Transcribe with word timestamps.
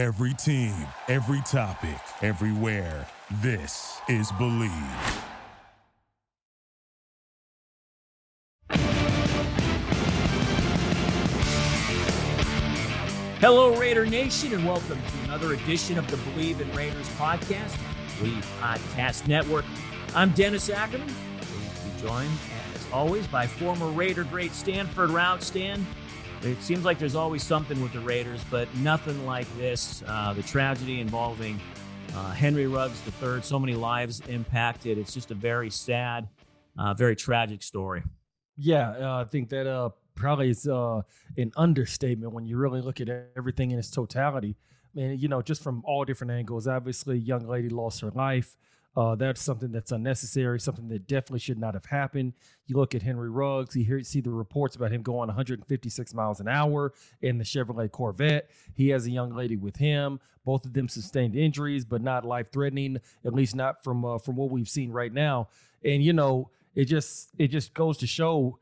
Every 0.00 0.32
team, 0.32 0.74
every 1.08 1.42
topic, 1.42 2.00
everywhere. 2.22 3.06
This 3.42 4.00
is 4.08 4.32
Believe. 4.38 4.70
Hello, 13.40 13.76
Raider 13.76 14.06
Nation, 14.06 14.54
and 14.54 14.64
welcome 14.64 14.98
to 14.98 15.24
another 15.24 15.52
edition 15.52 15.98
of 15.98 16.10
the 16.10 16.16
Believe 16.30 16.62
in 16.62 16.72
Raiders 16.72 17.06
podcast, 17.10 17.76
Believe 18.18 18.50
Podcast 18.58 19.28
Network. 19.28 19.66
I'm 20.14 20.30
Dennis 20.30 20.70
Ackerman, 20.70 21.08
to 21.08 21.14
be 21.44 22.00
joined, 22.00 22.30
as 22.74 22.90
always, 22.90 23.26
by 23.26 23.46
former 23.46 23.90
Raider 23.90 24.24
great 24.24 24.52
Stanford 24.52 25.10
Routt 25.10 25.42
Stan. 25.42 25.86
It 26.42 26.62
seems 26.62 26.86
like 26.86 26.98
there's 26.98 27.14
always 27.14 27.42
something 27.42 27.82
with 27.82 27.92
the 27.92 28.00
Raiders, 28.00 28.42
but 28.50 28.74
nothing 28.76 29.26
like 29.26 29.46
this. 29.58 30.02
Uh, 30.06 30.32
the 30.32 30.42
tragedy 30.42 31.00
involving 31.00 31.60
uh, 32.14 32.30
Henry 32.32 32.66
Ruggs 32.66 32.98
III, 33.22 33.42
so 33.42 33.58
many 33.58 33.74
lives 33.74 34.20
impacted. 34.20 34.96
It's 34.96 35.12
just 35.12 35.30
a 35.30 35.34
very 35.34 35.68
sad, 35.68 36.28
uh, 36.78 36.94
very 36.94 37.14
tragic 37.14 37.62
story. 37.62 38.02
Yeah, 38.56 38.90
uh, 38.90 39.20
I 39.20 39.24
think 39.24 39.50
that 39.50 39.66
uh, 39.66 39.90
probably 40.14 40.48
is 40.48 40.66
uh, 40.66 41.02
an 41.36 41.52
understatement 41.56 42.32
when 42.32 42.46
you 42.46 42.56
really 42.56 42.80
look 42.80 43.02
at 43.02 43.08
everything 43.36 43.70
in 43.72 43.78
its 43.78 43.90
totality. 43.90 44.56
I 44.96 44.98
mean, 44.98 45.18
you 45.18 45.28
know, 45.28 45.42
just 45.42 45.62
from 45.62 45.82
all 45.84 46.06
different 46.06 46.32
angles. 46.32 46.66
Obviously, 46.66 47.18
young 47.18 47.46
lady 47.46 47.68
lost 47.68 48.00
her 48.00 48.10
life. 48.10 48.56
Uh, 48.96 49.14
that's 49.14 49.40
something 49.40 49.70
that's 49.70 49.92
unnecessary, 49.92 50.58
something 50.58 50.88
that 50.88 51.06
definitely 51.06 51.38
should 51.38 51.58
not 51.58 51.74
have 51.74 51.86
happened. 51.86 52.32
You 52.66 52.76
look 52.76 52.94
at 52.94 53.02
Henry 53.02 53.30
Ruggs, 53.30 53.76
you 53.76 53.84
hear, 53.84 54.02
see 54.02 54.20
the 54.20 54.30
reports 54.30 54.74
about 54.74 54.90
him 54.90 55.02
going 55.02 55.28
156 55.28 56.12
miles 56.12 56.40
an 56.40 56.48
hour 56.48 56.92
in 57.22 57.38
the 57.38 57.44
Chevrolet 57.44 57.90
Corvette. 57.90 58.50
He 58.74 58.88
has 58.88 59.06
a 59.06 59.10
young 59.10 59.34
lady 59.34 59.56
with 59.56 59.76
him. 59.76 60.18
Both 60.44 60.64
of 60.64 60.72
them 60.72 60.88
sustained 60.88 61.36
injuries, 61.36 61.84
but 61.84 62.02
not 62.02 62.24
life 62.24 62.50
threatening, 62.50 62.98
at 63.24 63.32
least 63.32 63.54
not 63.54 63.84
from 63.84 64.04
uh, 64.04 64.18
from 64.18 64.36
what 64.36 64.50
we've 64.50 64.68
seen 64.68 64.90
right 64.90 65.12
now. 65.12 65.48
And 65.84 66.02
you 66.02 66.12
know, 66.12 66.50
it 66.74 66.86
just 66.86 67.30
it 67.38 67.48
just 67.48 67.74
goes 67.74 67.98
to 67.98 68.06
show 68.06 68.58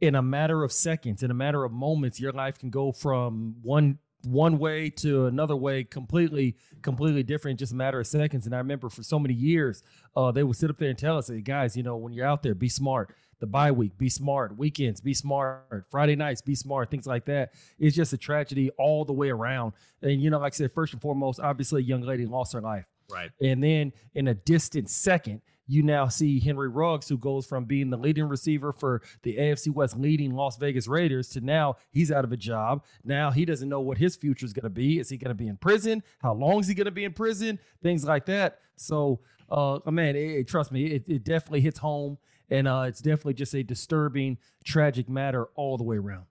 in 0.00 0.14
a 0.14 0.22
matter 0.22 0.62
of 0.62 0.70
seconds, 0.70 1.22
in 1.22 1.30
a 1.30 1.34
matter 1.34 1.64
of 1.64 1.72
moments, 1.72 2.20
your 2.20 2.32
life 2.32 2.58
can 2.58 2.70
go 2.70 2.92
from 2.92 3.56
one 3.62 3.98
one 4.24 4.58
way 4.58 4.90
to 4.90 5.26
another 5.26 5.56
way 5.56 5.84
completely 5.84 6.56
completely 6.82 7.22
different 7.22 7.58
just 7.58 7.72
a 7.72 7.74
matter 7.74 8.00
of 8.00 8.06
seconds. 8.06 8.46
And 8.46 8.54
i 8.54 8.58
remember 8.58 8.88
for 8.88 9.02
so 9.02 9.18
many 9.18 9.34
years 9.34 9.82
uh, 10.16 10.30
they 10.32 10.42
would 10.42 10.56
sit 10.56 10.70
up 10.70 10.78
there 10.78 10.90
and 10.90 10.98
tell 10.98 11.18
us 11.18 11.28
hey 11.28 11.40
guys 11.40 11.76
you 11.76 11.82
know 11.82 11.96
when 11.96 12.12
you're 12.12 12.26
out 12.26 12.42
there 12.42 12.54
be 12.54 12.68
smart. 12.68 13.14
The 13.40 13.46
bye 13.46 13.72
week 13.72 13.98
be 13.98 14.08
smart. 14.08 14.56
Weekends 14.56 15.00
be 15.00 15.12
smart. 15.12 15.86
Friday 15.90 16.16
nights 16.16 16.40
be 16.40 16.54
smart 16.54 16.90
things 16.90 17.06
like 17.06 17.24
that. 17.26 17.52
It's 17.78 17.96
just 17.96 18.12
a 18.12 18.18
tragedy 18.18 18.70
all 18.78 19.04
the 19.04 19.12
way 19.12 19.30
around. 19.30 19.72
And 20.02 20.22
you 20.22 20.30
know 20.30 20.38
like 20.38 20.54
i 20.54 20.56
said 20.56 20.72
first 20.72 20.92
and 20.92 21.02
foremost 21.02 21.40
obviously 21.40 21.82
a 21.82 21.84
young 21.84 22.02
lady 22.02 22.26
lost 22.26 22.52
her 22.52 22.60
life. 22.60 22.86
Right. 23.10 23.30
And 23.40 23.62
then 23.62 23.92
in 24.14 24.28
a 24.28 24.34
distant 24.34 24.88
second 24.90 25.42
you 25.66 25.82
now 25.82 26.08
see 26.08 26.40
Henry 26.40 26.68
Ruggs, 26.68 27.08
who 27.08 27.16
goes 27.16 27.46
from 27.46 27.64
being 27.64 27.90
the 27.90 27.96
leading 27.96 28.28
receiver 28.28 28.72
for 28.72 29.02
the 29.22 29.36
AFC 29.36 29.72
West 29.72 29.96
leading 29.96 30.34
Las 30.34 30.56
Vegas 30.56 30.86
Raiders 30.86 31.28
to 31.30 31.40
now 31.40 31.76
he's 31.90 32.12
out 32.12 32.24
of 32.24 32.32
a 32.32 32.36
job. 32.36 32.84
Now 33.02 33.30
he 33.30 33.44
doesn't 33.44 33.68
know 33.68 33.80
what 33.80 33.98
his 33.98 34.16
future 34.16 34.46
is 34.46 34.52
going 34.52 34.64
to 34.64 34.70
be. 34.70 34.98
Is 34.98 35.08
he 35.08 35.16
going 35.16 35.30
to 35.30 35.34
be 35.34 35.48
in 35.48 35.56
prison? 35.56 36.02
How 36.20 36.34
long 36.34 36.60
is 36.60 36.68
he 36.68 36.74
going 36.74 36.84
to 36.86 36.90
be 36.90 37.04
in 37.04 37.12
prison? 37.12 37.58
Things 37.82 38.04
like 38.04 38.26
that. 38.26 38.58
So, 38.76 39.20
uh, 39.50 39.78
man, 39.86 40.16
it, 40.16 40.30
it, 40.30 40.48
trust 40.48 40.72
me, 40.72 40.86
it, 40.86 41.04
it, 41.08 41.24
definitely 41.24 41.60
hits 41.62 41.78
home. 41.78 42.18
And 42.50 42.68
uh, 42.68 42.84
it's 42.86 43.00
definitely 43.00 43.34
just 43.34 43.54
a 43.54 43.62
disturbing, 43.62 44.38
tragic 44.64 45.08
matter 45.08 45.46
all 45.54 45.78
the 45.78 45.84
way 45.84 45.96
around. 45.96 46.26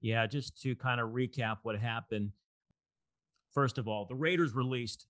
Yeah, 0.00 0.26
just 0.26 0.60
to 0.62 0.74
kind 0.74 0.98
of 0.98 1.10
recap 1.10 1.58
what 1.62 1.78
happened. 1.78 2.32
First 3.52 3.76
of 3.76 3.86
all, 3.86 4.06
the 4.06 4.14
Raiders 4.14 4.54
released 4.54 5.06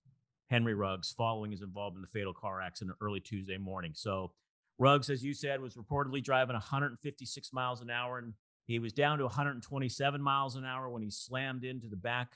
Henry 0.51 0.73
Ruggs 0.73 1.13
following 1.17 1.49
his 1.49 1.61
involvement 1.61 2.05
in 2.05 2.09
the 2.11 2.19
fatal 2.19 2.33
car 2.33 2.61
accident 2.61 2.97
early 2.99 3.21
Tuesday 3.21 3.57
morning. 3.57 3.93
So 3.95 4.33
Ruggs, 4.77 5.09
as 5.09 5.23
you 5.23 5.33
said, 5.33 5.61
was 5.61 5.75
reportedly 5.75 6.21
driving 6.21 6.55
156 6.55 7.53
miles 7.53 7.79
an 7.81 7.89
hour, 7.89 8.17
and 8.17 8.33
he 8.67 8.77
was 8.77 8.91
down 8.91 9.17
to 9.19 9.23
127 9.23 10.21
miles 10.21 10.57
an 10.57 10.65
hour 10.65 10.89
when 10.89 11.01
he 11.01 11.09
slammed 11.09 11.63
into 11.63 11.87
the 11.87 11.95
back 11.95 12.33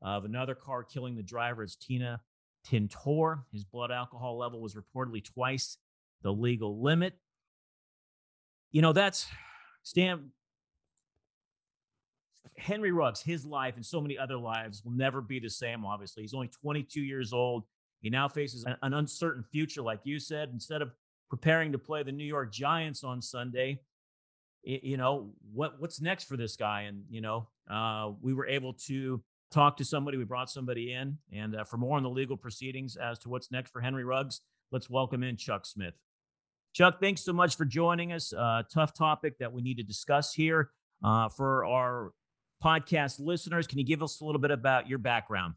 of 0.00 0.24
another 0.24 0.54
car, 0.54 0.82
killing 0.82 1.14
the 1.14 1.22
driver. 1.22 1.62
It's 1.62 1.76
Tina 1.76 2.22
Tintor. 2.66 3.42
His 3.52 3.64
blood 3.64 3.90
alcohol 3.90 4.38
level 4.38 4.62
was 4.62 4.74
reportedly 4.74 5.22
twice 5.22 5.76
the 6.22 6.32
legal 6.32 6.82
limit. 6.82 7.18
You 8.72 8.80
know, 8.80 8.94
that's 8.94 9.26
Stan. 9.82 10.30
Henry 12.56 12.92
Ruggs, 12.92 13.20
his 13.20 13.44
life 13.44 13.76
and 13.76 13.84
so 13.84 14.00
many 14.00 14.18
other 14.18 14.36
lives 14.36 14.82
will 14.84 14.92
never 14.92 15.20
be 15.20 15.38
the 15.38 15.50
same, 15.50 15.84
obviously. 15.84 16.22
He's 16.22 16.34
only 16.34 16.48
22 16.48 17.00
years 17.00 17.32
old. 17.32 17.64
He 18.00 18.10
now 18.10 18.28
faces 18.28 18.64
an, 18.64 18.94
uncertain 18.94 19.42
future, 19.42 19.82
like 19.82 20.00
you 20.04 20.18
said. 20.20 20.50
Instead 20.52 20.82
of 20.82 20.92
preparing 21.30 21.72
to 21.72 21.78
play 21.78 22.02
the 22.02 22.12
New 22.12 22.24
York 22.24 22.52
Giants 22.52 23.04
on 23.04 23.20
Sunday, 23.20 23.80
you 24.62 24.96
know, 24.96 25.30
what 25.52 25.80
what's 25.80 26.00
next 26.00 26.24
for 26.24 26.36
this 26.36 26.56
guy? 26.56 26.82
And, 26.82 27.04
you 27.10 27.20
know, 27.20 27.48
uh, 27.70 28.12
we 28.20 28.34
were 28.34 28.46
able 28.46 28.74
to 28.86 29.22
talk 29.50 29.76
to 29.78 29.84
somebody. 29.84 30.18
We 30.18 30.24
brought 30.24 30.50
somebody 30.50 30.92
in. 30.92 31.18
And 31.32 31.56
uh, 31.56 31.64
for 31.64 31.76
more 31.76 31.96
on 31.96 32.02
the 32.02 32.10
legal 32.10 32.36
proceedings 32.36 32.96
as 32.96 33.18
to 33.20 33.28
what's 33.28 33.50
next 33.50 33.70
for 33.70 33.80
Henry 33.80 34.04
Ruggs, 34.04 34.40
let's 34.70 34.90
welcome 34.90 35.22
in 35.22 35.36
Chuck 35.36 35.66
Smith. 35.66 35.94
Chuck, 36.74 37.00
thanks 37.00 37.22
so 37.22 37.32
much 37.32 37.56
for 37.56 37.64
joining 37.64 38.12
us. 38.12 38.32
Uh, 38.32 38.62
tough 38.72 38.92
topic 38.92 39.38
that 39.38 39.52
we 39.52 39.62
need 39.62 39.78
to 39.78 39.82
discuss 39.82 40.34
here. 40.34 40.70
Uh, 41.02 41.28
for 41.28 41.64
our 41.64 42.12
podcast 42.62 43.20
listeners. 43.20 43.66
Can 43.66 43.78
you 43.78 43.84
give 43.84 44.02
us 44.02 44.20
a 44.20 44.24
little 44.24 44.40
bit 44.40 44.50
about 44.50 44.88
your 44.88 44.98
background? 44.98 45.54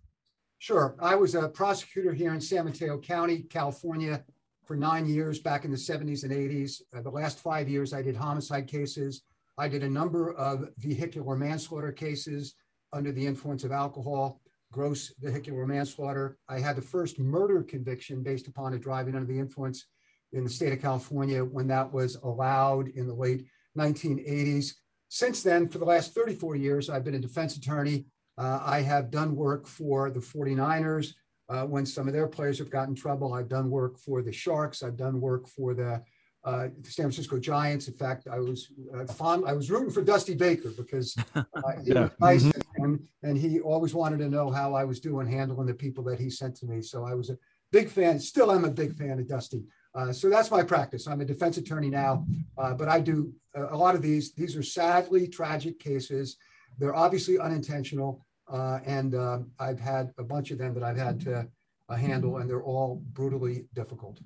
Sure. 0.60 0.96
I 1.00 1.16
was 1.16 1.34
a 1.36 1.50
prosecutor 1.50 2.14
here 2.14 2.34
in 2.34 2.42
San 2.42 2.66
Mateo 2.66 3.00
County, 3.00 3.40
California, 3.44 4.24
for 4.66 4.76
nine 4.76 5.08
years 5.08 5.40
back 5.40 5.66
in 5.66 5.72
the 5.72 5.78
70s 5.78 6.24
and 6.24 6.32
80s. 6.32 6.82
Uh, 6.96 7.02
the 7.02 7.10
last 7.10 7.40
five 7.40 7.68
years, 7.68 7.94
I 7.94 8.02
did 8.02 8.16
homicide 8.16 8.68
cases. 8.68 9.24
I 9.58 9.68
did 9.68 9.84
a 9.84 9.90
number 9.90 10.34
of 10.34 10.70
vehicular 10.78 11.36
manslaughter 11.36 11.92
cases 11.92 12.56
under 12.94 13.12
the 13.12 13.26
influence 13.26 13.64
of 13.64 13.72
alcohol, 13.72 14.40
gross 14.72 15.14
vehicular 15.20 15.66
manslaughter. 15.66 16.38
I 16.48 16.60
had 16.60 16.76
the 16.76 16.82
first 16.82 17.20
murder 17.20 17.64
conviction 17.64 18.24
based 18.24 18.48
upon 18.48 18.74
a 18.74 18.80
driving 18.80 19.16
under 19.16 19.28
the 19.28 19.40
influence 19.40 19.88
in 20.32 20.44
the 20.44 20.50
state 20.50 20.74
of 20.74 20.82
California 20.82 21.44
when 21.44 21.68
that 21.68 21.92
was 21.92 22.16
allowed 22.24 22.90
in 22.90 23.08
the 23.08 23.14
late 23.14 23.46
1980s. 23.78 24.74
Since 25.14 25.44
then, 25.44 25.68
for 25.68 25.78
the 25.78 25.84
last 25.84 26.16
34 26.16 26.56
years, 26.56 26.90
I've 26.90 27.04
been 27.04 27.16
a 27.16 27.20
defense 27.20 27.58
attorney. 27.58 28.06
Uh, 28.38 28.62
I 28.64 28.80
have 28.80 29.12
done 29.12 29.36
work 29.36 29.68
for 29.68 30.10
the 30.10 30.22
49ers 30.22 31.14
uh, 31.50 31.66
when 31.66 31.86
some 31.86 32.08
of 32.08 32.14
their 32.14 32.30
players 32.30 32.58
have 32.60 32.70
gotten 32.70 32.92
in 32.92 32.96
trouble. 32.96 33.34
I've 33.34 33.50
done 33.50 33.70
work 33.70 34.00
for 34.00 34.22
the 34.22 34.32
Sharks. 34.32 34.84
I've 34.84 34.96
done 34.96 35.20
work 35.20 35.50
for 35.50 35.74
the, 35.74 36.02
uh, 36.46 36.70
the 36.80 36.90
San 36.90 37.04
Francisco 37.04 37.40
Giants. 37.40 37.90
In 37.90 37.94
fact, 37.94 38.30
I 38.32 38.40
was 38.40 38.72
uh, 38.96 39.06
fond, 39.06 39.44
I 39.46 39.52
was 39.52 39.70
rooting 39.70 39.92
for 39.92 40.02
Dusty 40.02 40.34
Baker 40.34 40.70
because 40.78 41.18
uh, 41.36 41.44
he 41.84 41.92
yeah. 41.92 42.04
was 42.04 42.12
nice 42.22 42.44
mm-hmm. 42.44 42.84
and, 42.86 43.04
and 43.22 43.38
he 43.38 43.60
always 43.60 43.94
wanted 43.94 44.20
to 44.20 44.30
know 44.30 44.50
how 44.50 44.76
I 44.76 44.86
was 44.86 45.02
doing 45.02 45.28
handling 45.28 45.68
the 45.68 45.74
people 45.74 46.06
that 46.06 46.22
he 46.22 46.30
sent 46.30 46.56
to 46.60 46.66
me. 46.66 46.82
So 46.82 47.06
I 47.06 47.16
was 47.16 47.30
a 47.30 47.38
big 47.74 47.90
fan, 47.90 48.18
still 48.18 48.50
I'm 48.50 48.64
a 48.64 48.72
big 48.72 48.96
fan 48.96 49.20
of 49.20 49.28
Dusty. 49.28 49.66
Uh, 49.94 50.12
so 50.14 50.30
that's 50.30 50.50
my 50.52 50.64
practice. 50.64 51.08
I'm 51.08 51.22
a 51.22 51.26
defense 51.26 51.58
attorney 51.58 51.90
now, 51.90 52.26
uh, 52.58 52.74
but 52.74 52.88
I 52.88 53.00
do 53.00 53.34
uh, 53.58 53.70
a 53.72 53.78
lot 53.78 53.96
of 53.96 54.02
these. 54.02 54.34
These 54.34 54.56
are 54.56 54.64
sadly 54.64 55.28
tragic 55.28 55.80
cases. 55.80 56.38
They're 56.80 56.96
obviously 56.96 57.38
unintentional, 57.38 58.26
uh, 58.52 58.80
and 58.86 59.16
um, 59.16 59.52
I've 59.60 59.80
had 59.80 60.14
a 60.18 60.24
bunch 60.24 60.52
of 60.52 60.58
them 60.58 60.74
that 60.76 60.84
I've 60.84 60.98
had 60.98 61.20
to 61.22 61.48
uh, 61.90 61.96
handle, 61.96 62.38
and 62.38 62.50
they're 62.50 62.64
all 62.64 63.02
brutally 63.12 63.66
difficult. 63.74 64.20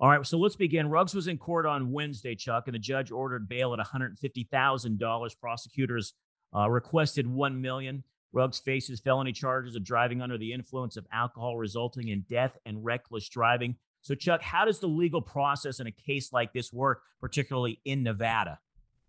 All 0.00 0.08
right, 0.08 0.26
so 0.26 0.38
let's 0.38 0.56
begin. 0.56 0.88
Ruggs 0.88 1.14
was 1.14 1.26
in 1.26 1.36
court 1.36 1.66
on 1.66 1.92
Wednesday, 1.92 2.34
Chuck, 2.34 2.64
and 2.66 2.74
the 2.74 2.78
judge 2.78 3.10
ordered 3.10 3.46
bail 3.50 3.74
at 3.74 3.86
$150,000. 3.86 5.38
Prosecutors 5.38 6.14
requested 6.54 7.26
1 7.26 7.60
million. 7.60 8.02
Ruggs 8.32 8.58
faces 8.60 9.00
felony 9.00 9.32
charges 9.32 9.76
of 9.76 9.84
driving 9.84 10.22
under 10.22 10.38
the 10.38 10.54
influence 10.54 10.96
of 10.96 11.06
alcohol, 11.12 11.58
resulting 11.58 12.08
in 12.08 12.24
death 12.30 12.56
and 12.64 12.82
reckless 12.82 13.28
driving. 13.28 13.76
So, 14.02 14.14
Chuck, 14.14 14.42
how 14.42 14.64
does 14.64 14.80
the 14.80 14.86
legal 14.88 15.20
process 15.20 15.80
in 15.80 15.86
a 15.86 15.92
case 15.92 16.32
like 16.32 16.52
this 16.52 16.72
work, 16.72 17.02
particularly 17.20 17.80
in 17.84 18.02
Nevada? 18.02 18.58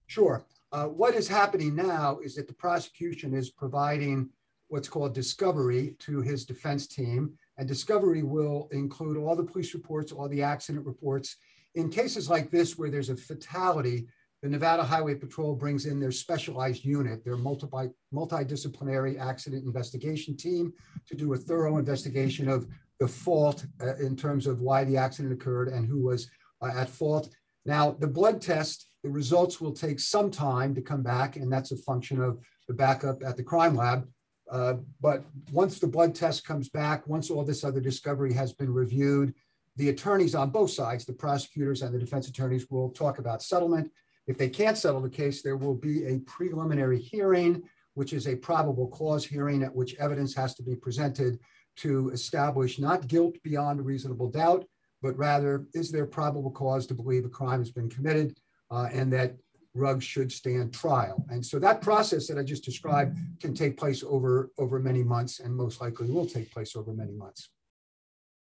Sure. 0.07 0.45
Uh, 0.71 0.85
what 0.85 1.15
is 1.15 1.27
happening 1.27 1.75
now 1.75 2.19
is 2.23 2.35
that 2.35 2.47
the 2.47 2.53
prosecution 2.53 3.33
is 3.33 3.49
providing 3.49 4.29
what's 4.67 4.87
called 4.87 5.13
discovery 5.13 5.95
to 5.99 6.21
his 6.21 6.45
defense 6.45 6.87
team. 6.87 7.33
And 7.57 7.67
discovery 7.67 8.23
will 8.23 8.69
include 8.71 9.17
all 9.17 9.35
the 9.35 9.43
police 9.43 9.73
reports, 9.73 10.11
all 10.11 10.29
the 10.29 10.41
accident 10.41 10.85
reports. 10.85 11.37
In 11.75 11.89
cases 11.89 12.29
like 12.29 12.51
this, 12.51 12.77
where 12.77 12.89
there's 12.89 13.09
a 13.09 13.15
fatality, 13.15 14.07
the 14.41 14.49
Nevada 14.49 14.83
Highway 14.83 15.15
Patrol 15.15 15.55
brings 15.55 15.85
in 15.85 15.99
their 15.99 16.11
specialized 16.11 16.83
unit, 16.83 17.23
their 17.23 17.37
multi- 17.37 17.67
multidisciplinary 18.13 19.19
accident 19.19 19.65
investigation 19.65 20.35
team, 20.35 20.73
to 21.07 21.15
do 21.15 21.33
a 21.33 21.37
thorough 21.37 21.77
investigation 21.77 22.49
of 22.49 22.67
the 23.01 23.07
fault 23.07 23.65
uh, 23.81 23.95
in 23.95 24.15
terms 24.15 24.45
of 24.45 24.61
why 24.61 24.83
the 24.83 24.95
accident 24.95 25.33
occurred 25.33 25.69
and 25.69 25.87
who 25.87 26.03
was 26.03 26.29
uh, 26.61 26.69
at 26.77 26.87
fault. 26.87 27.35
Now, 27.65 27.97
the 27.99 28.07
blood 28.07 28.39
test, 28.39 28.91
the 29.03 29.09
results 29.09 29.59
will 29.59 29.73
take 29.73 29.99
some 29.99 30.29
time 30.29 30.75
to 30.75 30.83
come 30.83 31.01
back, 31.01 31.35
and 31.35 31.51
that's 31.51 31.71
a 31.71 31.77
function 31.77 32.21
of 32.21 32.37
the 32.67 32.75
backup 32.75 33.23
at 33.23 33.37
the 33.37 33.43
crime 33.43 33.75
lab. 33.75 34.07
Uh, 34.51 34.75
but 35.01 35.23
once 35.51 35.79
the 35.79 35.87
blood 35.87 36.13
test 36.13 36.45
comes 36.45 36.69
back, 36.69 37.07
once 37.07 37.31
all 37.31 37.43
this 37.43 37.63
other 37.63 37.79
discovery 37.79 38.33
has 38.33 38.53
been 38.53 38.71
reviewed, 38.71 39.33
the 39.77 39.89
attorneys 39.89 40.35
on 40.35 40.51
both 40.51 40.69
sides, 40.69 41.03
the 41.03 41.13
prosecutors 41.13 41.81
and 41.81 41.95
the 41.95 41.99
defense 41.99 42.27
attorneys, 42.27 42.69
will 42.69 42.91
talk 42.91 43.17
about 43.17 43.41
settlement. 43.41 43.91
If 44.27 44.37
they 44.37 44.49
can't 44.49 44.77
settle 44.77 45.01
the 45.01 45.09
case, 45.09 45.41
there 45.41 45.57
will 45.57 45.73
be 45.73 46.05
a 46.05 46.19
preliminary 46.19 46.99
hearing, 46.99 47.63
which 47.95 48.13
is 48.13 48.27
a 48.27 48.35
probable 48.35 48.89
cause 48.89 49.25
hearing 49.25 49.63
at 49.63 49.73
which 49.73 49.95
evidence 49.95 50.35
has 50.35 50.53
to 50.55 50.61
be 50.61 50.75
presented 50.75 51.39
to 51.81 52.09
establish 52.09 52.79
not 52.79 53.07
guilt 53.07 53.35
beyond 53.43 53.83
reasonable 53.83 54.29
doubt, 54.29 54.65
but 55.01 55.17
rather 55.17 55.65
is 55.73 55.91
there 55.91 56.05
probable 56.05 56.51
cause 56.51 56.85
to 56.87 56.93
believe 56.93 57.25
a 57.25 57.29
crime 57.29 57.59
has 57.59 57.71
been 57.71 57.89
committed 57.89 58.37
uh, 58.69 58.87
and 58.91 59.11
that 59.11 59.35
Ruggs 59.73 60.03
should 60.03 60.31
stand 60.31 60.73
trial. 60.73 61.25
And 61.29 61.45
so 61.45 61.57
that 61.59 61.81
process 61.81 62.27
that 62.27 62.37
I 62.37 62.43
just 62.43 62.65
described 62.65 63.17
can 63.39 63.53
take 63.53 63.77
place 63.77 64.03
over, 64.03 64.51
over 64.57 64.79
many 64.79 65.01
months 65.01 65.39
and 65.39 65.55
most 65.55 65.79
likely 65.79 66.09
will 66.09 66.25
take 66.25 66.51
place 66.51 66.75
over 66.75 66.93
many 66.93 67.13
months. 67.13 67.49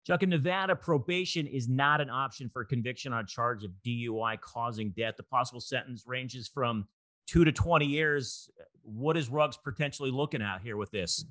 Chuck, 0.07 0.23
in 0.23 0.31
Nevada, 0.31 0.75
probation 0.75 1.47
is 1.47 1.69
not 1.69 2.01
an 2.01 2.11
option 2.11 2.49
for 2.49 2.65
conviction 2.65 3.13
on 3.13 3.23
a 3.23 3.27
charge 3.27 3.65
of 3.65 3.71
DUI 3.87 4.41
causing 4.41 4.91
death. 4.91 5.17
The 5.17 5.23
possible 5.23 5.61
sentence 5.61 6.05
ranges 6.07 6.49
from 6.49 6.87
two 7.29 7.45
to 7.45 7.53
20 7.53 7.87
years. 7.87 8.51
What 8.83 9.17
is 9.17 9.29
Ruggs 9.29 9.57
potentially 9.57 10.11
looking 10.11 10.43
at 10.43 10.63
here 10.63 10.77
with 10.77 10.91
this? 10.91 11.25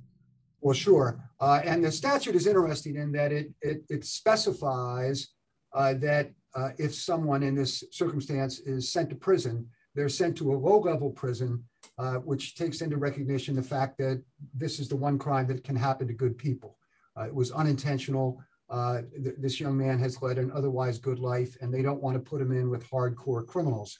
Well, 0.61 0.73
sure. 0.73 1.23
Uh, 1.39 1.61
and 1.63 1.83
the 1.83 1.91
statute 1.91 2.35
is 2.35 2.47
interesting 2.47 2.97
in 2.97 3.11
that 3.13 3.31
it, 3.31 3.51
it, 3.61 3.83
it 3.89 4.05
specifies 4.05 5.29
uh, 5.73 5.93
that 5.95 6.31
uh, 6.55 6.69
if 6.77 6.93
someone 6.93 7.43
in 7.43 7.55
this 7.55 7.83
circumstance 7.91 8.59
is 8.59 8.91
sent 8.91 9.09
to 9.09 9.15
prison, 9.15 9.67
they're 9.95 10.09
sent 10.09 10.37
to 10.37 10.53
a 10.53 10.57
low 10.57 10.79
level 10.79 11.11
prison, 11.11 11.63
uh, 11.97 12.15
which 12.15 12.55
takes 12.55 12.81
into 12.81 12.97
recognition 12.97 13.55
the 13.55 13.63
fact 13.63 13.97
that 13.99 14.21
this 14.53 14.79
is 14.79 14.89
the 14.89 14.95
one 14.95 15.17
crime 15.17 15.47
that 15.47 15.63
can 15.63 15.75
happen 15.75 16.07
to 16.07 16.13
good 16.13 16.37
people. 16.37 16.77
Uh, 17.17 17.23
it 17.23 17.33
was 17.33 17.51
unintentional. 17.51 18.41
Uh, 18.69 19.01
th- 19.23 19.35
this 19.39 19.59
young 19.59 19.77
man 19.77 19.97
has 19.97 20.21
led 20.21 20.37
an 20.37 20.51
otherwise 20.53 20.99
good 20.99 21.19
life, 21.19 21.55
and 21.61 21.73
they 21.73 21.81
don't 21.81 22.01
want 22.01 22.15
to 22.15 22.29
put 22.29 22.41
him 22.41 22.51
in 22.51 22.69
with 22.69 22.87
hardcore 22.89 23.45
criminals. 23.45 23.97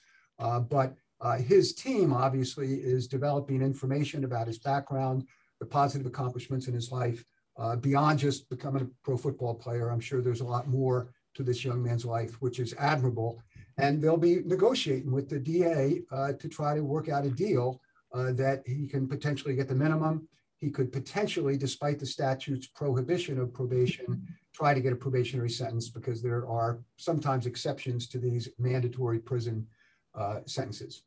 but 0.70 0.96
his 1.40 1.74
team 1.74 2.14
obviously 2.14 2.76
is 2.76 3.08
developing 3.08 3.62
information 3.62 4.24
about 4.24 4.48
his 4.48 4.60
background, 4.60 5.28
the 5.60 5.66
positive 5.66 6.08
accomplishments 6.08 6.68
in 6.68 6.74
his 6.74 6.92
life 6.92 7.24
uh, 7.58 7.76
beyond 7.76 8.20
just 8.20 8.50
becoming 8.50 8.84
a 8.84 8.90
pro 9.04 9.18
football 9.18 9.54
player. 9.54 9.90
I'm 9.90 10.00
sure 10.00 10.22
there's 10.22 10.42
a 10.42 10.46
lot 10.46 10.68
more 10.68 11.14
to 11.36 11.44
this 11.44 11.64
young 11.64 11.84
man's 11.84 12.06
life, 12.06 12.42
which 12.42 12.60
is 12.60 12.74
admirable. 12.78 13.42
And 13.78 14.02
they'll 14.02 14.18
be 14.18 14.42
negotiating 14.46 15.12
with 15.12 15.30
the 15.30 15.40
DA 15.40 16.02
uh, 16.12 16.34
to 16.34 16.50
try 16.50 16.76
to 16.76 16.84
work 16.84 17.10
out 17.10 17.26
a 17.26 17.30
deal 17.30 17.82
uh, 18.14 18.32
that 18.34 18.64
he 18.66 18.88
can 18.88 19.08
potentially 19.08 19.56
get 19.56 19.68
the 19.68 19.76
minimum. 19.76 20.28
He 20.58 20.70
could 20.70 20.92
potentially, 20.92 21.58
despite 21.58 22.00
the 22.00 22.06
statute's 22.06 22.68
prohibition 22.68 23.40
of 23.40 23.54
probation, 23.54 24.28
try 24.54 24.74
to 24.74 24.82
get 24.82 24.92
a 24.92 24.98
probationary 24.98 25.50
sentence 25.50 25.90
because 25.90 26.22
there 26.22 26.46
are 26.48 26.82
sometimes 26.98 27.46
exceptions 27.46 28.08
to 28.10 28.18
these 28.18 28.50
mandatory 28.58 29.20
prison 29.20 29.66
uh, 30.16 30.40
sentences. 30.46 31.04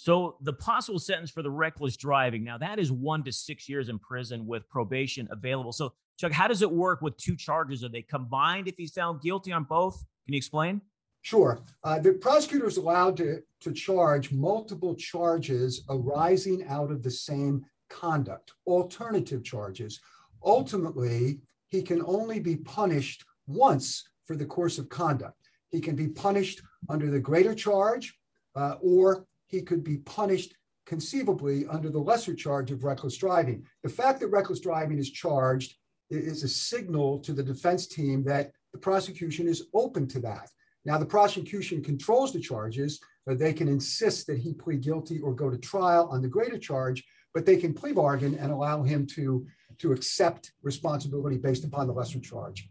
So 0.00 0.36
the 0.42 0.52
possible 0.52 1.00
sentence 1.00 1.28
for 1.28 1.42
the 1.42 1.50
reckless 1.50 1.96
driving 1.96 2.44
now 2.44 2.56
that 2.58 2.78
is 2.78 2.92
one 2.92 3.24
to 3.24 3.32
six 3.32 3.68
years 3.68 3.88
in 3.88 3.98
prison 3.98 4.46
with 4.46 4.68
probation 4.68 5.26
available. 5.32 5.72
So 5.72 5.92
Chuck, 6.16 6.30
how 6.30 6.46
does 6.46 6.62
it 6.62 6.70
work 6.70 7.02
with 7.02 7.16
two 7.16 7.34
charges? 7.34 7.82
Are 7.82 7.88
they 7.88 8.02
combined 8.02 8.68
if 8.68 8.76
he's 8.76 8.92
found 8.92 9.22
guilty 9.22 9.50
on 9.50 9.64
both? 9.64 9.96
Can 10.24 10.34
you 10.34 10.38
explain? 10.38 10.82
Sure. 11.22 11.58
Uh, 11.82 11.98
the 11.98 12.12
prosecutor 12.12 12.68
is 12.68 12.76
allowed 12.76 13.16
to, 13.16 13.40
to 13.60 13.72
charge 13.72 14.30
multiple 14.30 14.94
charges 14.94 15.82
arising 15.88 16.64
out 16.68 16.92
of 16.92 17.02
the 17.02 17.10
same 17.10 17.64
conduct, 17.90 18.52
alternative 18.68 19.42
charges. 19.42 20.00
Ultimately, 20.44 21.40
he 21.66 21.82
can 21.82 22.04
only 22.06 22.38
be 22.38 22.56
punished 22.56 23.24
once 23.48 24.08
for 24.26 24.36
the 24.36 24.46
course 24.46 24.78
of 24.78 24.88
conduct. 24.88 25.48
He 25.70 25.80
can 25.80 25.96
be 25.96 26.06
punished 26.06 26.62
under 26.88 27.10
the 27.10 27.18
greater 27.18 27.54
charge 27.54 28.16
uh, 28.54 28.76
or 28.80 29.26
he 29.48 29.62
could 29.62 29.82
be 29.82 29.98
punished 29.98 30.54
conceivably 30.86 31.66
under 31.66 31.90
the 31.90 31.98
lesser 31.98 32.34
charge 32.34 32.70
of 32.70 32.84
reckless 32.84 33.16
driving. 33.16 33.66
The 33.82 33.90
fact 33.90 34.20
that 34.20 34.28
reckless 34.28 34.60
driving 34.60 34.98
is 34.98 35.10
charged 35.10 35.74
is 36.10 36.42
a 36.42 36.48
signal 36.48 37.18
to 37.20 37.32
the 37.32 37.42
defense 37.42 37.86
team 37.86 38.24
that 38.24 38.52
the 38.72 38.78
prosecution 38.78 39.48
is 39.48 39.66
open 39.74 40.06
to 40.08 40.20
that. 40.20 40.48
Now, 40.84 40.96
the 40.96 41.04
prosecution 41.04 41.82
controls 41.82 42.32
the 42.32 42.40
charges, 42.40 43.00
they 43.26 43.52
can 43.52 43.68
insist 43.68 44.26
that 44.26 44.38
he 44.38 44.54
plead 44.54 44.80
guilty 44.80 45.20
or 45.20 45.34
go 45.34 45.50
to 45.50 45.58
trial 45.58 46.08
on 46.10 46.22
the 46.22 46.28
greater 46.28 46.58
charge, 46.58 47.04
but 47.34 47.44
they 47.44 47.56
can 47.56 47.74
plea 47.74 47.92
bargain 47.92 48.34
and 48.36 48.50
allow 48.50 48.82
him 48.82 49.06
to, 49.06 49.46
to 49.78 49.92
accept 49.92 50.52
responsibility 50.62 51.36
based 51.36 51.64
upon 51.64 51.86
the 51.86 51.92
lesser 51.92 52.20
charge. 52.20 52.70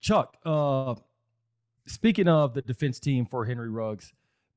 Chuck, 0.00 0.36
uh, 0.44 0.94
speaking 1.86 2.28
of 2.28 2.54
the 2.54 2.62
defense 2.62 2.98
team 3.00 3.26
for 3.26 3.44
Henry 3.44 3.70
Ruggs, 3.70 4.12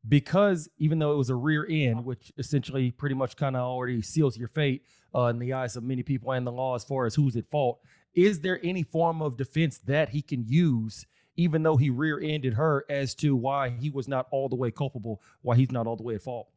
because 0.07 0.69
even 0.77 0.99
though 0.99 1.11
it 1.11 1.17
was 1.17 1.29
a 1.29 1.35
rear 1.35 1.65
end, 1.69 2.03
which 2.05 2.31
essentially 2.37 2.91
pretty 2.91 3.15
much 3.15 3.35
kind 3.35 3.55
of 3.55 3.61
already 3.61 4.01
seals 4.01 4.37
your 4.37 4.47
fate 4.47 4.83
uh, 5.13 5.25
in 5.25 5.39
the 5.39 5.53
eyes 5.53 5.75
of 5.75 5.83
many 5.83 6.03
people 6.03 6.31
and 6.31 6.45
the 6.45 6.51
law 6.51 6.75
as 6.75 6.83
far 6.83 7.05
as 7.05 7.15
who's 7.15 7.35
at 7.35 7.49
fault, 7.49 7.79
is 8.13 8.39
there 8.39 8.59
any 8.63 8.83
form 8.83 9.21
of 9.21 9.37
defense 9.37 9.77
that 9.79 10.09
he 10.09 10.21
can 10.21 10.43
use, 10.45 11.05
even 11.35 11.63
though 11.63 11.77
he 11.77 11.89
rear 11.89 12.19
ended 12.21 12.53
her, 12.53 12.85
as 12.89 13.13
to 13.15 13.35
why 13.35 13.69
he 13.69 13.89
was 13.89 14.07
not 14.07 14.27
all 14.31 14.49
the 14.49 14.55
way 14.55 14.71
culpable, 14.71 15.21
why 15.41 15.55
he's 15.55 15.71
not 15.71 15.85
all 15.85 15.95
the 15.95 16.03
way 16.03 16.15
at 16.15 16.21
fault? 16.21 16.47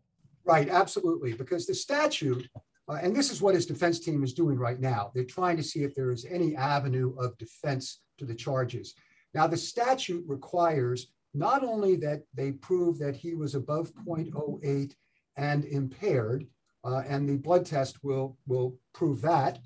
Right, 0.44 0.68
absolutely. 0.68 1.32
Because 1.34 1.66
the 1.66 1.74
statute, 1.74 2.48
uh, 2.88 2.98
and 3.02 3.14
this 3.14 3.30
is 3.30 3.42
what 3.42 3.54
his 3.54 3.66
defense 3.66 4.00
team 4.00 4.24
is 4.24 4.32
doing 4.32 4.58
right 4.58 4.80
now, 4.80 5.12
they're 5.14 5.24
trying 5.24 5.56
to 5.56 5.62
see 5.62 5.82
if 5.82 5.94
there 5.94 6.10
is 6.10 6.24
any 6.24 6.56
avenue 6.56 7.14
of 7.18 7.36
defense 7.38 8.00
to 8.18 8.24
the 8.24 8.34
charges. 8.34 8.94
Now, 9.34 9.46
the 9.46 9.56
statute 9.56 10.24
requires 10.26 11.12
not 11.34 11.64
only 11.64 11.96
that 11.96 12.22
they 12.34 12.52
prove 12.52 12.98
that 12.98 13.16
he 13.16 13.34
was 13.34 13.54
above 13.54 13.92
0.08 14.06 14.94
and 15.36 15.64
impaired, 15.64 16.46
uh, 16.84 17.02
and 17.08 17.28
the 17.28 17.36
blood 17.36 17.64
test 17.64 18.02
will, 18.02 18.36
will 18.46 18.78
prove 18.92 19.22
that 19.22 19.58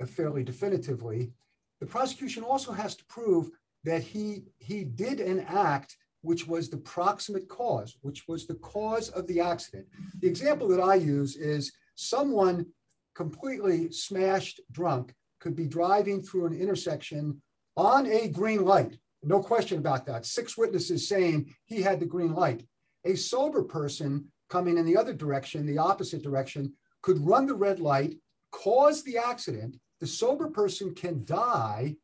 uh, 0.00 0.06
fairly 0.06 0.42
definitively, 0.42 1.32
the 1.80 1.86
prosecution 1.86 2.42
also 2.42 2.72
has 2.72 2.96
to 2.96 3.04
prove 3.06 3.50
that 3.84 4.02
he, 4.02 4.44
he 4.58 4.84
did 4.84 5.20
an 5.20 5.40
act 5.40 5.96
which 6.22 6.48
was 6.48 6.70
the 6.70 6.78
proximate 6.78 7.48
cause, 7.48 7.98
which 8.00 8.26
was 8.26 8.46
the 8.46 8.54
cause 8.54 9.10
of 9.10 9.26
the 9.26 9.40
accident. 9.40 9.86
The 10.20 10.26
example 10.26 10.66
that 10.68 10.80
I 10.80 10.94
use 10.94 11.36
is 11.36 11.70
someone 11.96 12.66
completely 13.14 13.92
smashed 13.92 14.60
drunk 14.72 15.14
could 15.38 15.54
be 15.54 15.66
driving 15.66 16.22
through 16.22 16.46
an 16.46 16.54
intersection 16.54 17.42
on 17.76 18.06
a 18.06 18.28
green 18.28 18.64
light 18.64 18.96
no 19.26 19.40
question 19.42 19.78
about 19.78 20.06
that. 20.06 20.26
Six 20.26 20.56
witnesses 20.56 21.08
saying 21.08 21.54
he 21.64 21.82
had 21.82 22.00
the 22.00 22.06
green 22.06 22.34
light. 22.34 22.64
A 23.04 23.14
sober 23.14 23.62
person 23.62 24.26
coming 24.48 24.78
in 24.78 24.86
the 24.86 24.96
other 24.96 25.12
direction, 25.12 25.66
the 25.66 25.78
opposite 25.78 26.22
direction, 26.22 26.72
could 27.02 27.18
run 27.18 27.46
the 27.46 27.54
red 27.54 27.80
light, 27.80 28.16
cause 28.50 29.02
the 29.02 29.18
accident. 29.18 29.76
The 30.00 30.06
sober 30.06 30.48
person 30.48 30.94
can 30.94 31.24
die, 31.24 31.96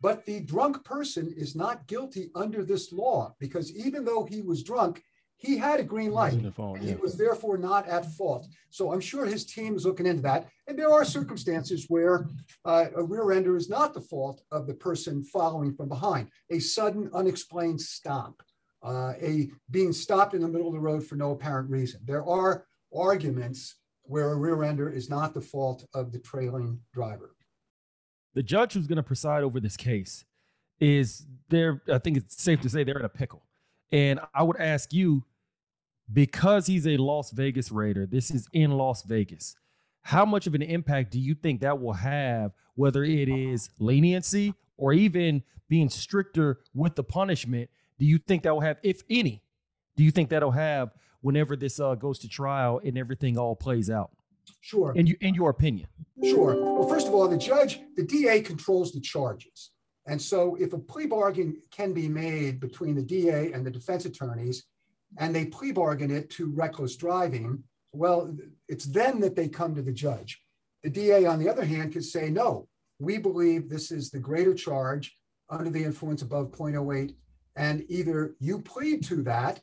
but 0.00 0.26
the 0.26 0.40
drunk 0.40 0.84
person 0.84 1.32
is 1.36 1.54
not 1.54 1.86
guilty 1.86 2.30
under 2.34 2.64
this 2.64 2.92
law 2.92 3.34
because 3.38 3.74
even 3.76 4.04
though 4.04 4.24
he 4.24 4.42
was 4.42 4.62
drunk, 4.62 5.02
he 5.42 5.58
had 5.58 5.80
a 5.80 5.82
green 5.82 6.12
light. 6.12 6.40
Phone, 6.54 6.80
yeah. 6.80 6.90
He 6.90 6.94
was 6.94 7.16
therefore 7.16 7.58
not 7.58 7.88
at 7.88 8.06
fault. 8.14 8.46
So 8.70 8.92
I'm 8.92 9.00
sure 9.00 9.26
his 9.26 9.44
team 9.44 9.74
is 9.74 9.84
looking 9.84 10.06
into 10.06 10.22
that. 10.22 10.48
And 10.68 10.78
there 10.78 10.90
are 10.90 11.04
circumstances 11.04 11.86
where 11.88 12.28
uh, 12.64 12.86
a 12.94 13.02
rear 13.02 13.32
ender 13.32 13.56
is 13.56 13.68
not 13.68 13.92
the 13.92 14.00
fault 14.00 14.42
of 14.52 14.68
the 14.68 14.74
person 14.74 15.24
following 15.24 15.74
from 15.74 15.88
behind. 15.88 16.28
A 16.50 16.60
sudden, 16.60 17.10
unexplained 17.12 17.80
stop, 17.80 18.40
uh, 18.84 19.14
a 19.20 19.50
being 19.70 19.92
stopped 19.92 20.34
in 20.34 20.42
the 20.42 20.48
middle 20.48 20.68
of 20.68 20.74
the 20.74 20.80
road 20.80 21.04
for 21.04 21.16
no 21.16 21.32
apparent 21.32 21.68
reason. 21.68 22.00
There 22.04 22.24
are 22.24 22.64
arguments 22.96 23.76
where 24.04 24.30
a 24.30 24.36
rear 24.36 24.62
ender 24.62 24.90
is 24.90 25.10
not 25.10 25.34
the 25.34 25.40
fault 25.40 25.84
of 25.92 26.12
the 26.12 26.20
trailing 26.20 26.80
driver. 26.94 27.34
The 28.34 28.42
judge 28.44 28.74
who's 28.74 28.86
going 28.86 28.96
to 28.96 29.02
preside 29.02 29.42
over 29.42 29.58
this 29.58 29.76
case 29.76 30.24
is 30.78 31.26
there. 31.48 31.82
I 31.92 31.98
think 31.98 32.16
it's 32.16 32.40
safe 32.40 32.60
to 32.60 32.68
say 32.68 32.84
they're 32.84 32.98
in 32.98 33.04
a 33.04 33.08
pickle. 33.08 33.42
And 33.90 34.20
I 34.34 34.42
would 34.42 34.56
ask 34.56 34.92
you, 34.92 35.24
because 36.12 36.66
he's 36.66 36.86
a 36.86 36.96
Las 36.96 37.30
Vegas 37.30 37.70
Raider, 37.70 38.06
this 38.06 38.30
is 38.30 38.48
in 38.52 38.72
Las 38.72 39.02
Vegas. 39.02 39.56
How 40.02 40.24
much 40.24 40.46
of 40.46 40.54
an 40.54 40.62
impact 40.62 41.12
do 41.12 41.18
you 41.18 41.34
think 41.34 41.60
that 41.60 41.80
will 41.80 41.92
have, 41.92 42.52
whether 42.74 43.04
it 43.04 43.28
is 43.28 43.70
leniency 43.78 44.54
or 44.76 44.92
even 44.92 45.42
being 45.68 45.88
stricter 45.88 46.60
with 46.74 46.96
the 46.96 47.04
punishment? 47.04 47.70
Do 47.98 48.06
you 48.06 48.18
think 48.18 48.42
that 48.42 48.52
will 48.52 48.60
have, 48.60 48.78
if 48.82 49.02
any, 49.08 49.42
do 49.96 50.02
you 50.02 50.10
think 50.10 50.30
that'll 50.30 50.50
have 50.50 50.90
whenever 51.20 51.54
this 51.54 51.78
uh, 51.78 51.94
goes 51.94 52.18
to 52.20 52.28
trial 52.28 52.80
and 52.84 52.98
everything 52.98 53.38
all 53.38 53.54
plays 53.54 53.88
out? 53.90 54.10
Sure. 54.60 54.92
In, 54.96 55.06
you, 55.06 55.16
in 55.20 55.34
your 55.34 55.50
opinion? 55.50 55.86
Sure. 56.22 56.54
Well, 56.60 56.88
first 56.88 57.06
of 57.06 57.14
all, 57.14 57.28
the 57.28 57.38
judge, 57.38 57.80
the 57.96 58.04
DA 58.04 58.40
controls 58.40 58.92
the 58.92 59.00
charges. 59.00 59.70
And 60.06 60.20
so 60.20 60.56
if 60.56 60.72
a 60.72 60.78
plea 60.78 61.06
bargain 61.06 61.56
can 61.70 61.92
be 61.92 62.08
made 62.08 62.58
between 62.58 62.96
the 62.96 63.02
DA 63.02 63.52
and 63.52 63.64
the 63.64 63.70
defense 63.70 64.04
attorneys, 64.04 64.64
and 65.18 65.34
they 65.34 65.46
plea 65.46 65.72
bargain 65.72 66.10
it 66.10 66.30
to 66.30 66.50
reckless 66.52 66.96
driving, 66.96 67.62
Well, 67.92 68.34
it's 68.68 68.86
then 68.86 69.20
that 69.20 69.36
they 69.36 69.48
come 69.48 69.74
to 69.74 69.82
the 69.82 69.92
judge. 69.92 70.40
The 70.82 70.90
DA, 70.90 71.26
on 71.26 71.38
the 71.38 71.48
other 71.48 71.64
hand, 71.64 71.92
could 71.92 72.04
say, 72.04 72.30
no, 72.30 72.68
we 72.98 73.18
believe 73.18 73.68
this 73.68 73.90
is 73.90 74.10
the 74.10 74.18
greater 74.18 74.54
charge 74.54 75.16
under 75.50 75.70
the 75.70 75.84
influence 75.84 76.22
above 76.22 76.50
0.08. 76.50 77.14
And 77.56 77.84
either 77.88 78.34
you 78.40 78.60
plead 78.60 79.04
to 79.04 79.22
that 79.22 79.60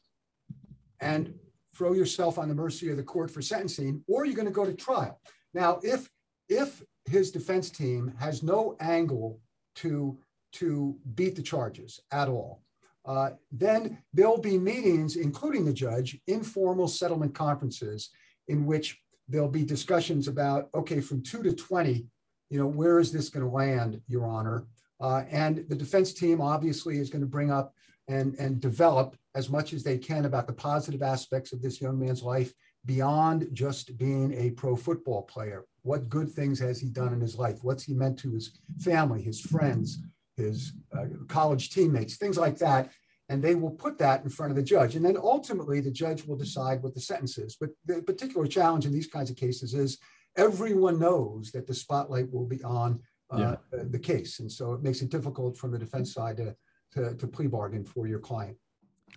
and 1.00 1.34
throw 1.76 1.94
yourself 1.94 2.38
on 2.38 2.50
the 2.50 2.56
mercy 2.56 2.90
of 2.92 2.98
the 2.98 3.04
court 3.04 3.32
for 3.32 3.42
sentencing, 3.42 4.04
or 4.08 4.26
you're 4.26 4.36
going 4.36 4.46
to 4.46 4.52
go 4.52 4.66
to 4.66 4.74
trial. 4.74 5.20
Now, 5.54 5.80
if 5.84 6.10
if 6.48 6.84
his 7.06 7.32
defense 7.32 7.70
team 7.70 8.14
has 8.20 8.44
no 8.44 8.76
angle 8.80 9.40
to 9.76 10.18
to 10.52 10.98
beat 11.16 11.36
the 11.36 11.42
charges 11.42 12.00
at 12.12 12.28
all, 12.28 12.64
uh, 13.06 13.32
then 13.52 13.98
there'll 14.14 14.40
be 14.42 14.58
meetings, 14.58 15.16
including 15.16 15.66
the 15.66 15.74
judge, 15.74 16.20
informal 16.28 16.88
settlement 16.88 17.34
conferences 17.34 18.10
in 18.48 18.66
which 18.66 19.00
there'll 19.28 19.48
be 19.48 19.64
discussions 19.64 20.28
about 20.28 20.70
okay, 20.74 21.02
from 21.02 21.22
two 21.22 21.44
to 21.44 21.54
twenty, 21.54 22.08
you 22.50 22.60
know, 22.60 22.68
where 22.68 23.00
is 23.00 23.12
this 23.12 23.30
going 23.30 23.46
to 23.46 23.52
land, 23.52 24.02
Your 24.08 24.26
Honor? 24.26 24.66
Uh, 25.00 25.24
and 25.30 25.66
the 25.70 25.76
defense 25.76 26.14
team 26.14 26.42
obviously 26.42 26.98
is 26.98 27.10
going 27.10 27.22
to 27.22 27.28
bring 27.28 27.52
up 27.52 27.74
and, 28.08 28.36
and 28.36 28.60
develop 28.60 29.16
as 29.36 29.50
much 29.50 29.72
as 29.72 29.84
they 29.84 29.98
can 29.98 30.26
about 30.26 30.48
the 30.48 30.54
positive 30.54 31.02
aspects 31.02 31.54
of 31.54 31.62
this 31.62 31.80
young 31.80 31.98
man's 31.98 32.24
life 32.24 32.52
beyond 32.86 33.48
just 33.54 33.98
being 33.98 34.34
a 34.34 34.52
pro 34.52 34.76
football 34.76 35.22
player. 35.24 35.66
What 35.84 36.10
good 36.10 36.32
things 36.32 36.60
has 36.60 36.80
he 36.80 36.90
done 36.90 37.14
in 37.14 37.22
his 37.22 37.38
life? 37.38 37.60
What's 37.62 37.84
he 37.84 37.94
meant 37.94 38.18
to 38.20 38.32
his 38.32 38.60
family, 38.80 39.22
his 39.22 39.40
friends, 39.40 40.00
his 40.40 40.74
uh, 40.98 41.06
college 41.28 41.70
teammates, 41.70 42.18
things 42.18 42.38
like 42.38 42.58
that. 42.60 42.92
And 43.30 43.44
they 43.44 43.54
will 43.54 43.72
put 43.72 44.00
that 44.00 44.24
in 44.24 44.30
front 44.30 44.52
of 44.52 44.56
the 44.56 44.64
judge. 44.64 44.96
And 44.96 45.06
then 45.06 45.16
ultimately, 45.16 45.82
the 45.82 45.92
judge 45.92 46.26
will 46.26 46.36
decide 46.36 46.82
what 46.82 46.96
the 46.96 47.02
sentence 47.02 47.38
is. 47.38 47.56
But 47.56 47.70
the 47.86 48.02
particular 48.02 48.48
challenge 48.48 48.88
in 48.88 48.92
these 48.92 49.08
kinds 49.08 49.30
of 49.30 49.36
cases 49.36 49.76
is 49.76 50.00
everyone 50.36 51.00
knows 51.00 51.52
that 51.52 51.68
the 51.68 51.74
spotlight 51.74 52.32
will 52.32 52.48
be 52.48 52.64
on 52.64 53.00
uh, 53.30 53.56
yeah. 53.72 53.84
the 53.84 54.00
case. 54.00 54.40
And 54.40 54.52
so 54.52 54.74
it 54.74 54.82
makes 54.82 55.02
it 55.02 55.10
difficult 55.10 55.58
from 55.58 55.72
the 55.72 55.78
defense 55.78 56.14
side 56.14 56.38
to, 56.38 56.56
to, 56.94 57.16
to 57.16 57.28
plea 57.28 57.48
bargain 57.48 57.84
for 57.84 58.08
your 58.08 58.20
client. 58.20 58.58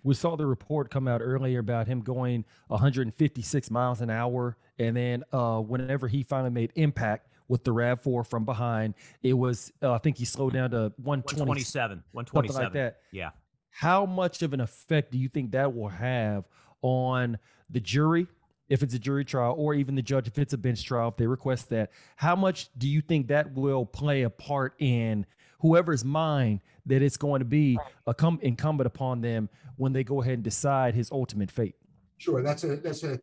We 0.03 0.15
saw 0.15 0.35
the 0.35 0.45
report 0.45 0.89
come 0.89 1.07
out 1.07 1.21
earlier 1.21 1.59
about 1.59 1.87
him 1.87 2.01
going 2.01 2.45
156 2.67 3.71
miles 3.71 4.01
an 4.01 4.09
hour. 4.09 4.57
And 4.79 4.97
then 4.97 5.23
uh, 5.31 5.59
whenever 5.59 6.07
he 6.07 6.23
finally 6.23 6.49
made 6.49 6.71
impact 6.75 7.29
with 7.47 7.63
the 7.63 7.73
RAV4 7.73 8.25
from 8.25 8.45
behind, 8.45 8.93
it 9.21 9.33
was, 9.33 9.71
uh, 9.81 9.93
I 9.93 9.97
think 9.97 10.17
he 10.17 10.25
slowed 10.25 10.53
down 10.53 10.71
to 10.71 10.93
127. 10.97 12.03
127. 12.11 12.53
Something 12.53 12.63
like 12.63 12.73
that. 12.73 12.99
Yeah. 13.11 13.31
How 13.69 14.05
much 14.05 14.41
of 14.41 14.53
an 14.53 14.61
effect 14.61 15.11
do 15.11 15.17
you 15.17 15.29
think 15.29 15.51
that 15.51 15.73
will 15.73 15.89
have 15.89 16.45
on 16.81 17.37
the 17.69 17.79
jury 17.79 18.27
if 18.69 18.83
it's 18.83 18.93
a 18.93 18.99
jury 18.99 19.25
trial 19.25 19.55
or 19.57 19.73
even 19.73 19.95
the 19.95 20.01
judge 20.01 20.27
if 20.27 20.37
it's 20.37 20.53
a 20.53 20.57
bench 20.57 20.83
trial 20.83 21.09
if 21.09 21.17
they 21.17 21.27
request 21.27 21.69
that 21.69 21.91
how 22.15 22.35
much 22.35 22.69
do 22.77 22.87
you 22.87 23.01
think 23.01 23.27
that 23.27 23.53
will 23.53 23.85
play 23.85 24.23
a 24.23 24.29
part 24.29 24.73
in 24.79 25.25
whoever's 25.63 26.03
mind 26.03 26.59
that 26.85 27.01
it's 27.01 27.17
going 27.17 27.39
to 27.39 27.45
be 27.45 27.79
a 28.05 28.13
come 28.13 28.37
incumbent 28.41 28.85
upon 28.85 29.21
them 29.21 29.49
when 29.77 29.93
they 29.93 30.03
go 30.03 30.21
ahead 30.21 30.35
and 30.35 30.43
decide 30.43 30.93
his 30.93 31.09
ultimate 31.11 31.49
fate. 31.49 31.75
Sure, 32.17 32.41
that's 32.41 32.63
a 32.65 32.75
that's 32.75 33.03
a 33.03 33.19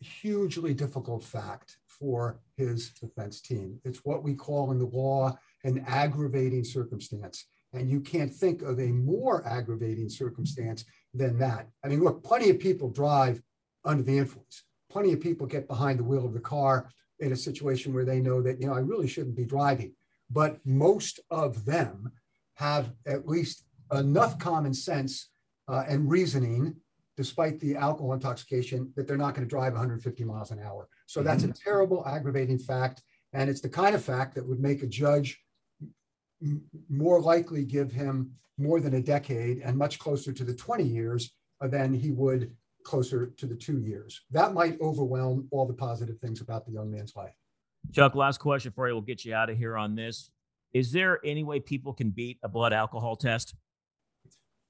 hugely 0.00 0.74
difficult 0.74 1.24
fact 1.24 1.77
for 1.98 2.40
his 2.56 2.90
defense 2.90 3.40
team. 3.40 3.80
It's 3.84 4.04
what 4.04 4.22
we 4.22 4.34
call 4.34 4.70
in 4.70 4.78
the 4.78 4.86
law 4.86 5.36
an 5.64 5.84
aggravating 5.86 6.64
circumstance. 6.64 7.46
And 7.72 7.90
you 7.90 8.00
can't 8.00 8.32
think 8.32 8.62
of 8.62 8.80
a 8.80 8.92
more 8.92 9.46
aggravating 9.46 10.08
circumstance 10.08 10.84
than 11.12 11.38
that. 11.38 11.68
I 11.84 11.88
mean, 11.88 12.02
look, 12.02 12.24
plenty 12.24 12.50
of 12.50 12.58
people 12.58 12.88
drive 12.90 13.42
under 13.84 14.02
the 14.02 14.16
influence. 14.16 14.64
Plenty 14.90 15.12
of 15.12 15.20
people 15.20 15.46
get 15.46 15.68
behind 15.68 15.98
the 15.98 16.04
wheel 16.04 16.24
of 16.24 16.32
the 16.32 16.40
car 16.40 16.90
in 17.18 17.32
a 17.32 17.36
situation 17.36 17.92
where 17.92 18.04
they 18.04 18.20
know 18.20 18.40
that, 18.42 18.60
you 18.60 18.68
know, 18.68 18.74
I 18.74 18.78
really 18.78 19.08
shouldn't 19.08 19.36
be 19.36 19.44
driving 19.44 19.94
but 20.30 20.58
most 20.64 21.20
of 21.30 21.64
them 21.64 22.12
have 22.54 22.92
at 23.06 23.26
least 23.26 23.64
enough 23.92 24.38
common 24.38 24.74
sense 24.74 25.30
uh, 25.68 25.84
and 25.88 26.10
reasoning, 26.10 26.76
despite 27.16 27.60
the 27.60 27.76
alcohol 27.76 28.12
intoxication, 28.12 28.92
that 28.96 29.06
they're 29.06 29.16
not 29.16 29.34
going 29.34 29.46
to 29.46 29.50
drive 29.50 29.72
150 29.72 30.24
miles 30.24 30.50
an 30.50 30.60
hour. 30.60 30.88
So 31.08 31.22
that's 31.22 31.42
a 31.42 31.48
mm-hmm. 31.48 31.64
terrible 31.64 32.06
aggravating 32.06 32.58
fact. 32.58 33.02
And 33.32 33.48
it's 33.48 33.62
the 33.62 33.68
kind 33.68 33.94
of 33.94 34.04
fact 34.04 34.34
that 34.34 34.46
would 34.46 34.60
make 34.60 34.82
a 34.82 34.86
judge 34.86 35.42
more 36.90 37.18
likely 37.18 37.64
give 37.64 37.90
him 37.90 38.30
more 38.58 38.78
than 38.78 38.92
a 38.92 39.00
decade 39.00 39.62
and 39.64 39.76
much 39.76 39.98
closer 39.98 40.32
to 40.34 40.44
the 40.44 40.54
20 40.54 40.84
years 40.84 41.30
than 41.62 41.94
he 41.94 42.10
would 42.10 42.54
closer 42.84 43.28
to 43.38 43.46
the 43.46 43.54
two 43.54 43.80
years. 43.80 44.20
That 44.30 44.52
might 44.52 44.78
overwhelm 44.82 45.48
all 45.50 45.66
the 45.66 45.72
positive 45.72 46.18
things 46.18 46.42
about 46.42 46.66
the 46.66 46.72
young 46.72 46.90
man's 46.90 47.16
life. 47.16 47.34
Chuck, 47.92 48.14
last 48.14 48.38
question 48.38 48.72
for 48.72 48.86
you. 48.86 48.94
We'll 48.94 49.00
get 49.00 49.24
you 49.24 49.34
out 49.34 49.48
of 49.48 49.56
here 49.56 49.78
on 49.78 49.94
this. 49.94 50.30
Is 50.74 50.92
there 50.92 51.20
any 51.24 51.42
way 51.42 51.58
people 51.58 51.94
can 51.94 52.10
beat 52.10 52.38
a 52.42 52.48
blood 52.48 52.74
alcohol 52.74 53.16
test? 53.16 53.54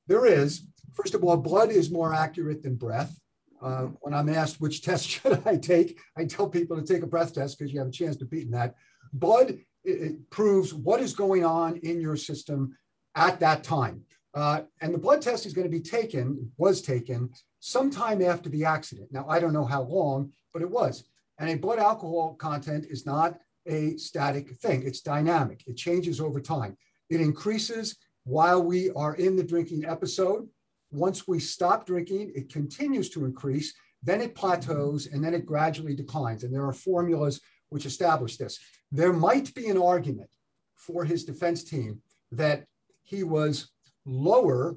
There 0.06 0.24
is. 0.24 0.62
First 0.94 1.14
of 1.14 1.24
all, 1.24 1.36
blood 1.36 1.72
is 1.72 1.90
more 1.90 2.14
accurate 2.14 2.62
than 2.62 2.76
breath. 2.76 3.18
Uh, 3.60 3.86
when 4.00 4.14
I'm 4.14 4.28
asked 4.28 4.60
which 4.60 4.82
test 4.88 5.08
should 5.08 5.42
I 5.46 5.56
take, 5.56 5.98
I 6.16 6.24
tell 6.24 6.48
people 6.48 6.76
to 6.76 6.86
take 6.86 7.02
a 7.02 7.06
breath 7.06 7.34
test 7.34 7.58
because 7.58 7.72
you 7.72 7.78
have 7.78 7.88
a 7.88 7.92
chance 7.92 8.16
to 8.16 8.24
beat 8.24 8.50
that. 8.52 8.74
Blood 9.12 9.58
it, 9.84 10.00
it 10.02 10.30
proves 10.30 10.74
what 10.74 11.00
is 11.00 11.14
going 11.14 11.44
on 11.44 11.76
in 11.78 12.00
your 12.00 12.16
system 12.16 12.76
at 13.14 13.40
that 13.40 13.64
time. 13.64 14.02
Uh, 14.34 14.62
and 14.80 14.94
the 14.94 14.98
blood 14.98 15.22
test 15.22 15.46
is 15.46 15.52
going 15.52 15.66
to 15.66 15.70
be 15.70 15.80
taken, 15.80 16.50
was 16.58 16.82
taken 16.82 17.30
sometime 17.60 18.22
after 18.22 18.48
the 18.48 18.64
accident. 18.64 19.08
Now, 19.10 19.26
I 19.28 19.40
don't 19.40 19.52
know 19.52 19.64
how 19.64 19.82
long, 19.82 20.32
but 20.52 20.62
it 20.62 20.70
was. 20.70 21.04
And 21.38 21.50
a 21.50 21.56
blood 21.56 21.78
alcohol 21.78 22.34
content 22.34 22.86
is 22.88 23.06
not 23.06 23.38
a 23.66 23.96
static 23.96 24.56
thing, 24.56 24.82
it's 24.84 25.00
dynamic, 25.00 25.62
it 25.66 25.76
changes 25.76 26.20
over 26.20 26.40
time. 26.40 26.76
It 27.10 27.20
increases 27.20 27.96
while 28.24 28.62
we 28.62 28.90
are 28.90 29.14
in 29.16 29.36
the 29.36 29.42
drinking 29.42 29.84
episode. 29.84 30.48
Once 30.90 31.28
we 31.28 31.38
stop 31.38 31.86
drinking, 31.86 32.32
it 32.34 32.52
continues 32.52 33.10
to 33.10 33.24
increase, 33.24 33.74
then 34.02 34.20
it 34.20 34.34
plateaus, 34.34 35.06
and 35.06 35.22
then 35.22 35.34
it 35.34 35.46
gradually 35.46 35.94
declines. 35.94 36.44
And 36.44 36.54
there 36.54 36.66
are 36.66 36.72
formulas 36.72 37.40
which 37.68 37.86
establish 37.86 38.36
this. 38.36 38.58
There 38.90 39.12
might 39.12 39.54
be 39.54 39.68
an 39.68 39.76
argument 39.76 40.30
for 40.76 41.04
his 41.04 41.24
defense 41.24 41.64
team 41.64 42.00
that 42.32 42.64
he 43.02 43.22
was 43.22 43.70
lower 44.06 44.76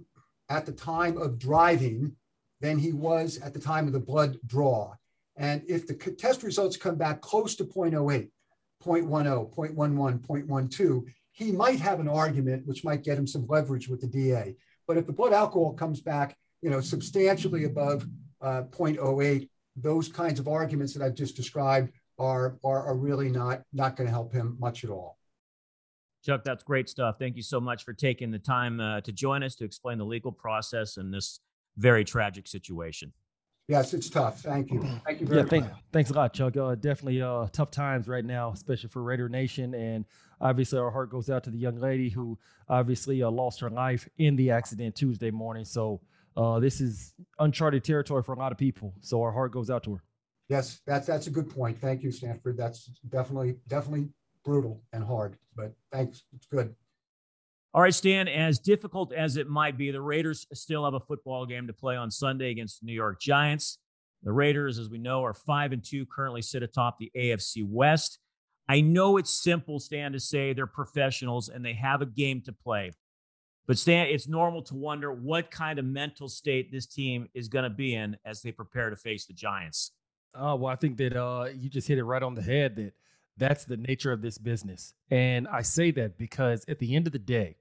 at 0.50 0.66
the 0.66 0.72
time 0.72 1.18
of 1.18 1.40
driving 1.40 2.16
than 2.60 2.78
he 2.78 2.92
was 2.92 3.38
at 3.40 3.54
the 3.54 3.60
time 3.60 3.88
of 3.88 3.94
the 3.94 4.00
blood 4.00 4.38
draw. 4.46 4.94
And 5.38 5.64
if 5.68 5.88
the 5.88 5.94
test 5.94 6.44
results 6.44 6.78
come 6.78 6.96
back 6.96 7.22
close 7.22 7.56
to 7.56 7.64
0.08, 7.64 8.30
0.10, 8.84 9.54
0.11, 9.54 10.20
0.12, 10.20 11.04
he 11.32 11.52
might 11.52 11.80
have 11.80 12.00
an 12.00 12.10
argument 12.10 12.68
which 12.68 12.84
might 12.84 13.04
get 13.04 13.18
him 13.18 13.26
some 13.26 13.48
leverage 13.48 13.88
with 13.88 14.02
the 14.02 14.08
DA. 14.08 14.56
But 14.88 14.98
if 14.98 15.06
the 15.06 15.14
blood 15.14 15.34
alcohol 15.34 15.74
comes 15.74 16.02
back, 16.02 16.38
you 16.62 16.70
know, 16.70 16.82
substantially 16.82 17.66
above 17.66 18.06
uh, 18.42 18.64
0.08, 18.72 19.50
those 19.76 20.08
kinds 20.08 20.40
of 20.40 20.48
arguments 20.48 20.94
that 20.94 21.04
I've 21.04 21.16
just 21.16 21.36
described 21.36 21.92
are, 22.20 22.58
are, 22.64 22.86
are 22.88 22.96
really 22.96 23.30
not, 23.30 23.62
not 23.74 23.96
going 23.96 24.08
to 24.08 24.12
help 24.12 24.34
him 24.34 24.58
much 24.60 24.84
at 24.84 24.90
all. 24.90 25.18
Chuck, 26.24 26.44
that's 26.44 26.64
great 26.64 26.88
stuff. 26.88 27.16
Thank 27.18 27.36
you 27.36 27.42
so 27.42 27.60
much 27.60 27.84
for 27.84 27.94
taking 27.94 28.30
the 28.30 28.40
time 28.40 28.80
uh, 28.80 29.02
to 29.02 29.12
join 29.12 29.42
us 29.42 29.56
to 29.56 29.66
explain 29.66 29.98
the 29.98 30.06
legal 30.06 30.32
process 30.32 30.98
in 30.98 31.10
this 31.10 31.40
very 31.78 32.04
tragic 32.04 32.48
situation. 32.48 33.12
Yes, 33.68 33.94
it's 33.94 34.10
tough. 34.10 34.42
Thank 34.42 34.72
you. 34.72 34.84
Thank 35.06 35.22
you 35.22 35.28
very 35.28 35.42
yeah, 35.42 35.48
thank, 35.48 35.64
much. 35.66 35.80
Thanks 35.94 36.10
a 36.10 36.14
lot, 36.14 36.34
Chuck. 36.34 36.58
Uh, 36.58 36.76
definitely 36.76 37.22
uh, 37.22 37.48
tough 37.54 37.72
times 37.72 38.08
right 38.08 38.26
now, 38.26 38.52
especially 38.52 38.90
for 38.90 39.02
Raider 39.02 39.30
Nation. 39.30 39.74
And 39.74 40.06
obviously, 40.42 40.80
our 40.80 40.92
heart 40.92 41.10
goes 41.10 41.30
out 41.30 41.44
to 41.46 41.50
the 41.50 41.58
young 41.58 41.78
lady 41.78 42.10
who 42.10 42.38
obviously 42.68 43.24
uh, 43.24 43.30
lost 43.30 43.60
her 43.62 43.70
life 43.70 44.08
in 44.18 44.36
the 44.36 44.52
accident 44.52 44.96
Tuesday 44.96 45.32
morning. 45.32 45.64
So 45.64 46.02
uh, 46.36 46.60
this 46.60 46.82
is 46.82 47.14
uncharted 47.40 47.84
territory 47.84 48.24
for 48.24 48.34
a 48.34 48.40
lot 48.40 48.52
of 48.52 48.58
people. 48.58 48.94
So 49.02 49.22
our 49.22 49.32
heart 49.32 49.52
goes 49.52 49.70
out 49.70 49.84
to 49.84 49.96
her. 49.96 50.04
Yes, 50.50 50.82
that's 50.86 51.08
that's 51.08 51.28
a 51.28 51.32
good 51.32 51.50
point. 51.50 51.80
Thank 51.80 52.04
you, 52.04 52.12
Stanford. 52.12 52.58
That's 52.58 52.92
definitely 53.08 53.56
definitely 53.70 54.10
brutal 54.44 54.82
and 54.92 55.04
hard, 55.04 55.38
but 55.56 55.74
thanks. 55.94 56.24
It's 56.36 56.46
good. 56.46 56.76
All 57.74 57.82
right, 57.82 57.94
Stan, 57.94 58.28
as 58.28 58.60
difficult 58.60 59.14
as 59.14 59.38
it 59.38 59.48
might 59.48 59.78
be, 59.78 59.92
the 59.92 60.02
Raiders 60.02 60.46
still 60.52 60.84
have 60.84 60.94
a 60.94 61.00
football 61.00 61.46
game 61.46 61.68
to 61.68 61.74
play 61.74 61.96
on 61.96 62.12
Sunday 62.12 62.52
against 62.52 62.82
the 62.82 62.86
New 62.86 62.94
York 62.94 63.22
Giants. 63.22 63.78
The 64.24 64.32
Raiders, 64.34 64.78
as 64.78 64.90
we 64.90 64.98
know, 64.98 65.24
are 65.24 65.34
five 65.34 65.72
and 65.72 65.82
two, 65.82 66.06
currently 66.06 66.42
sit 66.42 66.64
atop 66.64 66.98
the 67.00 67.12
AFC 67.16 67.66
West. 67.66 68.20
I 68.68 68.82
know 68.82 69.18
it's 69.18 69.44
simple, 69.44 69.80
Stan, 69.80 70.14
to 70.14 70.20
say 70.20 70.54
they're 70.54 70.68
professionals 70.68 71.50
and 71.50 71.66
they 71.66 71.74
have 71.74 72.02
a 72.02 72.06
game 72.06 72.42
to 72.42 72.54
play. 72.54 72.92
But 73.68 73.78
Stan, 73.78 74.08
it's 74.08 74.28
normal 74.28 74.62
to 74.64 74.76
wonder 74.76 75.12
what 75.12 75.52
kind 75.52 75.80
of 75.80 75.86
mental 75.86 76.28
state 76.28 76.72
this 76.72 76.86
team 76.86 77.30
is 77.34 77.48
going 77.48 77.64
to 77.64 77.70
be 77.70 77.96
in 77.96 78.18
as 78.26 78.42
they 78.42 78.52
prepare 78.52 78.90
to 78.90 78.96
face 78.96 79.26
the 79.26 79.34
Giants. 79.34 79.92
Oh, 80.34 80.56
well, 80.56 80.72
I 80.72 80.76
think 80.76 80.98
that 80.98 81.16
uh, 81.16 81.48
you 81.54 81.70
just 81.70 81.88
hit 81.88 81.98
it 81.98 82.04
right 82.04 82.24
on 82.24 82.36
the 82.36 82.42
head 82.42 82.76
that 82.78 82.94
that's 83.38 83.66
the 83.66 83.78
nature 83.78 84.12
of 84.12 84.22
this 84.22 84.38
business. 84.38 84.94
And 85.10 85.48
I 85.48 85.62
say 85.62 85.92
that 85.92 86.18
because 86.18 86.66
at 86.68 86.80
the 86.80 86.96
end 86.96 87.08
of 87.08 87.14
the 87.14 87.20
day, 87.20 87.58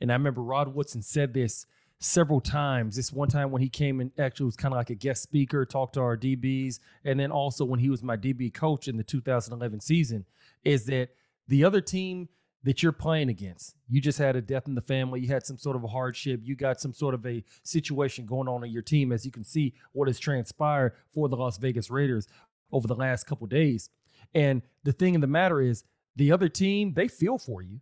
and 0.00 0.10
I 0.10 0.14
remember 0.14 0.42
Rod 0.42 0.74
Woodson 0.74 1.02
said 1.02 1.34
this 1.34 1.66
several 2.00 2.40
times. 2.40 2.96
This 2.96 3.12
one 3.12 3.28
time 3.28 3.50
when 3.50 3.62
he 3.62 3.68
came 3.68 4.00
and 4.00 4.10
actually 4.18 4.46
was 4.46 4.56
kind 4.56 4.74
of 4.74 4.76
like 4.76 4.90
a 4.90 4.94
guest 4.94 5.22
speaker, 5.22 5.64
talked 5.64 5.94
to 5.94 6.00
our 6.00 6.16
DBs, 6.16 6.78
and 7.04 7.18
then 7.18 7.30
also 7.30 7.64
when 7.64 7.80
he 7.80 7.90
was 7.90 8.02
my 8.02 8.16
DB 8.16 8.52
coach 8.52 8.88
in 8.88 8.96
the 8.96 9.04
2011 9.04 9.80
season, 9.80 10.24
is 10.64 10.86
that 10.86 11.10
the 11.48 11.64
other 11.64 11.80
team 11.80 12.28
that 12.62 12.82
you're 12.82 12.92
playing 12.92 13.28
against, 13.28 13.74
you 13.88 14.00
just 14.00 14.18
had 14.18 14.36
a 14.36 14.40
death 14.40 14.66
in 14.66 14.74
the 14.74 14.80
family, 14.80 15.20
you 15.20 15.28
had 15.28 15.44
some 15.44 15.58
sort 15.58 15.76
of 15.76 15.84
a 15.84 15.88
hardship, 15.88 16.40
you 16.42 16.56
got 16.56 16.80
some 16.80 16.94
sort 16.94 17.14
of 17.14 17.24
a 17.26 17.44
situation 17.62 18.24
going 18.24 18.48
on 18.48 18.64
in 18.64 18.70
your 18.70 18.82
team, 18.82 19.12
as 19.12 19.24
you 19.26 19.30
can 19.30 19.44
see 19.44 19.74
what 19.92 20.08
has 20.08 20.18
transpired 20.18 20.94
for 21.12 21.28
the 21.28 21.36
Las 21.36 21.58
Vegas 21.58 21.90
Raiders 21.90 22.26
over 22.72 22.88
the 22.88 22.94
last 22.94 23.26
couple 23.26 23.46
days. 23.46 23.90
And 24.34 24.62
the 24.82 24.92
thing 24.92 25.14
of 25.14 25.20
the 25.20 25.26
matter 25.26 25.60
is, 25.60 25.84
the 26.16 26.32
other 26.32 26.48
team, 26.48 26.94
they 26.94 27.08
feel 27.08 27.38
for 27.38 27.60
you, 27.60 27.80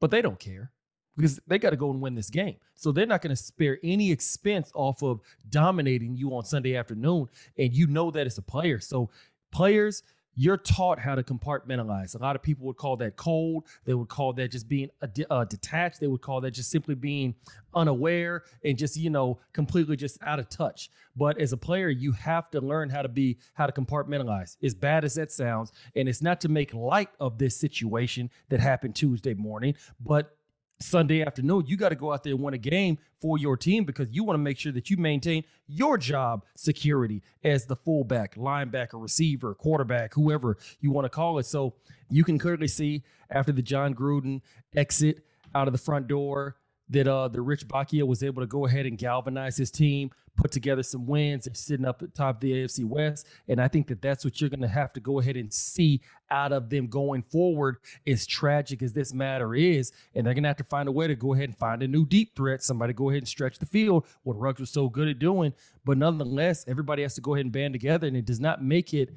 but 0.00 0.10
they 0.10 0.22
don't 0.22 0.38
care 0.38 0.72
because 1.16 1.40
they 1.46 1.58
got 1.58 1.70
to 1.70 1.76
go 1.76 1.90
and 1.90 2.00
win 2.00 2.14
this 2.14 2.30
game. 2.30 2.56
So 2.74 2.92
they're 2.92 3.06
not 3.06 3.22
going 3.22 3.34
to 3.34 3.42
spare 3.42 3.78
any 3.82 4.10
expense 4.10 4.70
off 4.74 5.02
of 5.02 5.20
dominating 5.48 6.16
you 6.16 6.34
on 6.34 6.44
Sunday 6.44 6.76
afternoon. 6.76 7.28
And 7.58 7.74
you 7.74 7.86
know 7.86 8.10
that 8.10 8.26
it's 8.26 8.38
a 8.38 8.42
player. 8.42 8.80
So, 8.80 9.10
players, 9.52 10.02
you're 10.36 10.56
taught 10.56 10.98
how 10.98 11.14
to 11.14 11.22
compartmentalize. 11.22 12.14
A 12.14 12.18
lot 12.18 12.36
of 12.36 12.42
people 12.42 12.66
would 12.66 12.76
call 12.76 12.96
that 12.96 13.16
cold. 13.16 13.66
They 13.84 13.94
would 13.94 14.08
call 14.08 14.32
that 14.34 14.50
just 14.50 14.68
being 14.68 14.90
uh, 15.30 15.44
detached. 15.44 16.00
They 16.00 16.06
would 16.06 16.22
call 16.22 16.40
that 16.40 16.52
just 16.52 16.70
simply 16.70 16.94
being 16.94 17.34
unaware 17.74 18.42
and 18.64 18.76
just, 18.76 18.96
you 18.96 19.10
know, 19.10 19.38
completely 19.52 19.96
just 19.96 20.18
out 20.22 20.38
of 20.38 20.48
touch. 20.48 20.90
But 21.16 21.38
as 21.38 21.52
a 21.52 21.56
player, 21.56 21.88
you 21.88 22.12
have 22.12 22.50
to 22.50 22.60
learn 22.60 22.90
how 22.90 23.02
to 23.02 23.08
be, 23.08 23.38
how 23.54 23.66
to 23.66 23.72
compartmentalize, 23.72 24.56
as 24.62 24.74
bad 24.74 25.04
as 25.04 25.14
that 25.14 25.30
sounds. 25.30 25.72
And 25.94 26.08
it's 26.08 26.22
not 26.22 26.40
to 26.42 26.48
make 26.48 26.74
light 26.74 27.10
of 27.20 27.38
this 27.38 27.56
situation 27.56 28.30
that 28.48 28.60
happened 28.60 28.96
Tuesday 28.96 29.34
morning, 29.34 29.74
but 30.00 30.36
Sunday 30.80 31.22
afternoon, 31.22 31.64
you 31.66 31.76
got 31.76 31.90
to 31.90 31.94
go 31.94 32.12
out 32.12 32.24
there 32.24 32.34
and 32.34 32.42
win 32.42 32.54
a 32.54 32.58
game 32.58 32.98
for 33.20 33.38
your 33.38 33.56
team 33.56 33.84
because 33.84 34.08
you 34.10 34.24
want 34.24 34.34
to 34.34 34.42
make 34.42 34.58
sure 34.58 34.72
that 34.72 34.90
you 34.90 34.96
maintain 34.96 35.44
your 35.66 35.96
job 35.96 36.44
security 36.56 37.22
as 37.42 37.64
the 37.64 37.76
fullback, 37.76 38.34
linebacker, 38.34 39.00
receiver, 39.00 39.54
quarterback, 39.54 40.12
whoever 40.14 40.58
you 40.80 40.90
want 40.90 41.04
to 41.04 41.08
call 41.08 41.38
it. 41.38 41.46
So 41.46 41.74
you 42.10 42.24
can 42.24 42.38
clearly 42.38 42.68
see 42.68 43.02
after 43.30 43.52
the 43.52 43.62
Jon 43.62 43.94
Gruden 43.94 44.40
exit 44.76 45.24
out 45.54 45.68
of 45.68 45.72
the 45.72 45.78
front 45.78 46.08
door 46.08 46.56
that 46.90 47.08
uh, 47.08 47.28
the 47.28 47.40
Rich 47.40 47.66
Bisaccia 47.66 48.06
was 48.06 48.22
able 48.22 48.42
to 48.42 48.46
go 48.46 48.66
ahead 48.66 48.86
and 48.86 48.98
galvanize 48.98 49.56
his 49.56 49.70
team, 49.70 50.10
put 50.36 50.50
together 50.50 50.82
some 50.82 51.06
wins, 51.06 51.46
and 51.46 51.56
sitting 51.56 51.86
up 51.86 52.02
at 52.02 52.14
top 52.14 52.36
of 52.36 52.40
the 52.40 52.52
AFC 52.52 52.84
West. 52.84 53.26
And 53.48 53.60
I 53.60 53.68
think 53.68 53.86
that 53.88 54.02
that's 54.02 54.24
what 54.24 54.40
you're 54.40 54.50
going 54.50 54.60
to 54.60 54.68
have 54.68 54.92
to 54.94 55.00
go 55.00 55.20
ahead 55.20 55.36
and 55.36 55.52
see 55.52 56.00
out 56.30 56.52
of 56.52 56.68
them 56.68 56.88
going 56.88 57.22
forward. 57.22 57.76
As 58.06 58.26
tragic 58.26 58.82
as 58.82 58.92
this 58.92 59.14
matter 59.14 59.54
is, 59.54 59.92
and 60.14 60.26
they're 60.26 60.34
going 60.34 60.44
to 60.44 60.48
have 60.48 60.56
to 60.58 60.64
find 60.64 60.88
a 60.88 60.92
way 60.92 61.06
to 61.06 61.14
go 61.14 61.34
ahead 61.34 61.48
and 61.48 61.56
find 61.56 61.82
a 61.82 61.88
new 61.88 62.04
deep 62.04 62.36
threat. 62.36 62.62
Somebody 62.62 62.92
go 62.92 63.10
ahead 63.10 63.22
and 63.22 63.28
stretch 63.28 63.58
the 63.58 63.66
field. 63.66 64.06
What 64.22 64.38
Ruggs 64.38 64.60
was 64.60 64.70
so 64.70 64.88
good 64.88 65.08
at 65.08 65.18
doing, 65.18 65.54
but 65.84 65.98
nonetheless, 65.98 66.64
everybody 66.68 67.02
has 67.02 67.14
to 67.14 67.20
go 67.20 67.34
ahead 67.34 67.46
and 67.46 67.52
band 67.52 67.74
together, 67.74 68.06
and 68.06 68.16
it 68.16 68.26
does 68.26 68.40
not 68.40 68.62
make 68.62 68.92
it 68.92 69.10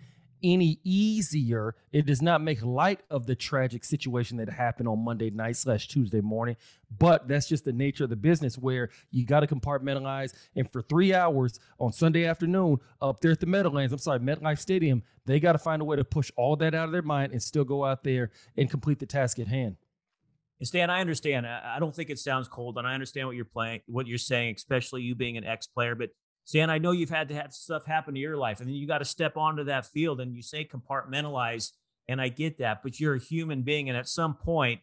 any 0.44 0.80
easier. 0.84 1.76
It 1.92 2.06
does 2.06 2.22
not 2.22 2.42
make 2.42 2.64
light 2.64 3.02
of 3.10 3.26
the 3.26 3.36
tragic 3.36 3.84
situation 3.84 4.38
that 4.38 4.50
happened 4.50 4.88
on 4.88 5.04
Monday 5.04 5.30
night 5.30 5.58
slash 5.58 5.88
Tuesday 5.88 6.22
morning, 6.22 6.56
but 6.98 7.28
that's 7.28 7.48
just 7.48 7.66
the 7.66 7.74
nature 7.74 8.06
of 8.06 8.10
the 8.10 8.16
business 8.16 8.58
where 8.58 8.90
you 9.12 9.26
got 9.26 9.42
to 9.42 9.48
compartmentalize. 9.48 10.34
And 10.56 10.72
for 10.72 10.82
three 10.82 11.14
hours 11.14 11.60
on 11.80 11.92
Sunday 11.92 12.26
afternoon 12.26 12.78
up 13.02 13.20
there 13.20 13.32
at 13.32 13.40
the 13.40 13.46
Meadowlands, 13.46 13.94
I'm 13.94 14.00
sorry, 14.00 14.20
MetLife 14.20 14.60
Stadium, 14.60 15.04
they 15.26 15.40
got 15.40 15.54
to 15.54 15.58
find 15.58 15.82
a 15.82 15.86
way 15.86 15.98
to 15.98 16.04
push 16.04 16.32
all 16.36 16.56
that 16.58 16.74
out 16.74 16.86
of 16.86 16.92
their 16.92 17.02
mind 17.02 17.32
and 17.34 17.42
still 17.44 17.66
go 17.66 17.84
out 17.84 18.04
there 18.04 18.32
and 18.56 18.70
complete 18.70 19.00
the 19.00 19.06
task 19.06 19.40
at 19.40 19.48
hand. 19.48 19.78
And 20.60 20.68
Stan, 20.68 20.90
I 20.90 21.02
understand. 21.02 21.46
I 21.46 21.78
don't 21.80 21.96
think 21.96 22.10
it 22.10 22.18
sounds 22.18 22.48
cold, 22.48 22.80
and 22.80 22.88
I 22.88 22.96
understand 22.96 23.28
what 23.28 23.36
you're 23.36 23.46
playing, 23.46 23.82
what 23.86 24.08
you're 24.08 24.18
saying, 24.18 24.56
especially 24.56 25.04
you 25.04 25.14
being 25.14 25.38
an 25.38 25.44
ex-player. 25.44 25.94
But 25.94 26.10
Stan, 26.48 26.70
I 26.70 26.78
know 26.78 26.92
you've 26.92 27.10
had 27.10 27.28
to 27.28 27.36
have 27.36 27.54
stuff 27.54 27.86
happen 27.86 28.14
to 28.14 28.22
your 28.22 28.38
life, 28.38 28.62
and 28.62 28.70
then 28.70 28.76
you 28.76 28.88
got 28.88 29.00
to 29.00 29.06
step 29.06 29.36
onto 29.36 29.66
that 29.66 29.86
field 29.86 30.22
and 30.22 30.34
you 30.34 30.42
say 30.42 30.64
compartmentalize, 30.64 31.74
and 32.08 32.22
I 32.22 32.30
get 32.30 32.60
that, 32.60 32.84
but 32.84 33.02
you're 33.02 33.16
a 33.16 33.20
human 33.20 33.64
being, 33.64 33.90
and 33.90 33.98
at 33.98 34.08
some 34.08 34.34
point, 34.34 34.80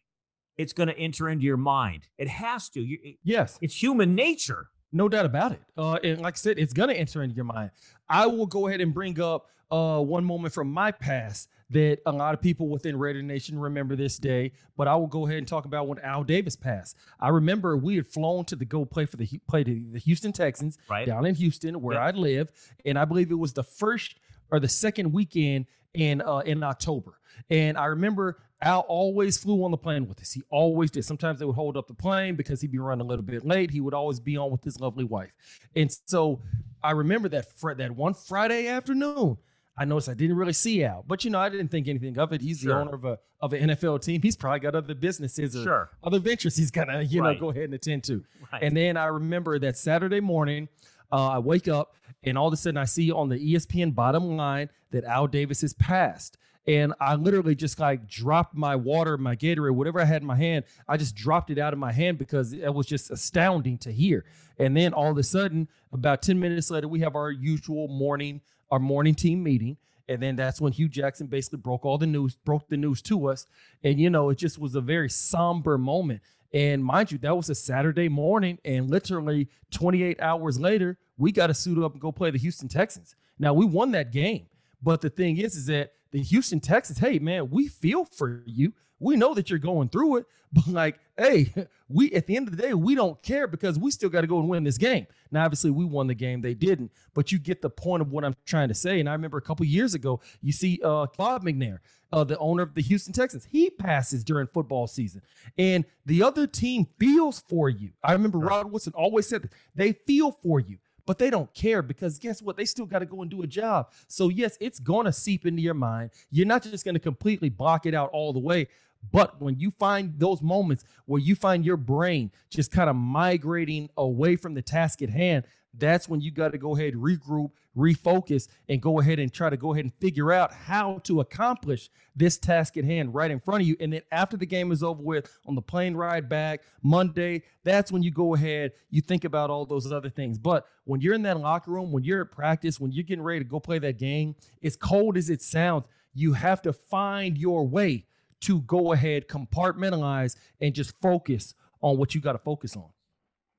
it's 0.58 0.74
going 0.74 0.90
to 0.90 0.98
enter 0.98 1.30
into 1.30 1.46
your 1.46 1.56
mind. 1.56 2.06
It 2.18 2.28
has 2.28 2.68
to. 2.70 2.82
You, 2.82 3.14
yes, 3.22 3.58
it's 3.62 3.82
human 3.82 4.14
nature. 4.14 4.68
No 4.92 5.08
doubt 5.08 5.24
about 5.24 5.52
it. 5.52 5.62
Uh, 5.74 5.98
and 6.04 6.20
like 6.20 6.34
I 6.34 6.36
said, 6.36 6.58
it's 6.58 6.74
going 6.74 6.90
to 6.90 6.94
enter 6.94 7.22
into 7.22 7.34
your 7.34 7.46
mind. 7.46 7.70
I 8.10 8.26
will 8.26 8.46
go 8.46 8.68
ahead 8.68 8.82
and 8.82 8.92
bring 8.92 9.18
up 9.18 9.46
uh, 9.70 10.00
one 10.00 10.26
moment 10.26 10.52
from 10.52 10.70
my 10.70 10.92
past 10.92 11.48
that 11.70 11.98
a 12.06 12.12
lot 12.12 12.34
of 12.34 12.40
people 12.40 12.68
within 12.68 12.98
Raider 12.98 13.22
Nation 13.22 13.58
remember 13.58 13.96
this 13.96 14.18
day, 14.18 14.52
but 14.76 14.86
I 14.86 14.94
will 14.96 15.06
go 15.06 15.26
ahead 15.26 15.38
and 15.38 15.48
talk 15.48 15.64
about 15.64 15.88
when 15.88 15.98
Al 16.00 16.22
Davis 16.22 16.56
passed. 16.56 16.96
I 17.20 17.28
remember 17.28 17.76
we 17.76 17.96
had 17.96 18.06
flown 18.06 18.44
to 18.46 18.56
the 18.56 18.64
go 18.64 18.84
play 18.84 19.06
for 19.06 19.16
the 19.16 19.26
play 19.48 19.64
to 19.64 19.84
the 19.92 19.98
Houston 19.98 20.32
Texans 20.32 20.78
right. 20.88 21.06
down 21.06 21.26
in 21.26 21.34
Houston 21.34 21.80
where 21.80 21.96
yep. 21.96 22.14
I 22.14 22.18
live, 22.18 22.52
and 22.84 22.98
I 22.98 23.04
believe 23.04 23.30
it 23.30 23.34
was 23.34 23.52
the 23.52 23.64
first 23.64 24.16
or 24.50 24.60
the 24.60 24.68
second 24.68 25.12
weekend 25.12 25.66
in 25.94 26.20
uh, 26.22 26.38
in 26.38 26.62
October. 26.62 27.18
And 27.50 27.76
I 27.76 27.86
remember 27.86 28.38
Al 28.62 28.80
always 28.80 29.36
flew 29.36 29.64
on 29.64 29.70
the 29.70 29.76
plane 29.76 30.06
with 30.06 30.20
us. 30.20 30.32
He 30.32 30.42
always 30.50 30.90
did. 30.90 31.04
Sometimes 31.04 31.38
they 31.38 31.44
would 31.44 31.56
hold 31.56 31.76
up 31.76 31.86
the 31.86 31.94
plane 31.94 32.34
because 32.34 32.60
he'd 32.60 32.72
be 32.72 32.78
running 32.78 33.04
a 33.04 33.08
little 33.08 33.24
bit 33.24 33.44
late. 33.44 33.70
He 33.70 33.80
would 33.80 33.94
always 33.94 34.20
be 34.20 34.36
on 34.36 34.50
with 34.50 34.64
his 34.64 34.80
lovely 34.80 35.04
wife. 35.04 35.32
And 35.76 35.90
so 36.06 36.40
I 36.82 36.92
remember 36.92 37.28
that 37.30 37.52
fr- 37.58 37.74
that 37.74 37.90
one 37.90 38.14
Friday 38.14 38.68
afternoon. 38.68 39.38
I 39.76 39.84
noticed 39.84 40.08
I 40.08 40.14
didn't 40.14 40.36
really 40.36 40.52
see 40.52 40.84
Al, 40.84 41.04
but 41.06 41.24
you 41.24 41.30
know, 41.30 41.40
I 41.40 41.48
didn't 41.48 41.68
think 41.68 41.88
anything 41.88 42.16
of 42.18 42.32
it. 42.32 42.40
He's 42.40 42.60
sure. 42.60 42.74
the 42.74 42.80
owner 42.80 42.94
of 42.94 43.04
a 43.04 43.18
of 43.40 43.52
an 43.52 43.70
NFL 43.70 44.02
team. 44.02 44.22
He's 44.22 44.36
probably 44.36 44.60
got 44.60 44.74
other 44.74 44.94
businesses 44.94 45.56
or 45.56 45.62
sure. 45.62 45.90
other 46.02 46.18
ventures 46.18 46.56
he's 46.56 46.70
gonna 46.70 47.02
you 47.02 47.22
right. 47.22 47.34
know 47.34 47.40
go 47.40 47.50
ahead 47.50 47.64
and 47.64 47.74
attend 47.74 48.04
to. 48.04 48.24
Right. 48.52 48.62
And 48.62 48.76
then 48.76 48.96
I 48.96 49.06
remember 49.06 49.58
that 49.58 49.76
Saturday 49.76 50.20
morning, 50.20 50.68
uh, 51.12 51.28
I 51.28 51.38
wake 51.38 51.68
up 51.68 51.96
and 52.22 52.38
all 52.38 52.46
of 52.48 52.52
a 52.52 52.56
sudden 52.56 52.78
I 52.78 52.84
see 52.84 53.10
on 53.10 53.28
the 53.28 53.36
ESPN 53.36 53.94
bottom 53.94 54.36
line 54.36 54.70
that 54.90 55.04
Al 55.04 55.26
Davis 55.26 55.60
has 55.62 55.74
passed. 55.74 56.38
And 56.66 56.94
I 56.98 57.16
literally 57.16 57.54
just 57.54 57.78
like 57.78 58.08
dropped 58.08 58.54
my 58.54 58.74
water, 58.74 59.18
my 59.18 59.36
Gatorade, 59.36 59.72
whatever 59.72 60.00
I 60.00 60.04
had 60.04 60.22
in 60.22 60.26
my 60.26 60.36
hand. 60.36 60.64
I 60.88 60.96
just 60.96 61.14
dropped 61.14 61.50
it 61.50 61.58
out 61.58 61.74
of 61.74 61.78
my 61.78 61.92
hand 61.92 62.16
because 62.16 62.54
it 62.54 62.72
was 62.72 62.86
just 62.86 63.10
astounding 63.10 63.76
to 63.78 63.92
hear. 63.92 64.24
And 64.58 64.74
then 64.74 64.94
all 64.94 65.10
of 65.10 65.18
a 65.18 65.22
sudden, 65.22 65.68
about 65.92 66.22
10 66.22 66.40
minutes 66.40 66.70
later, 66.70 66.88
we 66.88 67.00
have 67.00 67.16
our 67.16 67.30
usual 67.30 67.88
morning 67.88 68.40
our 68.70 68.78
morning 68.78 69.14
team 69.14 69.42
meeting. 69.42 69.76
And 70.08 70.22
then 70.22 70.36
that's 70.36 70.60
when 70.60 70.72
Hue 70.72 70.88
Jackson 70.88 71.26
basically 71.26 71.58
broke 71.58 71.84
all 71.84 71.96
the 71.96 72.06
news, 72.06 72.36
broke 72.44 72.68
the 72.68 72.76
news 72.76 73.00
to 73.02 73.28
us. 73.28 73.46
And, 73.82 73.98
you 73.98 74.10
know, 74.10 74.30
it 74.30 74.36
just 74.36 74.58
was 74.58 74.74
a 74.74 74.80
very 74.80 75.08
somber 75.08 75.78
moment. 75.78 76.20
And 76.52 76.84
mind 76.84 77.10
you, 77.10 77.18
that 77.18 77.36
was 77.36 77.48
a 77.50 77.54
Saturday 77.54 78.08
morning. 78.08 78.58
And 78.64 78.90
literally 78.90 79.48
28 79.70 80.20
hours 80.20 80.60
later, 80.60 80.98
we 81.16 81.32
got 81.32 81.46
to 81.46 81.54
suit 81.54 81.82
up 81.82 81.92
and 81.92 82.00
go 82.00 82.12
play 82.12 82.30
the 82.30 82.38
Houston 82.38 82.68
Texans. 82.68 83.16
Now, 83.38 83.54
we 83.54 83.64
won 83.64 83.92
that 83.92 84.12
game. 84.12 84.46
But 84.82 85.00
the 85.00 85.10
thing 85.10 85.38
is, 85.38 85.56
is 85.56 85.66
that 85.66 85.92
the 86.10 86.22
Houston 86.22 86.60
Texans, 86.60 86.98
hey, 86.98 87.18
man, 87.18 87.50
we 87.50 87.68
feel 87.68 88.04
for 88.04 88.42
you 88.46 88.74
we 89.04 89.16
know 89.16 89.34
that 89.34 89.50
you're 89.50 89.58
going 89.58 89.88
through 89.90 90.16
it, 90.16 90.26
but 90.52 90.66
like, 90.66 90.98
hey, 91.16 91.52
we 91.88 92.12
at 92.12 92.26
the 92.26 92.36
end 92.36 92.48
of 92.48 92.56
the 92.56 92.62
day, 92.62 92.74
we 92.74 92.94
don't 92.94 93.20
care 93.22 93.46
because 93.46 93.78
we 93.78 93.90
still 93.90 94.08
got 94.08 94.22
to 94.22 94.26
go 94.26 94.38
and 94.38 94.48
win 94.48 94.64
this 94.64 94.78
game. 94.78 95.06
Now, 95.30 95.44
obviously, 95.44 95.70
we 95.70 95.84
won 95.84 96.06
the 96.06 96.14
game; 96.14 96.40
they 96.40 96.54
didn't. 96.54 96.90
But 97.12 97.30
you 97.30 97.38
get 97.38 97.60
the 97.60 97.70
point 97.70 98.00
of 98.00 98.10
what 98.10 98.24
I'm 98.24 98.34
trying 98.46 98.68
to 98.68 98.74
say. 98.74 99.00
And 99.00 99.08
I 99.08 99.12
remember 99.12 99.36
a 99.36 99.42
couple 99.42 99.66
years 99.66 99.94
ago, 99.94 100.20
you 100.40 100.52
see 100.52 100.80
uh, 100.82 101.06
Bob 101.18 101.44
McNair, 101.44 101.78
uh, 102.12 102.24
the 102.24 102.38
owner 102.38 102.62
of 102.62 102.74
the 102.74 102.82
Houston 102.82 103.12
Texans, 103.12 103.46
he 103.50 103.68
passes 103.70 104.24
during 104.24 104.46
football 104.46 104.86
season, 104.86 105.22
and 105.58 105.84
the 106.06 106.22
other 106.22 106.46
team 106.46 106.86
feels 106.98 107.40
for 107.48 107.68
you. 107.68 107.90
I 108.02 108.12
remember 108.12 108.38
Rod 108.38 108.70
Woodson 108.70 108.92
always 108.96 109.28
said 109.28 109.42
that 109.42 109.52
they 109.74 109.92
feel 109.92 110.32
for 110.42 110.60
you 110.60 110.78
but 111.06 111.18
they 111.18 111.28
don't 111.28 111.52
care 111.54 111.82
because 111.82 112.18
guess 112.18 112.40
what? 112.40 112.56
They 112.56 112.64
still 112.64 112.86
got 112.86 113.00
to 113.00 113.06
go 113.06 113.22
and 113.22 113.30
do 113.30 113.42
a 113.42 113.46
job. 113.46 113.90
So, 114.08 114.28
yes, 114.30 114.56
it's 114.60 114.78
going 114.78 115.04
to 115.04 115.12
seep 115.12 115.44
into 115.46 115.60
your 115.60 115.74
mind. 115.74 116.10
You're 116.30 116.46
not 116.46 116.62
just 116.62 116.84
going 116.84 116.94
to 116.94 117.00
completely 117.00 117.50
block 117.50 117.86
it 117.86 117.94
out 117.94 118.10
all 118.12 118.32
the 118.32 118.38
way. 118.38 118.68
But 119.12 119.40
when 119.40 119.58
you 119.58 119.70
find 119.78 120.18
those 120.18 120.42
moments 120.42 120.84
where 121.06 121.20
you 121.20 121.34
find 121.34 121.64
your 121.64 121.76
brain 121.76 122.30
just 122.50 122.70
kind 122.70 122.88
of 122.90 122.96
migrating 122.96 123.90
away 123.96 124.36
from 124.36 124.54
the 124.54 124.62
task 124.62 125.02
at 125.02 125.10
hand, 125.10 125.44
that's 125.76 126.08
when 126.08 126.20
you 126.20 126.30
got 126.30 126.52
to 126.52 126.58
go 126.58 126.76
ahead, 126.76 126.94
regroup, 126.94 127.50
refocus, 127.76 128.48
and 128.68 128.80
go 128.80 129.00
ahead 129.00 129.18
and 129.18 129.32
try 129.32 129.50
to 129.50 129.56
go 129.56 129.72
ahead 129.72 129.84
and 129.84 129.94
figure 129.94 130.32
out 130.32 130.52
how 130.52 130.98
to 131.04 131.20
accomplish 131.20 131.90
this 132.14 132.38
task 132.38 132.76
at 132.76 132.84
hand 132.84 133.14
right 133.14 133.30
in 133.30 133.40
front 133.40 133.62
of 133.62 133.66
you. 133.66 133.76
And 133.80 133.92
then 133.92 134.02
after 134.12 134.36
the 134.36 134.46
game 134.46 134.70
is 134.70 134.82
over 134.82 135.02
with, 135.02 135.36
on 135.46 135.54
the 135.54 135.62
plane 135.62 135.94
ride 135.94 136.28
back 136.28 136.60
Monday, 136.82 137.42
that's 137.64 137.90
when 137.90 138.02
you 138.02 138.12
go 138.12 138.34
ahead, 138.34 138.72
you 138.90 139.00
think 139.00 139.24
about 139.24 139.50
all 139.50 139.66
those 139.66 139.90
other 139.90 140.10
things. 140.10 140.38
But 140.38 140.66
when 140.84 141.00
you're 141.00 141.14
in 141.14 141.22
that 141.22 141.40
locker 141.40 141.72
room, 141.72 141.90
when 141.90 142.04
you're 142.04 142.22
at 142.22 142.30
practice, 142.30 142.78
when 142.78 142.92
you're 142.92 143.04
getting 143.04 143.24
ready 143.24 143.40
to 143.40 143.44
go 143.44 143.58
play 143.58 143.80
that 143.80 143.98
game, 143.98 144.36
as 144.62 144.76
cold 144.76 145.16
as 145.16 145.28
it 145.28 145.42
sounds, 145.42 145.86
you 146.14 146.34
have 146.34 146.62
to 146.62 146.72
find 146.72 147.36
your 147.36 147.66
way 147.66 148.06
to 148.44 148.60
go 148.62 148.92
ahead, 148.92 149.28
compartmentalize, 149.28 150.36
and 150.60 150.74
just 150.74 150.94
focus 151.00 151.54
on 151.80 151.98
what 151.98 152.14
you 152.14 152.20
got 152.20 152.32
to 152.32 152.38
focus 152.38 152.76
on. 152.76 152.88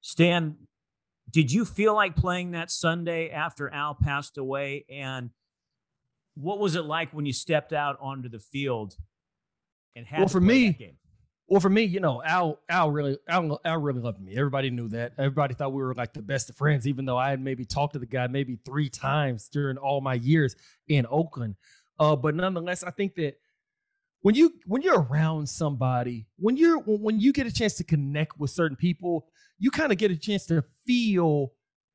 Stan, 0.02 0.56
did 1.30 1.52
you 1.52 1.65
feel 1.65 1.93
like 1.93 2.15
playing 2.15 2.52
that 2.52 2.71
Sunday 2.71 3.30
after 3.30 3.69
Al 3.69 3.95
passed 3.95 4.38
away? 4.38 4.86
And 4.89 5.32
what 6.36 6.60
was 6.60 6.76
it 6.76 6.86
like 6.86 7.13
when 7.13 7.26
you 7.26 7.34
stepped 7.34 7.74
out 7.74 7.98
onto 8.00 8.30
the 8.30 8.39
field 8.39 8.95
and 9.95 10.06
had 10.06 10.19
well, 10.19 10.28
for 10.28 10.41
me, 10.41 10.78
Well, 11.48 11.62
for 11.62 11.69
me, 11.69 11.84
you 11.84 12.00
know, 12.00 12.21
Al, 12.24 12.60
Al 12.69 12.91
really, 12.91 13.17
Al, 13.28 13.60
Al 13.63 13.78
really 13.78 14.02
loved 14.02 14.21
me. 14.21 14.36
Everybody 14.36 14.69
knew 14.69 14.89
that. 14.89 15.13
Everybody 15.17 15.54
thought 15.54 15.74
we 15.74 15.82
were 15.82 15.93
like 15.93 16.13
the 16.13 16.21
best 16.21 16.50
of 16.50 16.56
friends, 16.56 16.88
even 16.88 17.06
though 17.06 17.17
I 17.17 17.30
had 17.30 17.41
maybe 17.41 17.65
talked 17.65 17.93
to 17.93 18.00
the 18.00 18.06
guy 18.06 18.28
maybe 18.28 18.58
three 18.65 18.89
times 18.89 19.48
during 19.50 19.78
all 19.78 20.02
my 20.02 20.15
years 20.15 20.56
in 20.88 21.06
Oakland. 21.10 21.56
Uh, 22.00 22.15
but 22.15 22.36
nonetheless, 22.36 22.84
I 22.84 22.91
think 22.91 23.15
that 23.15 23.38
when 24.25 24.33
you 24.33 24.55
when 24.65 24.81
you're 24.81 25.03
around 25.03 25.47
somebody, 25.47 26.25
when 26.38 26.57
you're 26.57 26.79
when 26.79 27.19
you 27.19 27.31
get 27.31 27.45
a 27.45 27.51
chance 27.51 27.75
to 27.75 27.83
connect 27.83 28.39
with 28.39 28.49
certain 28.49 28.75
people, 28.75 29.27
you 29.59 29.69
kind 29.69 29.91
of 29.91 29.99
get 29.99 30.09
a 30.09 30.17
chance 30.17 30.47
to 30.47 30.63
feel 30.88 31.53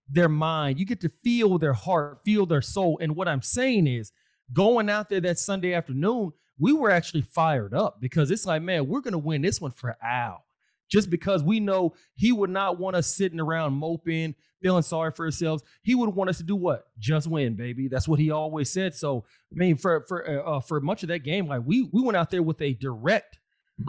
their 0.08 0.28
mind. 0.28 0.78
You 0.78 0.86
get 0.86 1.00
to 1.00 1.08
feel 1.24 1.58
their 1.58 1.72
heart, 1.72 2.20
feel 2.24 2.46
their 2.46 2.62
soul. 2.62 3.00
And 3.02 3.16
what 3.16 3.26
I'm 3.26 3.42
saying 3.42 3.88
is, 3.88 4.12
going 4.52 4.88
out 4.88 5.08
there 5.08 5.20
that 5.22 5.40
Sunday 5.40 5.74
afternoon, 5.74 6.30
we 6.56 6.72
were 6.72 6.92
actually 6.92 7.22
fired 7.22 7.74
up 7.74 8.00
because 8.00 8.30
it's 8.30 8.46
like, 8.46 8.62
man, 8.62 8.86
we're 8.86 9.00
to 9.10 9.18
win 9.18 9.42
this 9.42 9.60
one 9.60 9.72
for 9.72 9.96
Al. 10.00 10.44
Just 10.90 11.10
because 11.10 11.42
we 11.42 11.60
know 11.60 11.94
he 12.14 12.32
would 12.32 12.50
not 12.50 12.78
want 12.78 12.96
us 12.96 13.06
sitting 13.06 13.40
around 13.40 13.74
moping, 13.74 14.34
feeling 14.60 14.82
sorry 14.82 15.12
for 15.12 15.24
ourselves. 15.24 15.62
He 15.82 15.94
would 15.94 16.10
want 16.10 16.30
us 16.30 16.38
to 16.38 16.44
do 16.44 16.56
what? 16.56 16.88
Just 16.98 17.26
win, 17.26 17.54
baby. 17.54 17.88
That's 17.88 18.08
what 18.08 18.18
he 18.18 18.30
always 18.30 18.70
said. 18.70 18.94
So, 18.94 19.24
I 19.52 19.54
mean, 19.54 19.76
for 19.76 20.04
for 20.08 20.28
uh, 20.28 20.56
uh 20.56 20.60
for 20.60 20.80
much 20.80 21.02
of 21.02 21.08
that 21.08 21.20
game, 21.20 21.46
like 21.46 21.62
we 21.64 21.88
we 21.92 22.02
went 22.02 22.16
out 22.16 22.30
there 22.30 22.42
with 22.42 22.60
a 22.60 22.74
direct 22.74 23.38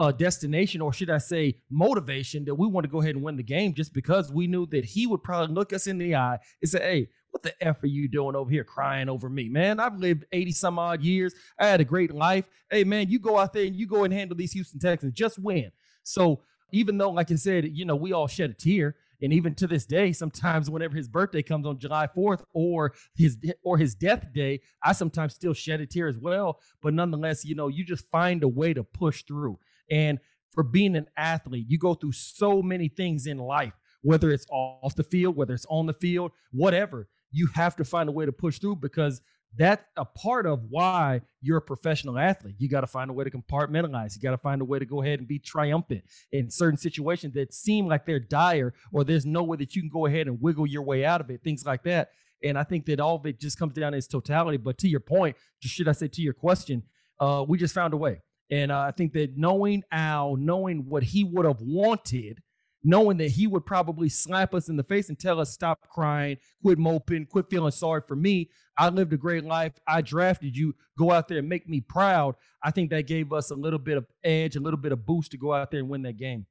uh, 0.00 0.12
destination, 0.12 0.80
or 0.80 0.92
should 0.92 1.10
I 1.10 1.18
say, 1.18 1.58
motivation 1.70 2.44
that 2.46 2.54
we 2.54 2.66
want 2.66 2.84
to 2.84 2.90
go 2.90 3.02
ahead 3.02 3.14
and 3.14 3.22
win 3.24 3.36
the 3.36 3.42
game, 3.42 3.74
just 3.74 3.92
because 3.92 4.32
we 4.32 4.46
knew 4.46 4.66
that 4.66 4.84
he 4.84 5.06
would 5.06 5.22
probably 5.22 5.54
look 5.54 5.72
us 5.72 5.86
in 5.86 5.98
the 5.98 6.14
eye 6.14 6.38
and 6.62 6.70
say, 6.70 6.80
"Hey, 6.80 7.08
what 7.32 7.42
the 7.42 7.54
F 7.64 7.82
are 7.82 7.88
you 7.88 8.08
doing 8.08 8.36
over 8.36 8.50
here 8.50 8.64
crying 8.64 9.08
over 9.08 9.28
me, 9.28 9.48
man? 9.48 9.80
I've 9.80 9.96
lived 9.96 10.26
80 10.32 10.52
some 10.52 10.78
odd 10.78 11.02
years. 11.02 11.34
I 11.58 11.66
had 11.66 11.80
a 11.80 11.84
great 11.84 12.14
life. 12.14 12.48
Hey, 12.70 12.84
man, 12.84 13.08
you 13.08 13.18
go 13.18 13.38
out 13.38 13.52
there 13.52 13.64
and 13.64 13.74
you 13.74 13.86
go 13.86 14.04
and 14.04 14.12
handle 14.12 14.36
these 14.36 14.52
Houston 14.52 14.78
Texans. 14.78 15.14
Just 15.14 15.38
win. 15.38 15.72
So 16.02 16.42
even 16.72 16.98
though, 16.98 17.10
like 17.10 17.30
I 17.30 17.36
said, 17.36 17.68
you 17.72 17.84
know, 17.84 17.96
we 17.96 18.12
all 18.12 18.26
shed 18.26 18.50
a 18.50 18.54
tear. 18.54 18.96
And 19.20 19.32
even 19.32 19.54
to 19.56 19.68
this 19.68 19.86
day, 19.86 20.12
sometimes 20.12 20.68
whenever 20.68 20.96
his 20.96 21.06
birthday 21.06 21.42
comes 21.42 21.64
on 21.64 21.78
July 21.78 22.08
4th 22.16 22.42
or 22.52 22.92
his 23.14 23.38
or 23.62 23.78
his 23.78 23.94
death 23.94 24.26
day, 24.34 24.60
I 24.82 24.92
sometimes 24.92 25.34
still 25.34 25.54
shed 25.54 25.80
a 25.80 25.86
tear 25.86 26.08
as 26.08 26.18
well. 26.18 26.58
But 26.82 26.94
nonetheless, 26.94 27.44
you 27.44 27.54
know, 27.54 27.68
you 27.68 27.84
just 27.84 28.10
find 28.10 28.42
a 28.42 28.48
way 28.48 28.74
to 28.74 28.82
push 28.82 29.22
through. 29.22 29.60
And 29.90 30.18
for 30.50 30.64
being 30.64 30.96
an 30.96 31.06
athlete, 31.16 31.66
you 31.68 31.78
go 31.78 31.94
through 31.94 32.12
so 32.12 32.62
many 32.62 32.88
things 32.88 33.26
in 33.26 33.38
life, 33.38 33.74
whether 34.02 34.30
it's 34.30 34.46
off 34.50 34.96
the 34.96 35.04
field, 35.04 35.36
whether 35.36 35.54
it's 35.54 35.66
on 35.68 35.86
the 35.86 35.94
field, 35.94 36.32
whatever 36.50 37.08
you 37.32 37.48
have 37.54 37.74
to 37.76 37.84
find 37.84 38.08
a 38.08 38.12
way 38.12 38.26
to 38.26 38.32
push 38.32 38.58
through 38.58 38.76
because 38.76 39.20
that's 39.56 39.84
a 39.96 40.04
part 40.04 40.46
of 40.46 40.64
why 40.70 41.20
you're 41.42 41.58
a 41.58 41.62
professional 41.62 42.18
athlete. 42.18 42.54
You 42.58 42.68
got 42.68 42.82
to 42.82 42.86
find 42.86 43.10
a 43.10 43.12
way 43.12 43.24
to 43.24 43.30
compartmentalize. 43.30 44.14
You 44.16 44.22
got 44.22 44.30
to 44.30 44.38
find 44.38 44.62
a 44.62 44.64
way 44.64 44.78
to 44.78 44.86
go 44.86 45.02
ahead 45.02 45.18
and 45.18 45.28
be 45.28 45.38
triumphant 45.38 46.04
in 46.32 46.50
certain 46.50 46.78
situations 46.78 47.34
that 47.34 47.52
seem 47.52 47.86
like 47.86 48.06
they're 48.06 48.20
dire 48.20 48.72
or 48.92 49.04
there's 49.04 49.26
no 49.26 49.42
way 49.42 49.58
that 49.58 49.76
you 49.76 49.82
can 49.82 49.90
go 49.90 50.06
ahead 50.06 50.26
and 50.26 50.40
wiggle 50.40 50.66
your 50.66 50.82
way 50.82 51.04
out 51.04 51.20
of 51.20 51.30
it, 51.30 51.42
things 51.42 51.66
like 51.66 51.82
that. 51.84 52.10
And 52.42 52.58
I 52.58 52.64
think 52.64 52.86
that 52.86 52.98
all 52.98 53.16
of 53.16 53.26
it 53.26 53.38
just 53.38 53.58
comes 53.58 53.74
down 53.74 53.92
to 53.92 53.98
its 53.98 54.06
totality. 54.06 54.56
But 54.56 54.78
to 54.78 54.88
your 54.88 55.00
point, 55.00 55.36
should 55.60 55.88
I 55.88 55.92
say 55.92 56.08
to 56.08 56.22
your 56.22 56.34
question, 56.34 56.82
uh, 57.20 57.44
we 57.46 57.58
just 57.58 57.74
found 57.74 57.94
a 57.94 57.96
way. 57.96 58.22
And 58.50 58.72
uh, 58.72 58.80
I 58.80 58.90
think 58.90 59.12
that 59.12 59.36
knowing 59.36 59.82
Al, 59.92 60.36
knowing 60.36 60.86
what 60.88 61.02
he 61.02 61.24
would 61.24 61.46
have 61.46 61.60
wanted 61.60 62.42
knowing 62.84 63.16
that 63.18 63.30
he 63.30 63.46
would 63.46 63.64
probably 63.64 64.08
slap 64.08 64.54
us 64.54 64.68
in 64.68 64.76
the 64.76 64.82
face 64.82 65.08
and 65.08 65.18
tell 65.18 65.40
us, 65.40 65.52
stop 65.52 65.88
crying, 65.88 66.36
quit 66.62 66.78
moping, 66.78 67.26
quit 67.26 67.46
feeling 67.50 67.70
sorry 67.70 68.02
for 68.06 68.16
me. 68.16 68.50
I 68.76 68.88
lived 68.88 69.12
a 69.12 69.16
great 69.16 69.44
life. 69.44 69.72
I 69.86 70.02
drafted 70.02 70.56
you. 70.56 70.74
Go 70.98 71.10
out 71.10 71.28
there 71.28 71.38
and 71.38 71.48
make 71.48 71.68
me 71.68 71.80
proud. 71.80 72.34
I 72.62 72.70
think 72.70 72.90
that 72.90 73.06
gave 73.06 73.32
us 73.32 73.50
a 73.50 73.54
little 73.54 73.78
bit 73.78 73.98
of 73.98 74.06
edge, 74.24 74.56
a 74.56 74.60
little 74.60 74.78
bit 74.78 74.92
of 74.92 75.06
boost 75.06 75.30
to 75.32 75.38
go 75.38 75.52
out 75.52 75.70
there 75.70 75.80
and 75.80 75.88
win 75.88 76.02
that 76.02 76.16
game. 76.16 76.46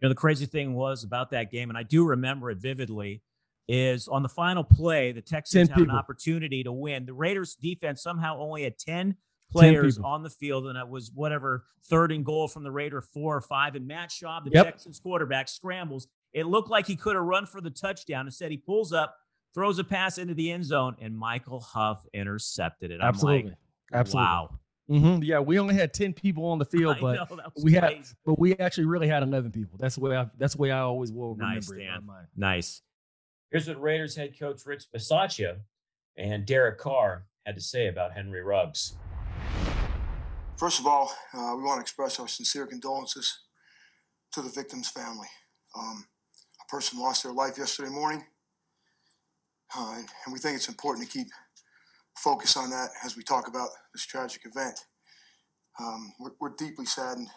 You 0.00 0.06
know, 0.06 0.08
the 0.10 0.14
crazy 0.14 0.46
thing 0.46 0.74
was 0.74 1.04
about 1.04 1.30
that 1.30 1.50
game, 1.50 1.70
and 1.70 1.78
I 1.78 1.82
do 1.82 2.04
remember 2.04 2.50
it 2.50 2.58
vividly, 2.58 3.22
is 3.68 4.08
on 4.08 4.22
the 4.22 4.28
final 4.28 4.62
play, 4.62 5.12
the 5.12 5.22
Texans 5.22 5.70
had 5.70 5.78
an 5.78 5.90
opportunity 5.90 6.62
to 6.62 6.70
win. 6.70 7.06
The 7.06 7.14
Raiders 7.14 7.56
defense 7.56 8.02
somehow 8.02 8.38
only 8.38 8.62
had 8.62 8.78
10 8.78 9.16
players 9.50 9.98
on 9.98 10.22
the 10.22 10.30
field, 10.30 10.66
and 10.66 10.78
it 10.78 10.88
was 10.88 11.10
whatever 11.14 11.64
third 11.84 12.12
and 12.12 12.24
goal 12.24 12.48
from 12.48 12.62
the 12.62 12.70
Raider, 12.70 13.00
four 13.00 13.36
or 13.36 13.40
five. 13.40 13.74
And 13.74 13.86
Matt 13.86 14.10
Schaub, 14.10 14.44
the 14.44 14.50
yep. 14.52 14.66
Texans 14.66 14.98
quarterback, 14.98 15.48
scrambles. 15.48 16.08
It 16.32 16.46
looked 16.46 16.70
like 16.70 16.86
he 16.86 16.96
could 16.96 17.14
have 17.16 17.24
run 17.24 17.46
for 17.46 17.60
the 17.60 17.70
touchdown. 17.70 18.26
Instead, 18.26 18.50
he 18.50 18.56
pulls 18.56 18.92
up, 18.92 19.16
throws 19.54 19.78
a 19.78 19.84
pass 19.84 20.18
into 20.18 20.34
the 20.34 20.50
end 20.50 20.64
zone, 20.64 20.96
and 21.00 21.16
Michael 21.16 21.60
Huff 21.60 22.04
intercepted 22.12 22.90
it. 22.90 23.00
I'm 23.00 23.08
Absolutely. 23.08 23.50
Like, 23.50 23.58
Absolutely. 23.92 24.26
Wow. 24.26 24.58
Mm-hmm. 24.90 25.22
Yeah, 25.24 25.40
we 25.40 25.58
only 25.58 25.74
had 25.74 25.92
ten 25.92 26.12
people 26.12 26.46
on 26.46 26.58
the 26.58 26.64
field, 26.76 26.98
but 27.00 27.16
know, 27.16 27.40
we 27.62 27.72
crazy. 27.72 27.96
had, 27.96 28.06
but 28.24 28.38
we 28.38 28.54
actually 28.56 28.84
really 28.84 29.08
had 29.08 29.22
eleven 29.22 29.50
people. 29.50 29.78
That's 29.78 29.96
the 29.96 30.00
way 30.00 30.16
I. 30.16 30.26
That's 30.38 30.54
the 30.54 30.62
way 30.62 30.70
I 30.70 30.80
always 30.80 31.10
will 31.12 31.34
nice, 31.36 31.68
remember 31.68 32.12
Dan. 32.12 32.20
it. 32.22 32.28
Nice. 32.36 32.82
Here's 33.50 33.68
what 33.68 33.80
Raiders 33.80 34.14
head 34.14 34.38
coach 34.38 34.64
Rich 34.66 34.84
Bisaccia 34.94 35.58
and 36.16 36.46
Derek 36.46 36.78
Carr 36.78 37.26
had 37.44 37.54
to 37.54 37.60
say 37.60 37.88
about 37.88 38.12
Henry 38.12 38.42
Ruggs. 38.42 38.96
First 40.56 40.80
of 40.80 40.86
all, 40.86 41.12
uh, 41.34 41.54
we 41.54 41.64
want 41.64 41.76
to 41.76 41.82
express 41.82 42.18
our 42.18 42.26
sincere 42.26 42.66
condolences 42.66 43.40
to 44.32 44.40
the 44.40 44.48
victim's 44.48 44.88
family. 44.88 45.28
Um, 45.78 46.06
a 46.62 46.70
person 46.70 46.98
lost 46.98 47.22
their 47.22 47.32
life 47.32 47.58
yesterday 47.58 47.90
morning, 47.90 48.24
uh, 49.76 49.96
and, 49.98 50.08
we 50.32 50.38
think 50.38 50.56
it's 50.56 50.70
important 50.70 51.06
to 51.06 51.12
keep 51.12 51.26
focus 52.16 52.56
on 52.56 52.70
that 52.70 52.88
as 53.04 53.18
we 53.18 53.22
talk 53.22 53.48
about 53.48 53.68
this 53.92 54.06
tragic 54.06 54.46
event. 54.46 54.80
Um, 55.78 56.14
we're, 56.18 56.30
we're, 56.40 56.56
deeply 56.56 56.86
saddened 56.86 57.28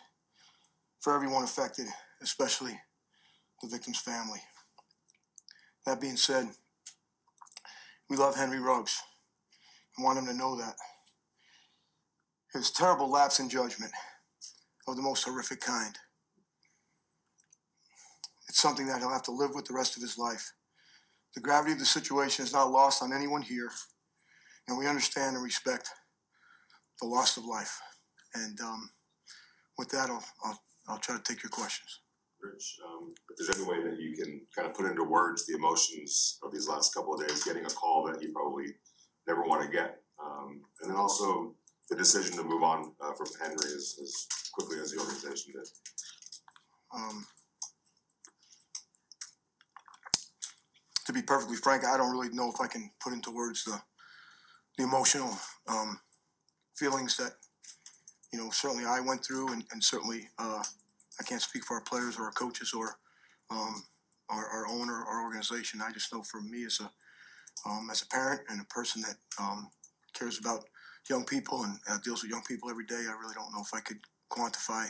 for 1.02 1.14
everyone 1.14 1.44
affected, 1.44 1.88
especially 2.22 2.80
the 3.62 3.68
victim's 3.68 4.00
family. 4.00 4.40
That 5.86 6.00
being 6.00 6.16
said, 6.16 6.48
we 8.10 8.16
love 8.16 8.38
Henry 8.38 8.62
Ruggs 8.62 9.02
and 9.98 10.06
want 10.06 10.20
him 10.20 10.26
to 10.28 10.34
know 10.34 10.56
that 10.56 10.76
his 12.54 12.72
terrible 12.72 13.10
lapse 13.10 13.40
in 13.40 13.50
judgment 13.50 13.92
of 14.88 14.96
the 14.96 15.02
most 15.02 15.24
horrific 15.24 15.62
kind. 15.62 15.96
It's 18.48 18.62
something 18.62 18.88
that 18.88 19.00
he'll 19.00 19.12
have 19.12 19.24
to 19.24 19.32
live 19.32 19.52
with 19.54 19.66
the 19.66 19.76
rest 19.76 19.96
of 19.96 20.02
his 20.02 20.18
life. 20.18 20.54
The 21.36 21.42
gravity 21.42 21.74
of 21.74 21.80
the 21.80 21.86
situation 21.86 22.44
is 22.44 22.54
not 22.54 22.72
lost 22.72 23.04
on 23.04 23.14
anyone 23.14 23.44
here, 23.44 23.70
and 24.68 24.78
we 24.78 24.88
understand 24.88 25.36
and 25.36 25.44
respect 25.44 25.90
the 27.00 27.08
loss 27.08 27.38
of 27.38 27.46
life. 27.46 27.80
And 28.34 28.60
um, 28.62 28.90
with 29.78 29.90
that, 29.90 30.10
I'll, 30.10 30.26
I'll, 30.44 30.60
I'll, 30.88 30.98
try 30.98 31.16
to 31.16 31.24
take 31.24 31.44
your 31.44 31.52
questions. 31.52 32.00
Rich, 32.42 32.78
um, 32.86 33.12
if 33.30 33.38
there's 33.38 33.60
any 33.60 33.70
way 33.70 33.84
that 33.84 34.00
you 34.00 34.16
can 34.16 34.42
kind 34.56 34.68
of 34.68 34.74
put 34.74 34.86
into 34.86 35.04
words 35.04 35.46
the 35.46 35.56
emotions 35.56 36.40
of 36.44 36.52
these 36.52 36.68
last 36.68 36.94
couple 36.94 37.14
of 37.14 37.28
days, 37.28 37.44
getting 37.44 37.66
a 37.66 37.70
call 37.70 38.10
that 38.12 38.22
you 38.22 38.32
probably 38.32 38.68
never 39.28 39.44
want 39.44 39.62
to 39.62 39.70
get, 39.70 40.02
um, 40.24 40.62
and 40.82 40.90
then 40.90 40.98
also 40.98 41.54
the 41.89 41.95
decision 41.95 42.38
to 42.38 42.43
move 42.43 42.63
on 42.63 42.91
uh, 43.02 43.13
from 43.13 43.28
Henry 43.41 43.73
as, 43.75 43.99
as 44.02 44.28
quickly 44.54 44.80
as 44.80 44.91
the 44.91 44.99
organization 44.99 45.54
did? 45.54 45.67
Um, 46.93 47.25
to 51.06 51.13
be 51.13 51.21
perfectly 51.21 51.56
frank, 51.56 51.84
I 51.86 51.97
don't 51.97 52.12
really 52.12 52.30
know 52.30 52.52
if 52.54 52.62
I 52.62 52.67
can 52.67 52.91
put 53.02 53.13
into 53.13 53.32
words 53.32 53.63
the 53.63 53.82
the 54.78 54.86
emotional 54.86 55.38
um, 55.67 55.99
feelings 56.75 57.17
that 57.17 57.34
you 58.32 58.39
know 58.39 58.49
certainly 58.49 58.86
I 58.86 59.02
went 59.02 59.25
through, 59.25 59.52
and, 59.52 59.65
and 59.71 59.84
certainly 59.84 60.30
uh, 60.39 60.63
I 61.19 61.23
can't 61.23 61.41
speak 61.41 61.65
for 61.65 61.75
our 61.75 61.82
players 61.82 62.17
or 62.17 62.23
our 62.25 62.32
coaches 62.32 62.73
or 62.73 62.97
um, 63.52 63.84
our, 64.30 64.45
our 64.45 64.67
owner, 64.67 65.04
our 65.04 65.23
organization. 65.23 65.82
I 65.82 65.91
just 65.91 66.13
know 66.13 66.23
for 66.23 66.41
me 66.41 66.65
as 66.65 66.80
a 66.80 66.89
um, 67.69 67.89
as 67.91 68.02
a 68.02 68.08
parent 68.08 68.41
and 68.49 68.62
a 68.62 68.65
person 68.65 69.02
that 69.02 69.17
um, 69.38 69.69
cares 70.17 70.39
about 70.39 70.63
young 71.10 71.26
people 71.26 71.64
and 71.64 72.04
deals 72.04 72.24
with 72.24 72.32
young 72.32 72.44
people 72.48 72.70
every 72.70 72.86
day, 72.86 72.96
I 73.08 73.20
really 73.20 73.36
don't 73.36 73.54
know 73.54 73.62
if 73.62 73.74
I 73.74 73.80
could 73.80 74.00
quantify 74.32 74.88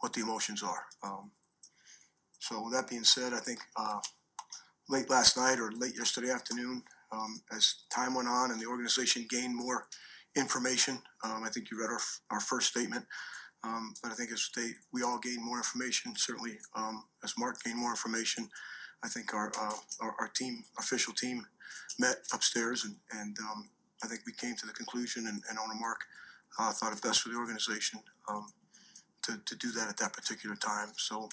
what 0.00 0.12
the 0.12 0.20
emotions 0.20 0.62
are. 0.62 0.84
Um, 1.02 1.30
so 2.38 2.64
with 2.64 2.72
that 2.72 2.88
being 2.88 3.04
said, 3.04 3.32
I 3.32 3.38
think 3.38 3.60
uh, 3.76 4.00
late 4.88 5.08
last 5.08 5.36
night 5.36 5.58
or 5.58 5.70
late 5.72 5.96
yesterday 5.96 6.30
afternoon, 6.30 6.82
um, 7.12 7.40
as 7.54 7.84
time 7.94 8.14
went 8.14 8.28
on 8.28 8.50
and 8.50 8.60
the 8.60 8.66
organization 8.66 9.26
gained 9.28 9.54
more 9.54 9.86
information, 10.34 10.98
um, 11.24 11.44
I 11.44 11.50
think 11.50 11.70
you 11.70 11.78
read 11.80 11.90
our, 11.90 12.00
our 12.30 12.40
first 12.40 12.68
statement. 12.68 13.04
Um, 13.64 13.94
but 14.02 14.10
I 14.10 14.14
think 14.14 14.32
as 14.32 14.48
they, 14.56 14.70
we 14.92 15.02
all 15.02 15.20
gained 15.20 15.44
more 15.44 15.58
information, 15.58 16.14
certainly 16.16 16.58
um, 16.74 17.04
as 17.22 17.34
Mark 17.38 17.62
gained 17.62 17.78
more 17.78 17.90
information, 17.90 18.48
I 19.04 19.08
think 19.08 19.34
our, 19.34 19.52
uh, 19.60 19.74
our, 20.00 20.14
our 20.18 20.28
team, 20.28 20.64
official 20.78 21.12
team, 21.12 21.46
met 21.98 22.16
upstairs 22.32 22.84
and, 22.84 22.96
and 23.12 23.36
um, 23.40 23.68
I 24.02 24.06
think 24.06 24.22
we 24.26 24.32
came 24.32 24.56
to 24.56 24.66
the 24.66 24.72
conclusion, 24.72 25.26
and, 25.26 25.42
and 25.48 25.58
owner 25.58 25.78
Mark 25.78 26.00
uh, 26.58 26.72
thought 26.72 26.92
it 26.92 27.02
best 27.02 27.20
for 27.20 27.28
the 27.28 27.36
organization 27.36 28.00
um, 28.28 28.46
to, 29.22 29.40
to 29.46 29.56
do 29.56 29.70
that 29.72 29.88
at 29.88 29.96
that 29.98 30.12
particular 30.12 30.56
time. 30.56 30.88
So 30.96 31.28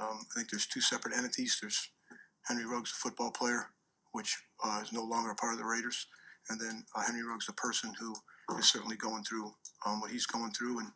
um, 0.00 0.26
I 0.30 0.34
think 0.34 0.50
there's 0.50 0.66
two 0.66 0.80
separate 0.80 1.14
entities. 1.14 1.58
There's 1.60 1.90
Henry 2.46 2.64
Ruggs, 2.64 2.92
the 2.92 2.96
football 2.96 3.30
player, 3.30 3.66
which 4.12 4.38
uh, 4.64 4.80
is 4.82 4.92
no 4.92 5.02
longer 5.02 5.30
a 5.30 5.34
part 5.34 5.52
of 5.52 5.58
the 5.58 5.64
Raiders, 5.64 6.06
and 6.48 6.60
then 6.60 6.84
uh, 6.96 7.02
Henry 7.02 7.22
Ruggs, 7.22 7.46
the 7.46 7.52
person 7.52 7.92
who 7.98 8.14
is 8.58 8.70
certainly 8.70 8.96
going 8.96 9.22
through 9.22 9.52
um, 9.84 10.00
what 10.00 10.10
he's 10.10 10.26
going 10.26 10.50
through 10.52 10.78
and 10.78 10.88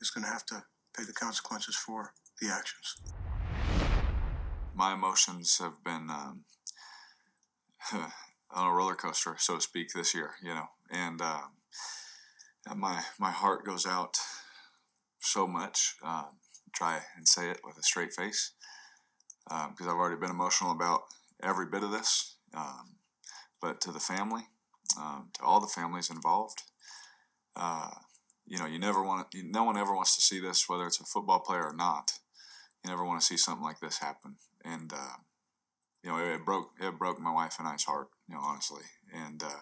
is 0.00 0.10
going 0.10 0.24
to 0.24 0.30
have 0.30 0.44
to 0.46 0.64
pay 0.96 1.04
the 1.04 1.12
consequences 1.12 1.76
for 1.76 2.12
the 2.40 2.48
actions. 2.48 2.96
My 4.74 4.94
emotions 4.94 5.58
have 5.58 5.82
been 5.84 6.10
um, 6.10 6.44
on 8.56 8.66
a 8.66 8.74
roller 8.74 8.94
coaster, 8.94 9.36
so 9.38 9.56
to 9.56 9.60
speak, 9.60 9.92
this 9.94 10.14
year. 10.14 10.32
You 10.42 10.54
know, 10.54 10.66
and 10.90 11.20
um, 11.20 11.50
my 12.74 13.02
my 13.18 13.30
heart 13.30 13.64
goes 13.64 13.86
out 13.86 14.16
so 15.20 15.46
much. 15.46 15.94
Um, 16.02 16.38
try 16.74 17.00
and 17.16 17.28
say 17.28 17.50
it 17.50 17.60
with 17.64 17.78
a 17.78 17.82
straight 17.82 18.12
face 18.12 18.52
because 19.44 19.86
um, 19.86 19.88
I've 19.88 19.96
already 19.96 20.20
been 20.20 20.30
emotional 20.30 20.72
about 20.72 21.02
every 21.42 21.66
bit 21.66 21.82
of 21.82 21.90
this. 21.90 22.36
Um, 22.54 22.96
but 23.60 23.80
to 23.82 23.92
the 23.92 24.00
family, 24.00 24.42
um, 24.98 25.30
to 25.34 25.42
all 25.42 25.60
the 25.60 25.66
families 25.66 26.10
involved, 26.10 26.62
uh, 27.54 27.90
you 28.46 28.58
know, 28.58 28.66
you 28.66 28.78
never 28.78 29.02
want 29.02 29.26
no 29.34 29.64
one 29.64 29.76
ever 29.76 29.94
wants 29.94 30.14
to 30.16 30.22
see 30.22 30.38
this, 30.38 30.68
whether 30.68 30.86
it's 30.86 31.00
a 31.00 31.04
football 31.04 31.40
player 31.40 31.64
or 31.64 31.74
not. 31.74 32.12
You 32.84 32.90
never 32.90 33.04
want 33.04 33.20
to 33.20 33.26
see 33.26 33.36
something 33.36 33.64
like 33.64 33.80
this 33.80 33.98
happen. 33.98 34.36
And, 34.64 34.92
uh, 34.92 35.16
you 36.02 36.10
know, 36.10 36.18
it, 36.18 36.36
it, 36.36 36.44
broke, 36.44 36.70
it 36.80 36.98
broke 36.98 37.18
my 37.18 37.32
wife 37.32 37.56
and 37.58 37.66
I's 37.66 37.84
heart, 37.84 38.08
you 38.28 38.34
know, 38.34 38.40
honestly. 38.42 38.82
And, 39.14 39.42
uh, 39.42 39.60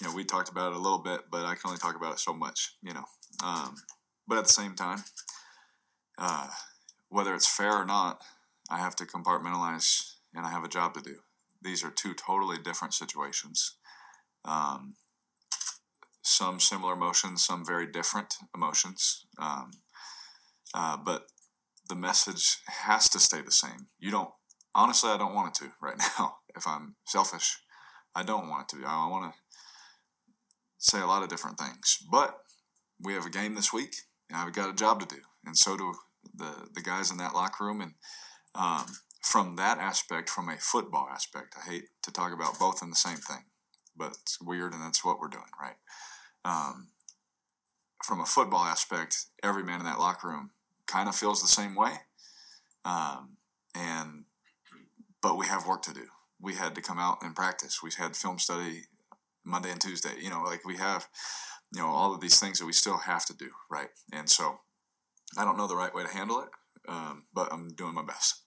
you 0.00 0.08
know, 0.08 0.14
we 0.14 0.24
talked 0.24 0.48
about 0.48 0.72
it 0.72 0.76
a 0.76 0.80
little 0.80 0.98
bit, 0.98 1.22
but 1.30 1.44
I 1.44 1.54
can 1.54 1.62
only 1.66 1.78
talk 1.78 1.96
about 1.96 2.12
it 2.12 2.18
so 2.18 2.32
much, 2.32 2.74
you 2.82 2.92
know. 2.92 3.04
Um, 3.44 3.76
but 4.26 4.38
at 4.38 4.44
the 4.44 4.52
same 4.52 4.74
time, 4.74 5.04
uh, 6.18 6.48
whether 7.08 7.34
it's 7.34 7.48
fair 7.48 7.72
or 7.72 7.84
not, 7.84 8.20
I 8.70 8.78
have 8.78 8.96
to 8.96 9.04
compartmentalize 9.06 10.14
and 10.34 10.46
I 10.46 10.50
have 10.50 10.64
a 10.64 10.68
job 10.68 10.94
to 10.94 11.00
do. 11.00 11.16
These 11.62 11.84
are 11.84 11.90
two 11.90 12.14
totally 12.14 12.58
different 12.58 12.94
situations. 12.94 13.76
Um, 14.44 14.94
some 16.22 16.60
similar 16.60 16.94
emotions, 16.94 17.44
some 17.44 17.64
very 17.64 17.86
different 17.86 18.34
emotions. 18.54 19.26
Um, 19.38 19.70
uh, 20.74 20.96
but 20.96 21.26
the 21.88 21.94
message 21.94 22.58
has 22.66 23.08
to 23.10 23.20
stay 23.20 23.40
the 23.40 23.52
same. 23.52 23.86
You 23.98 24.10
don't, 24.10 24.30
honestly, 24.74 25.10
I 25.10 25.16
don't 25.16 25.34
want 25.34 25.56
it 25.56 25.64
to 25.64 25.72
right 25.80 25.96
now. 26.18 26.38
If 26.56 26.66
I'm 26.66 26.96
selfish, 27.06 27.58
I 28.16 28.22
don't 28.22 28.48
want 28.48 28.62
it 28.62 28.68
to. 28.70 28.76
be. 28.76 28.84
I 28.86 29.08
want 29.08 29.30
to 29.30 29.38
say 30.78 31.00
a 31.00 31.06
lot 31.06 31.22
of 31.22 31.28
different 31.28 31.58
things. 31.58 31.98
But 32.10 32.38
we 32.98 33.12
have 33.12 33.26
a 33.26 33.30
game 33.30 33.54
this 33.54 33.74
week, 33.74 33.94
and 34.30 34.38
I've 34.38 34.54
got 34.54 34.70
a 34.70 34.74
job 34.74 35.00
to 35.00 35.14
do, 35.14 35.20
and 35.44 35.56
so 35.56 35.76
do 35.76 35.92
the 36.34 36.68
the 36.74 36.80
guys 36.80 37.10
in 37.10 37.18
that 37.18 37.34
locker 37.34 37.64
room. 37.66 37.82
And 37.82 37.92
um, 38.54 38.86
from 39.22 39.56
that 39.56 39.78
aspect, 39.78 40.30
from 40.30 40.48
a 40.48 40.56
football 40.56 41.08
aspect, 41.12 41.54
I 41.60 41.70
hate 41.70 41.84
to 42.02 42.10
talk 42.10 42.32
about 42.32 42.58
both 42.58 42.82
in 42.82 42.88
the 42.88 42.96
same 42.96 43.18
thing, 43.18 43.44
but 43.94 44.16
it's 44.22 44.40
weird, 44.40 44.72
and 44.72 44.82
that's 44.82 45.04
what 45.04 45.20
we're 45.20 45.28
doing, 45.28 45.44
right? 45.60 45.76
Um, 46.42 46.88
from 48.02 48.20
a 48.20 48.26
football 48.26 48.64
aspect, 48.64 49.26
every 49.42 49.62
man 49.62 49.80
in 49.80 49.86
that 49.86 49.98
locker 49.98 50.28
room 50.28 50.52
kind 50.86 51.08
of 51.08 51.14
feels 51.14 51.42
the 51.42 51.48
same 51.48 51.74
way, 51.74 51.92
um, 52.86 53.36
and 53.74 54.24
but 55.20 55.36
we 55.36 55.46
have 55.46 55.66
work 55.66 55.82
to 55.82 55.92
do. 55.92 56.06
We 56.40 56.54
had 56.54 56.74
to 56.74 56.82
come 56.82 56.98
out 56.98 57.18
and 57.22 57.34
practice. 57.34 57.82
We 57.82 57.90
had 57.96 58.16
film 58.16 58.38
study 58.38 58.84
Monday 59.44 59.70
and 59.70 59.80
Tuesday. 59.80 60.14
You 60.20 60.30
know, 60.30 60.42
like 60.42 60.64
we 60.64 60.76
have, 60.76 61.08
you 61.72 61.80
know, 61.80 61.88
all 61.88 62.14
of 62.14 62.20
these 62.20 62.38
things 62.38 62.58
that 62.58 62.66
we 62.66 62.72
still 62.72 62.98
have 62.98 63.24
to 63.26 63.34
do, 63.34 63.50
right? 63.70 63.88
And 64.12 64.28
so, 64.28 64.60
I 65.38 65.44
don't 65.44 65.56
know 65.56 65.66
the 65.66 65.76
right 65.76 65.94
way 65.94 66.02
to 66.04 66.08
handle 66.08 66.40
it, 66.40 66.48
um, 66.88 67.24
but 67.34 67.52
I'm 67.52 67.74
doing 67.74 67.94
my 67.94 68.04
best. 68.04 68.42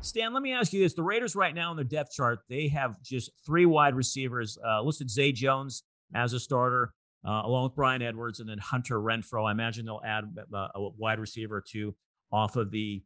Stan, 0.00 0.32
let 0.32 0.42
me 0.42 0.52
ask 0.52 0.72
you 0.72 0.80
this: 0.80 0.94
the 0.94 1.02
Raiders 1.02 1.34
right 1.34 1.54
now 1.54 1.70
on 1.70 1.76
their 1.76 1.84
depth 1.84 2.12
chart, 2.12 2.40
they 2.48 2.68
have 2.68 3.02
just 3.02 3.30
three 3.44 3.66
wide 3.66 3.94
receivers 3.94 4.56
uh, 4.66 4.80
listed. 4.82 5.10
Zay 5.10 5.32
Jones 5.32 5.82
as 6.14 6.32
a 6.32 6.40
starter, 6.40 6.94
uh, 7.26 7.42
along 7.44 7.64
with 7.64 7.74
Bryan 7.74 8.02
Edwards, 8.02 8.40
and 8.40 8.48
then 8.48 8.58
Hunter 8.58 9.00
Renfrow. 9.00 9.48
I 9.48 9.52
imagine 9.52 9.84
they'll 9.84 10.00
add 10.04 10.24
uh, 10.54 10.68
a 10.74 10.88
wide 10.96 11.18
receiver 11.18 11.56
or 11.56 11.64
two 11.66 11.94
off 12.32 12.56
of 12.56 12.70
the 12.70 13.02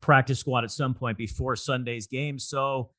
practice 0.00 0.38
squad 0.38 0.64
at 0.64 0.70
some 0.70 0.94
point 0.94 1.18
before 1.18 1.56
Sunday's 1.56 2.06
game. 2.06 2.38
So 2.38 2.90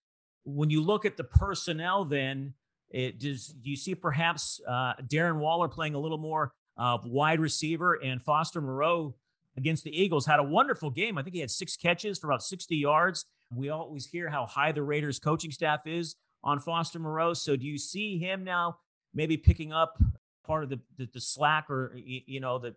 when 0.44 0.70
you 0.70 0.82
look 0.82 1.06
at 1.06 1.18
the 1.18 1.24
personnel, 1.24 2.06
then 2.06 2.54
it 2.90 3.20
does 3.20 3.48
do 3.48 3.70
you 3.70 3.76
see 3.76 3.96
perhaps 3.96 4.60
uh, 4.68 4.94
Darren 5.08 5.38
Waller 5.38 5.68
playing 5.68 5.96
a 5.96 6.00
little 6.00 6.18
more 6.18 6.54
uh, 6.78 6.98
wide 7.06 7.40
receiver 7.40 7.96
and 7.96 8.22
Foster 8.22 8.62
Moreau 8.62 9.16
against 9.58 9.84
the 9.84 10.02
Eagles 10.02 10.26
had 10.26 10.40
a 10.40 10.44
wonderful 10.44 10.90
game. 10.90 11.18
I 11.18 11.24
think 11.24 11.36
he 11.36 11.42
had 11.42 11.52
six 11.52 11.76
catches 11.76 12.18
for 12.18 12.28
about 12.28 12.42
60 12.42 12.76
yards. 12.76 13.26
We 13.54 13.70
always 13.70 14.06
hear 14.06 14.30
how 14.30 14.46
high 14.46 14.72
the 14.72 14.84
Raiders 14.84 15.20
coaching 15.20 15.52
staff 15.52 15.82
is 15.86 16.16
on 16.44 16.60
Foster 16.60 17.00
Moreau. 17.00 17.34
So 17.34 17.56
do 17.56 17.66
you 17.66 17.78
see 17.78 18.18
him 18.18 18.44
now 18.44 18.78
maybe 19.14 19.38
picking 19.38 19.74
up 19.74 20.02
part 20.46 20.64
of 20.64 20.70
the 20.70 20.80
the, 20.98 21.08
the 21.14 21.22
slack 21.22 21.70
or 21.70 21.94
you 21.96 22.40
know 22.40 22.60
the 22.60 22.76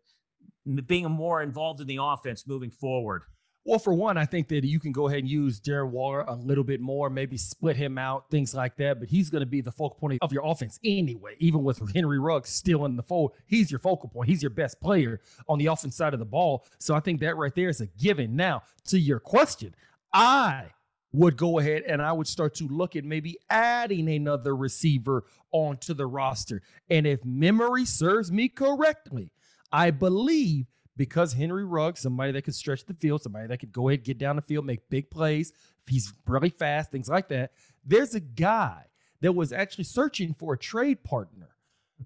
being 0.82 1.10
more 1.10 1.42
involved 1.42 1.80
in 1.80 1.86
the 1.86 1.98
offense 2.00 2.46
moving 2.46 2.70
forward? 2.70 3.22
Well, 3.64 3.78
for 3.78 3.94
one, 3.94 4.18
I 4.18 4.24
think 4.24 4.48
that 4.48 4.64
you 4.64 4.80
can 4.80 4.90
go 4.90 5.06
ahead 5.06 5.20
and 5.20 5.28
use 5.28 5.60
Darren 5.60 5.90
Waller 5.90 6.22
a 6.22 6.34
little 6.34 6.64
bit 6.64 6.80
more, 6.80 7.08
maybe 7.08 7.36
split 7.36 7.76
him 7.76 7.96
out, 7.96 8.28
things 8.28 8.54
like 8.54 8.76
that. 8.78 8.98
But 8.98 9.08
he's 9.08 9.30
going 9.30 9.40
to 9.40 9.46
be 9.46 9.60
the 9.60 9.70
focal 9.70 9.96
point 9.98 10.18
of 10.20 10.32
your 10.32 10.44
offense 10.44 10.80
anyway. 10.84 11.36
Even 11.38 11.62
with 11.62 11.80
Henry 11.94 12.18
Ruggs 12.18 12.50
still 12.50 12.84
in 12.86 12.96
the 12.96 13.04
fold, 13.04 13.34
he's 13.46 13.70
your 13.70 13.78
focal 13.78 14.08
point. 14.08 14.28
He's 14.28 14.42
your 14.42 14.50
best 14.50 14.80
player 14.80 15.20
on 15.48 15.58
the 15.58 15.66
offense 15.66 15.94
side 15.94 16.12
of 16.12 16.18
the 16.18 16.26
ball. 16.26 16.64
So 16.80 16.96
I 16.96 17.00
think 17.00 17.20
that 17.20 17.36
right 17.36 17.54
there 17.54 17.68
is 17.68 17.80
a 17.80 17.86
given. 17.86 18.34
Now, 18.34 18.64
to 18.86 18.98
your 18.98 19.20
question, 19.20 19.76
I 20.12 20.66
would 21.12 21.36
go 21.36 21.60
ahead 21.60 21.82
and 21.82 22.02
I 22.02 22.10
would 22.10 22.26
start 22.26 22.54
to 22.56 22.66
look 22.66 22.96
at 22.96 23.04
maybe 23.04 23.38
adding 23.48 24.08
another 24.08 24.56
receiver 24.56 25.24
onto 25.52 25.94
the 25.94 26.06
roster. 26.06 26.62
And 26.90 27.06
if 27.06 27.24
memory 27.24 27.84
serves 27.84 28.32
me 28.32 28.48
correctly, 28.48 29.30
I 29.70 29.92
believe 29.92 30.66
because 30.96 31.32
Henry 31.32 31.64
Ruggs, 31.64 32.00
somebody 32.00 32.32
that 32.32 32.42
could 32.42 32.54
stretch 32.54 32.84
the 32.84 32.94
field, 32.94 33.22
somebody 33.22 33.46
that 33.48 33.58
could 33.58 33.72
go 33.72 33.88
ahead, 33.88 34.04
get 34.04 34.18
down 34.18 34.36
the 34.36 34.42
field, 34.42 34.66
make 34.66 34.88
big 34.90 35.10
plays. 35.10 35.52
He's 35.88 36.12
really 36.26 36.50
fast, 36.50 36.90
things 36.90 37.08
like 37.08 37.28
that. 37.28 37.52
There's 37.84 38.14
a 38.14 38.20
guy 38.20 38.84
that 39.20 39.32
was 39.32 39.52
actually 39.52 39.84
searching 39.84 40.34
for 40.34 40.54
a 40.54 40.58
trade 40.58 41.02
partner 41.02 41.48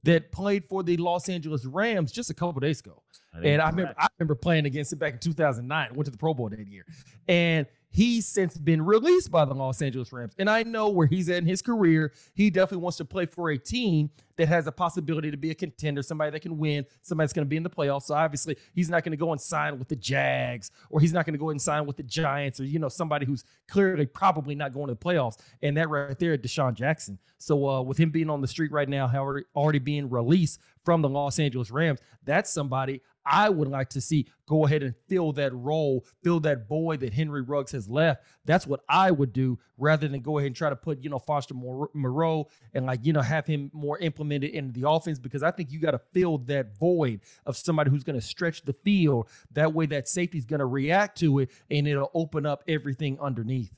that 0.04 0.30
played 0.30 0.64
for 0.68 0.82
the 0.82 0.96
Los 0.98 1.28
Angeles 1.28 1.64
Rams 1.64 2.12
just 2.12 2.30
a 2.30 2.34
couple 2.34 2.60
days 2.60 2.80
ago. 2.80 3.02
And 3.42 3.60
I 3.60 3.68
remember 3.68 3.94
I 3.98 4.06
remember 4.18 4.34
playing 4.34 4.66
against 4.66 4.92
him 4.92 4.98
back 4.98 5.14
in 5.14 5.18
2009. 5.18 5.94
Went 5.94 6.04
to 6.06 6.10
the 6.10 6.16
Pro 6.16 6.32
Bowl 6.32 6.48
that 6.48 6.66
year. 6.66 6.86
And 7.28 7.66
He's 7.96 8.26
since 8.26 8.58
been 8.58 8.84
released 8.84 9.30
by 9.30 9.46
the 9.46 9.54
Los 9.54 9.80
Angeles 9.80 10.12
Rams. 10.12 10.34
And 10.38 10.50
I 10.50 10.62
know 10.64 10.90
where 10.90 11.06
he's 11.06 11.30
at 11.30 11.38
in 11.38 11.46
his 11.46 11.62
career. 11.62 12.12
He 12.34 12.50
definitely 12.50 12.82
wants 12.82 12.98
to 12.98 13.06
play 13.06 13.24
for 13.24 13.48
a 13.48 13.56
team 13.56 14.10
that 14.36 14.48
has 14.48 14.66
a 14.66 14.72
possibility 14.72 15.30
to 15.30 15.38
be 15.38 15.50
a 15.50 15.54
contender, 15.54 16.02
somebody 16.02 16.30
that 16.30 16.40
can 16.40 16.58
win, 16.58 16.84
somebody 17.00 17.24
that's 17.24 17.32
going 17.32 17.46
to 17.46 17.48
be 17.48 17.56
in 17.56 17.62
the 17.62 17.70
playoffs. 17.70 18.02
So 18.02 18.14
obviously, 18.14 18.58
he's 18.74 18.90
not 18.90 19.02
going 19.02 19.12
to 19.12 19.16
go 19.16 19.32
and 19.32 19.40
sign 19.40 19.78
with 19.78 19.88
the 19.88 19.96
Jags, 19.96 20.72
or 20.90 21.00
he's 21.00 21.14
not 21.14 21.24
going 21.24 21.32
to 21.32 21.38
go 21.38 21.48
and 21.48 21.58
sign 21.58 21.86
with 21.86 21.96
the 21.96 22.02
Giants, 22.02 22.60
or 22.60 22.64
you 22.64 22.78
know 22.78 22.90
somebody 22.90 23.24
who's 23.24 23.44
clearly 23.66 24.04
probably 24.04 24.54
not 24.54 24.74
going 24.74 24.88
to 24.88 24.92
the 24.92 25.00
playoffs. 25.00 25.38
And 25.62 25.74
that 25.78 25.88
right 25.88 26.18
there, 26.18 26.36
DeSean 26.36 26.74
Jackson. 26.74 27.18
So 27.38 27.66
uh, 27.66 27.80
with 27.80 27.96
him 27.96 28.10
being 28.10 28.28
on 28.28 28.42
the 28.42 28.48
street 28.48 28.72
right 28.72 28.90
now, 28.90 29.10
already 29.14 29.46
already 29.56 29.78
being 29.78 30.10
released 30.10 30.60
from 30.84 31.00
the 31.00 31.08
Los 31.08 31.38
Angeles 31.38 31.70
Rams, 31.70 32.00
that's 32.24 32.50
somebody 32.50 33.00
I 33.26 33.48
would 33.48 33.68
like 33.68 33.90
to 33.90 34.00
see 34.00 34.28
go 34.46 34.64
ahead 34.64 34.84
and 34.84 34.94
fill 35.08 35.32
that 35.32 35.52
role, 35.52 36.06
fill 36.22 36.38
that 36.40 36.68
void 36.68 37.00
that 37.00 37.12
Henry 37.12 37.42
Ruggs 37.42 37.72
has 37.72 37.88
left. 37.88 38.24
That's 38.44 38.66
what 38.66 38.80
I 38.88 39.10
would 39.10 39.32
do 39.32 39.58
rather 39.76 40.06
than 40.06 40.20
go 40.20 40.38
ahead 40.38 40.46
and 40.46 40.56
try 40.56 40.70
to 40.70 40.76
put, 40.76 41.02
you 41.02 41.10
know, 41.10 41.18
Foster 41.18 41.54
Moreau 41.54 42.48
and 42.72 42.86
like, 42.86 43.00
you 43.04 43.12
know, 43.12 43.20
have 43.20 43.46
him 43.46 43.70
more 43.74 43.98
implemented 43.98 44.50
into 44.50 44.78
the 44.78 44.88
offense 44.88 45.18
because 45.18 45.42
I 45.42 45.50
think 45.50 45.72
you 45.72 45.80
got 45.80 45.90
to 45.90 46.00
fill 46.14 46.38
that 46.38 46.78
void 46.78 47.20
of 47.44 47.56
somebody 47.56 47.90
who's 47.90 48.04
going 48.04 48.18
to 48.18 48.24
stretch 48.24 48.62
the 48.62 48.72
field. 48.72 49.28
That 49.52 49.74
way 49.74 49.86
that 49.86 50.08
safety 50.08 50.38
is 50.38 50.44
going 50.44 50.60
to 50.60 50.66
react 50.66 51.18
to 51.18 51.40
it 51.40 51.50
and 51.70 51.88
it'll 51.88 52.10
open 52.14 52.46
up 52.46 52.62
everything 52.68 53.18
underneath. 53.20 53.72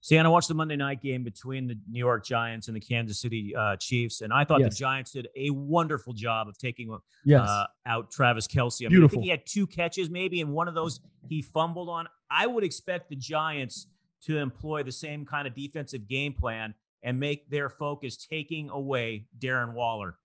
Stan, 0.00 0.24
I 0.26 0.28
watched 0.28 0.48
the 0.48 0.54
Monday 0.54 0.76
night 0.76 1.02
game 1.02 1.24
between 1.24 1.66
the 1.66 1.76
New 1.90 1.98
York 1.98 2.24
Giants 2.24 2.68
and 2.68 2.76
the 2.76 2.80
Kansas 2.80 3.20
City 3.20 3.54
uh, 3.56 3.76
Chiefs, 3.76 4.20
and 4.20 4.32
I 4.32 4.44
thought 4.44 4.60
yes. 4.60 4.74
the 4.74 4.78
Giants 4.78 5.10
did 5.10 5.28
a 5.36 5.50
wonderful 5.50 6.12
job 6.12 6.48
of 6.48 6.56
taking 6.56 6.96
yes. 7.24 7.48
uh, 7.48 7.64
out 7.84 8.10
Travis 8.10 8.46
Kelce. 8.46 8.86
I, 8.86 8.88
mean, 8.90 9.04
I 9.04 9.08
think 9.08 9.24
he 9.24 9.30
had 9.30 9.44
two 9.44 9.66
catches, 9.66 10.08
maybe, 10.08 10.40
and 10.40 10.52
one 10.52 10.68
of 10.68 10.74
those 10.74 11.00
he 11.28 11.42
fumbled 11.42 11.88
on. 11.88 12.06
I 12.30 12.46
would 12.46 12.62
expect 12.62 13.10
the 13.10 13.16
Giants 13.16 13.88
to 14.26 14.38
employ 14.38 14.82
the 14.82 14.92
same 14.92 15.24
kind 15.24 15.48
of 15.48 15.54
defensive 15.54 16.06
game 16.06 16.32
plan 16.32 16.74
and 17.02 17.18
make 17.18 17.48
their 17.50 17.68
focus 17.68 18.16
taking 18.16 18.70
away 18.70 19.26
Darren 19.38 19.74
Waller. 19.74 20.16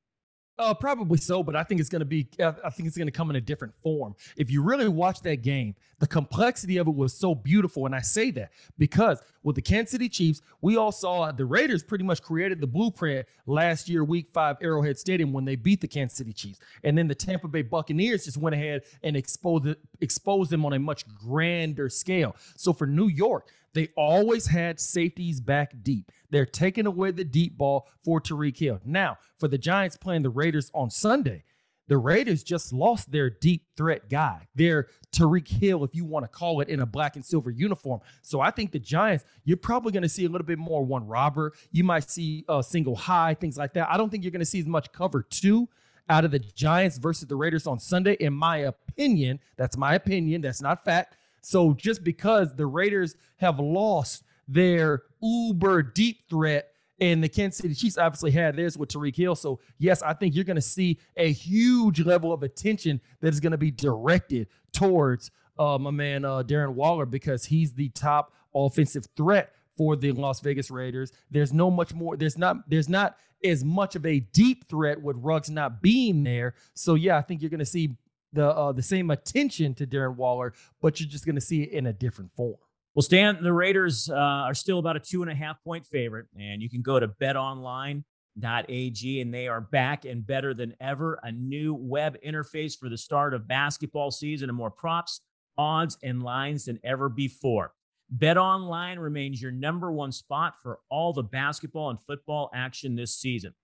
Uh, 0.60 0.74
probably 0.74 1.18
so, 1.18 1.42
but 1.42 1.56
I 1.56 1.64
think 1.64 1.82
it's 1.82 1.90
going 1.90 2.02
to 2.02 2.06
be. 2.06 2.28
I 2.40 2.70
think 2.70 2.88
it's 2.88 2.96
going 2.96 3.08
to 3.08 3.12
come 3.12 3.32
in 3.32 3.36
a 3.36 3.42
different 3.42 3.74
form. 3.82 4.16
If 4.38 4.52
you 4.52 4.62
really 4.62 4.88
watch 4.88 5.22
that 5.22 5.38
game, 5.42 5.74
the 5.98 6.06
complexity 6.06 6.78
of 6.78 6.88
it 6.88 6.94
was 6.94 7.12
so 7.12 7.34
beautiful, 7.34 7.88
and 7.88 7.96
I 7.96 8.02
say 8.02 8.30
that 8.32 8.52
because 8.78 9.20
with 9.42 9.56
the 9.56 9.64
Kansas 9.64 9.92
City 9.92 10.08
Chiefs, 10.08 10.42
we 10.62 10.78
all 10.78 10.92
saw 10.92 11.32
the 11.32 11.46
Raiders 11.46 11.82
pretty 11.82 12.04
much 12.04 12.22
created 12.22 12.62
the 12.62 12.68
blueprint 12.68 13.26
last 13.48 13.90
year, 13.90 14.04
Week 14.04 14.28
Five, 14.32 14.58
Arrowhead 14.62 15.00
Stadium, 15.00 15.34
when 15.34 15.44
they 15.44 15.56
beat 15.56 15.82
the 15.82 15.88
Kansas 15.88 16.20
City 16.20 16.34
Chiefs, 16.34 16.60
and 16.84 16.96
then 16.96 17.08
the 17.08 17.16
Tampa 17.16 17.48
Bay 17.48 17.64
Buccaneers 17.64 18.26
just 18.26 18.38
went 18.38 18.54
ahead 18.54 18.84
and 19.02 19.18
exposed 19.18 19.76
exposed 20.02 20.52
them 20.52 20.66
on 20.66 20.74
a 20.74 20.80
much 20.80 21.04
grander 21.16 21.90
scale. 21.90 22.36
So 22.58 22.74
for 22.74 22.86
New 22.86 23.08
York, 23.08 23.50
they 23.74 23.90
always 23.98 24.48
had 24.48 24.80
safeties 24.80 25.42
back 25.42 25.74
deep. 25.82 26.12
They're 26.30 26.46
taking 26.46 26.86
away 26.86 27.12
the 27.12 27.24
deep 27.24 27.58
ball 27.58 27.88
for 28.04 28.22
Tyreek 28.22 28.58
Hill. 28.58 28.80
Now, 28.86 29.18
for 29.38 29.48
the 29.48 29.58
Giants 29.58 29.98
playing 29.98 30.24
the 30.24 30.30
Raiders 30.30 30.72
on 30.74 30.90
Sunday, 30.90 31.44
The 31.88 31.98
Raiders 31.98 32.44
just 32.44 32.72
lost 32.72 33.12
their 33.12 33.30
deep 33.30 33.66
threat 33.76 34.10
guy, 34.10 34.48
their 34.56 34.88
Tyreek 35.12 35.48
Hill, 35.48 35.84
if 35.84 35.94
you 35.94 36.06
want 36.06 36.24
to 36.24 36.30
call 36.30 36.62
it, 36.62 36.70
in 36.70 36.80
a 36.80 36.86
black 36.86 37.16
and 37.16 37.26
silver 37.26 37.52
uniform. 37.52 38.00
So 38.22 38.40
I 38.40 38.52
think 38.52 38.72
the 38.72 38.80
Giants, 38.80 39.26
you're 39.44 39.58
probably 39.58 39.92
going 39.92 40.04
to 40.04 40.10
see 40.10 40.26
a 40.26 40.30
little 40.30 40.48
bit 40.48 40.60
more 40.60 40.84
one 40.84 41.06
robber. 41.06 41.54
You 41.72 41.84
might 41.84 42.10
see 42.10 42.46
a 42.48 42.64
single 42.64 42.96
high, 42.96 43.34
things 43.34 43.58
like 43.58 43.74
that. 43.74 43.90
I 43.90 43.98
don't 43.98 44.10
think 44.10 44.24
you're 44.24 44.32
going 44.32 44.40
to 44.40 44.46
see 44.46 44.60
as 44.60 44.66
much 44.66 44.92
cover 44.94 45.24
two 45.24 45.68
out 46.10 46.24
of 46.26 46.32
the 46.32 46.40
Giants 46.40 46.98
versus 46.98 47.28
the 47.28 47.36
Raiders 47.36 47.68
on 47.68 47.80
Sunday, 47.80 48.14
in 48.20 48.34
my 48.34 48.58
opinion. 48.58 49.40
That's 49.58 49.78
my 49.78 49.96
opinion. 49.96 50.42
That's 50.42 50.62
not 50.62 50.86
fact. 50.86 51.18
So 51.44 51.74
just 51.74 52.04
because 52.04 52.56
the 52.56 52.66
Raiders 52.66 53.16
have 53.38 53.60
lost 53.60 54.24
their 54.48 55.04
uber 55.22 55.84
deep 55.84 56.30
threat 56.30 56.70
and 57.00 57.22
the 57.22 57.28
Kansas 57.28 57.58
City 57.58 57.76
Chiefs 57.76 57.98
obviously 57.98 58.32
had 58.32 58.56
theirs 58.56 58.78
with 58.78 58.90
Tyreek 58.90 59.16
Hill. 59.16 59.36
So, 59.36 59.60
yes, 59.78 60.02
I 60.02 60.14
think 60.14 60.36
you're 60.36 60.46
going 60.46 60.56
to 60.56 60.62
see 60.62 61.00
a 61.18 61.32
huge 61.32 62.00
level 62.00 62.32
of 62.32 62.44
attention 62.44 63.02
that 63.20 63.34
is 63.34 63.40
going 63.40 63.52
to 63.52 63.58
be 63.58 63.72
directed 63.72 64.48
towards 64.72 65.32
uh, 65.60 65.78
my 65.78 65.92
man 65.92 66.24
uh, 66.24 66.44
Darren 66.44 66.76
Waller 66.76 67.06
because 67.06 67.46
he's 67.46 67.74
the 67.74 67.90
top 67.90 68.34
offensive 68.56 69.08
threat 69.18 69.52
for 69.76 69.96
the 69.96 70.12
Las 70.14 70.40
Vegas 70.40 70.72
Raiders. 70.72 71.12
There's 71.30 71.52
no 71.52 71.70
much 71.70 71.94
more. 71.94 72.16
There's 72.16 72.38
not. 72.38 72.70
There's 72.70 72.90
not 72.90 73.18
as 73.44 73.66
much 73.66 73.96
of 73.96 74.06
a 74.06 74.22
deep 74.22 74.70
threat 74.70 75.02
with 75.02 75.18
Ruggs 75.20 75.50
not 75.50 75.82
being 75.82 76.24
there. 76.24 76.54
So, 76.74 76.94
yeah, 76.94 77.18
I 77.18 77.22
think 77.22 77.42
you're 77.42 77.50
going 77.50 77.60
to 77.60 77.66
see 77.66 77.98
the 78.34 78.50
uh, 78.50 78.72
the 78.72 78.82
same 78.82 79.12
attention 79.12 79.74
to 79.76 79.88
Darren 79.88 80.16
Waller, 80.16 80.54
but 80.82 81.00
you're 81.00 81.10
just 81.10 81.26
going 81.26 81.36
to 81.36 81.42
see 81.42 81.64
it 81.64 81.72
in 81.72 81.86
a 81.86 81.94
different 81.94 82.32
form. 82.36 82.56
Well, 82.96 83.04
Stan, 83.04 83.42
the 83.42 83.54
Raiders 83.54 84.10
uh, 84.10 84.16
are 84.16 84.54
still 84.54 84.80
about 84.80 84.96
a 84.96 85.00
two 85.00 85.24
and 85.24 85.32
a 85.32 85.36
half 85.36 85.64
point 85.64 85.86
favorite, 85.86 86.28
and 86.38 86.62
you 86.62 86.70
can 86.70 86.82
go 86.82 87.00
to 87.00 87.08
betonline.ag, 87.08 89.22
and 89.22 89.34
they 89.34 89.48
are 89.48 89.62
back 89.62 90.06
and 90.06 90.26
better 90.26 90.54
than 90.54 90.76
ever. 90.80 91.20
A 91.24 91.32
new 91.32 91.74
web 91.74 92.18
interface 92.26 92.78
for 92.78 92.90
the 92.90 92.98
start 92.98 93.34
of 93.34 93.48
basketball 93.48 94.12
season, 94.12 94.50
and 94.50 94.58
more 94.58 94.72
props, 94.72 95.22
odds, 95.58 95.98
and 96.04 96.22
lines 96.22 96.66
than 96.66 96.80
ever 96.84 97.10
before. 97.10 97.74
BetOnline 98.16 99.00
remains 99.00 99.42
your 99.42 99.52
number 99.52 99.92
one 99.92 100.12
spot 100.12 100.56
for 100.62 100.80
all 100.90 101.14
the 101.14 101.24
basketball 101.24 101.90
and 101.90 102.00
football 102.00 102.52
action 102.54 102.96
this 102.96 103.16
season. 103.16 103.56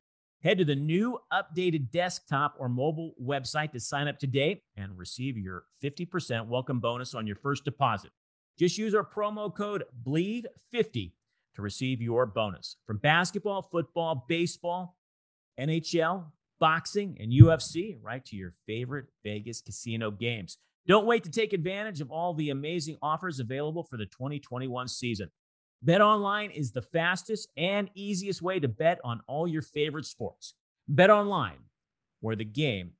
Head 0.41 0.59
to 0.59 0.65
the 0.65 0.75
new 0.75 1.19
updated 1.33 1.91
desktop 1.91 2.55
or 2.57 2.69
mobile 2.69 3.13
website 3.21 3.73
to 3.73 3.79
sign 3.81 4.07
up 4.07 4.17
today 4.17 4.61
and 4.77 4.97
receive 4.97 5.37
your 5.37 5.63
50% 5.83 6.47
welcome 6.47 6.79
bonus 6.79 7.13
on 7.13 7.27
your 7.27 7.35
first 7.35 7.65
deposit. 7.65 8.11
Just 8.57 8.77
use 8.77 8.95
our 8.95 9.03
promo 9.03 9.53
code 9.53 9.83
BLEAV50 10.01 11.11
to 11.55 11.61
receive 11.61 12.01
your 12.01 12.25
bonus. 12.25 12.77
From 12.87 12.99
basketball, 12.99 13.63
football, 13.63 14.25
baseball, 14.29 14.95
NHL, 15.59 16.27
boxing, 16.57 17.17
and 17.19 17.33
UFC, 17.33 17.97
right 18.01 18.23
to 18.23 18.37
your 18.37 18.53
favorite 18.65 19.07
Vegas 19.25 19.59
casino 19.59 20.09
games. 20.09 20.57
Don't 20.87 21.05
wait 21.05 21.25
to 21.25 21.29
take 21.29 21.51
advantage 21.51 21.99
of 21.99 22.11
all 22.11 22.33
the 22.33 22.49
amazing 22.49 22.95
offers 23.01 23.41
available 23.41 23.83
for 23.83 23.97
the 23.97 24.05
2021 24.05 24.87
season. 24.87 25.31
Bet 25.81 26.01
online 26.01 26.51
is 26.51 26.71
the 26.71 26.81
fastest 26.81 27.49
and 27.55 27.89
easiest 27.95 28.41
way 28.41 28.59
to 28.59 28.67
bet 28.67 28.99
on 29.03 29.21
all 29.27 29.47
your 29.47 29.61
favorite 29.61 30.05
sports. 30.05 30.53
Bet 30.87 31.09
online, 31.09 31.59
where 32.19 32.35
the 32.35 32.45
game 32.45 32.91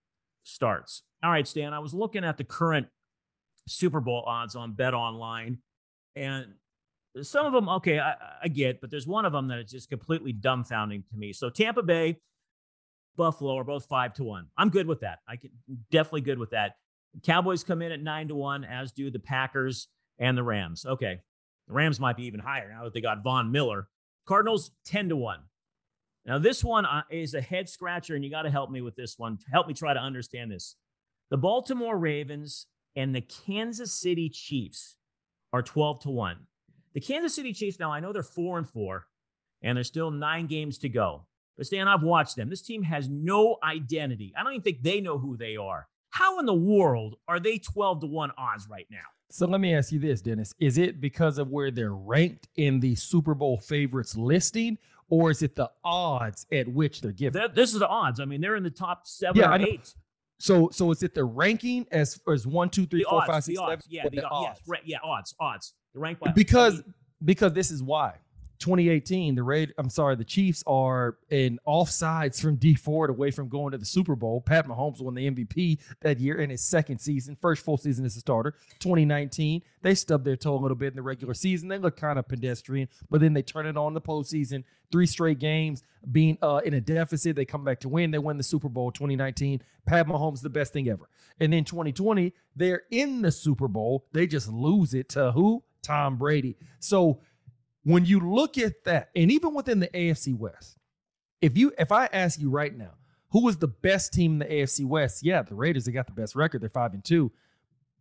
starts. 0.44 1.04
All 1.24 1.32
right, 1.32 1.48
Stan, 1.48 1.74
I 1.74 1.80
was 1.80 1.94
looking 1.94 2.24
at 2.24 2.38
the 2.38 2.44
current 2.46 2.88
Super 3.68 4.00
Bowl 4.00 4.24
odds 4.26 4.56
on 4.56 4.74
Bet 4.74 4.94
Online, 4.94 5.58
and 6.16 6.54
some 7.22 7.46
of 7.46 7.54
them, 7.54 7.68
okay, 7.68 8.00
I, 8.00 8.16
I 8.44 8.48
get, 8.48 8.80
but 8.80 8.90
there's 8.90 9.08
one 9.08 9.26
of 9.26 9.34
them 9.34 9.48
that 9.50 9.60
is 9.60 9.72
just 9.72 9.90
completely 9.90 10.34
dumbfounding 10.34 11.08
to 11.10 11.18
me. 11.18 11.34
So 11.34 11.50
Tampa 11.50 11.84
Bay, 11.84 12.18
Buffalo 13.18 13.58
are 13.58 13.64
both 13.64 13.86
five 13.86 14.14
to 14.14 14.24
one. 14.24 14.48
I'm 14.58 14.70
good 14.70 14.88
with 14.88 15.02
that. 15.02 15.20
I 15.28 15.36
can 15.36 15.50
definitely 15.92 16.22
good 16.22 16.40
with 16.40 16.52
that. 16.52 16.76
Cowboys 17.24 17.64
come 17.64 17.82
in 17.82 17.92
at 17.92 18.02
nine 18.02 18.30
to 18.30 18.36
one, 18.36 18.64
as 18.64 18.92
do 18.92 19.12
the 19.12 19.20
Packers 19.20 19.88
and 20.20 20.38
the 20.38 20.44
Rams. 20.44 20.86
Okay, 20.86 21.20
the 21.70 21.76
Rams 21.76 22.00
might 22.00 22.18
be 22.18 22.26
even 22.26 22.42
higher 22.42 22.70
now 22.70 22.84
that 22.84 22.94
they 22.94 23.02
got 23.02 23.24
Von 23.24 23.52
Miller. 23.52 23.88
Cardinals 24.28 24.72
ten 24.84 25.08
to 25.10 25.16
one. 25.16 25.40
Now 26.26 26.40
this 26.40 26.64
one 26.64 26.86
uh, 26.86 27.04
is 27.10 27.34
a 27.34 27.42
head 27.42 27.70
scratcher, 27.70 28.16
and 28.16 28.26
you 28.26 28.30
got 28.30 28.42
to 28.42 28.50
help 28.50 28.70
me 28.70 28.82
with 28.82 28.96
this 28.96 29.18
one. 29.18 29.38
Help 29.52 29.68
me 29.68 29.74
try 29.74 29.94
to 29.94 30.00
understand 30.00 30.52
this. 30.52 30.76
The 31.30 31.38
Baltimore 31.38 31.98
Ravens 31.98 32.66
and 32.96 33.16
the 33.16 33.22
Kansas 33.22 33.94
City 33.94 34.30
Chiefs 34.30 34.98
are 35.54 35.62
12 35.62 36.02
to 36.02 36.10
1. 36.10 36.38
The 36.94 37.00
Kansas 37.00 37.36
City 37.36 37.54
Chiefs, 37.54 37.80
now 37.80 37.92
I 37.92 38.00
know 38.00 38.12
they're 38.12 38.24
4 38.24 38.58
and 38.58 38.68
4, 38.68 39.06
and 39.62 39.78
there's 39.78 39.88
still 39.88 40.12
nine 40.12 40.48
games 40.48 40.80
to 40.80 40.90
go. 40.90 41.26
But 41.56 41.68
Stan, 41.68 41.88
I've 41.88 42.04
watched 42.04 42.36
them. 42.36 42.50
This 42.50 42.62
team 42.62 42.84
has 42.84 43.10
no 43.10 43.58
identity. 43.64 44.34
I 44.36 44.44
don't 44.44 44.54
even 44.54 44.64
think 44.64 44.82
they 44.82 45.02
know 45.02 45.20
who 45.20 45.38
they 45.38 45.56
are. 45.56 45.88
How 46.10 46.40
in 46.40 46.46
the 46.46 46.54
world 46.54 47.16
are 47.28 47.40
they 47.40 47.60
12 47.60 48.02
to 48.02 48.08
1 48.08 48.32
odds 48.38 48.68
right 48.70 48.88
now? 48.90 48.98
So 49.32 49.46
let 49.46 49.62
me 49.62 49.76
ask 49.76 49.92
you 49.92 50.00
this, 50.00 50.22
Dennis. 50.22 50.54
Is 50.60 50.78
it 50.78 51.00
because 51.00 51.38
of 51.38 51.50
where 51.50 51.70
they're 51.72 51.94
ranked 51.94 52.48
in 52.56 52.80
the 52.80 52.96
Super 52.96 53.36
Bowl 53.36 53.60
favorites 53.60 54.18
listing, 54.18 54.78
or 55.10 55.30
is 55.30 55.44
it 55.44 55.56
the 55.56 55.70
odds 55.84 56.48
at 56.52 56.68
which 56.68 57.02
they're 57.02 57.12
given? 57.12 57.50
This 57.54 57.74
is 57.74 57.80
the 57.80 57.88
odds. 57.88 58.20
I 58.20 58.26
mean, 58.26 58.42
they're 58.42 58.56
in 58.56 58.64
the 58.64 58.70
top 58.72 59.06
seven 59.06 59.38
Yeah, 59.40 59.52
or 59.56 59.62
eight. 59.62 59.94
So 60.40 60.70
so 60.72 60.90
is 60.92 61.04
it 61.04 61.14
the 61.14 61.24
ranking 61.26 61.86
as 61.92 62.20
as 62.32 62.48
one, 62.48 62.70
two, 62.70 62.86
three, 62.86 63.02
The 63.04 63.10
four, 63.10 63.20
odds, 63.22 63.28
five, 63.28 63.46
the 63.46 63.58
odds. 63.58 63.84
seven? 63.86 63.96
Yeah, 63.96 64.08
Or 64.08 64.10
the, 64.10 64.28
odds. 64.28 64.60
Yes, 64.60 64.68
right, 64.68 64.82
yeah, 64.86 64.98
odds, 65.04 65.36
odds. 65.40 65.74
They're 65.94 66.02
ranked 66.02 66.22
by 66.22 66.32
because 66.32 66.82
because 67.24 67.54
this 67.54 67.70
is 67.72 67.84
why 67.84 68.16
2018 68.60 69.36
the 69.36 69.44
raid 69.44 69.74
i'm 69.78 69.90
sorry 69.90 70.16
the 70.16 70.24
chiefs 70.24 70.64
are 70.68 71.18
in 71.30 71.58
offsides 71.66 72.42
from 72.42 72.58
Dee 72.58 72.76
Ford 72.76 73.10
away 73.10 73.32
from 73.32 73.48
going 73.48 73.72
to 73.72 73.78
the 73.78 73.86
super 73.86 74.16
bowl. 74.16 74.42
Pat 74.42 74.68
mahomes 74.68 75.02
won 75.02 75.16
the 75.16 75.30
mvp 75.32 75.80
that 76.02 76.20
year 76.20 76.40
in 76.40 76.50
his 76.50 76.62
second 76.62 77.00
season 77.00 77.38
first 77.42 77.64
full 77.64 77.78
season 77.78 78.06
as 78.06 78.16
a 78.18 78.20
starter 78.20 78.56
2019 78.80 79.62
they 79.82 79.96
stubbed 79.96 80.26
their 80.26 80.36
toe 80.36 80.56
a 80.56 80.60
little 80.60 80.76
bit 80.76 80.88
in 80.88 80.96
the 80.96 81.02
regular 81.02 81.34
season. 81.34 81.70
They 81.70 81.78
look 81.78 81.96
kind 81.96 82.20
of 82.20 82.28
pedestrian 82.28 82.90
but 83.10 83.22
then 83.22 83.34
they 83.34 83.42
turn 83.42 83.66
it 83.66 83.78
on 83.78 83.94
the 83.94 84.02
postseason. 84.02 84.64
Three 84.92 85.06
straight 85.06 85.40
games 85.40 85.84
being 86.12 86.38
uh, 86.42 86.62
in 86.66 86.74
a 86.74 86.82
deficit. 86.82 87.36
They 87.36 87.46
come 87.46 87.64
back 87.64 87.80
to 87.82 87.90
win. 87.90 88.12
They 88.12 88.18
win 88.18 88.38
the 88.38 88.44
super 88.44 88.70
bowl 88.70 88.92
2019 88.92 89.62
pat 89.86 90.08
mahomes 90.08 90.42
the 90.42 90.50
best 90.50 90.74
thing 90.74 90.90
ever. 90.90 91.10
And 91.40 91.54
then 91.54 91.64
2020 91.64 92.34
they're 92.56 92.84
in 92.92 93.22
the 93.22 93.32
super 93.32 93.68
bowl. 93.68 94.06
They 94.12 94.28
just 94.28 94.50
lose 94.50 94.94
it 94.94 95.10
to 95.10 95.32
who? 95.32 95.64
Tom 95.82 96.18
brady. 96.18 96.58
So 96.80 97.22
when 97.90 98.06
you 98.06 98.20
look 98.20 98.58
at 98.58 98.84
that, 98.84 99.10
and 99.16 99.32
even 99.32 99.54
within 99.54 99.80
the 99.80 99.88
AFC 99.88 100.38
West, 100.38 100.78
if 101.42 101.58
you 101.58 101.74
if 101.80 101.92
I 101.92 102.06
ask 102.08 102.40
you 102.40 102.50
right 102.50 102.76
now, 102.76 102.92
who 103.32 103.48
is 103.50 103.58
the 103.58 103.68
best 103.68 104.14
team 104.14 104.34
in 104.34 104.40
the 104.40 104.46
AFC 104.46 104.86
West? 104.86 105.24
Yeah, 105.24 105.42
the 105.42 105.56
Raiders, 105.56 105.86
they 105.86 105.92
got 105.92 106.06
the 106.06 106.14
best 106.14 106.36
record. 106.36 106.62
They're 106.62 106.70
five 106.70 106.94
and 106.94 107.04
two. 107.04 107.32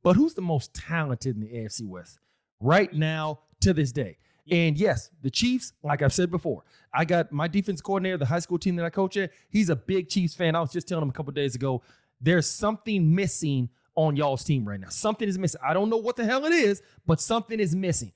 But 0.03 0.17
who's 0.17 0.35
the 0.35 0.43
most 0.43 0.75
talented 0.75 1.37
in 1.37 1.41
the 1.41 1.49
AFC 1.49 1.87
West 1.87 2.19
right 2.61 2.93
now 2.93 3.41
to 3.61 3.73
this 3.73 3.91
day? 3.93 4.19
And 4.51 4.79
yes, 4.79 5.11
the 5.23 5.31
Chiefs, 5.31 5.73
like 5.83 6.03
I've 6.03 6.13
said 6.13 6.31
before, 6.31 6.65
I 6.93 7.05
got 7.05 7.33
my 7.33 7.49
defense 7.49 7.81
coordinator, 7.81 8.17
the 8.17 8.27
high 8.27 8.39
school 8.39 8.59
team 8.59 8.77
that 8.77 8.85
I 8.85 8.91
coach 8.91 9.17
at, 9.17 9.31
he's 9.51 9.69
a 9.69 9.77
big 9.77 10.09
Chiefs 10.09 10.35
fan. 10.35 10.55
I 10.55 10.61
was 10.61 10.73
just 10.73 10.89
telling 10.89 11.03
him 11.03 11.11
a 11.11 11.13
couple 11.13 11.33
days 11.33 11.55
ago, 11.55 11.83
there's 12.21 12.47
something 12.47 13.15
missing 13.15 13.69
on 13.95 14.17
y'all's 14.17 14.45
team 14.45 14.67
right 14.67 14.81
now. 14.81 14.89
Something 14.89 15.29
is 15.29 15.39
missing. 15.39 15.61
I 15.63 15.75
don't 15.75 15.91
know 15.91 15.97
what 15.97 16.17
the 16.17 16.25
hell 16.25 16.45
it 16.45 16.53
is, 16.53 16.83
but 17.07 17.21
something 17.21 17.59
is 17.61 17.75
missing. 17.75 18.13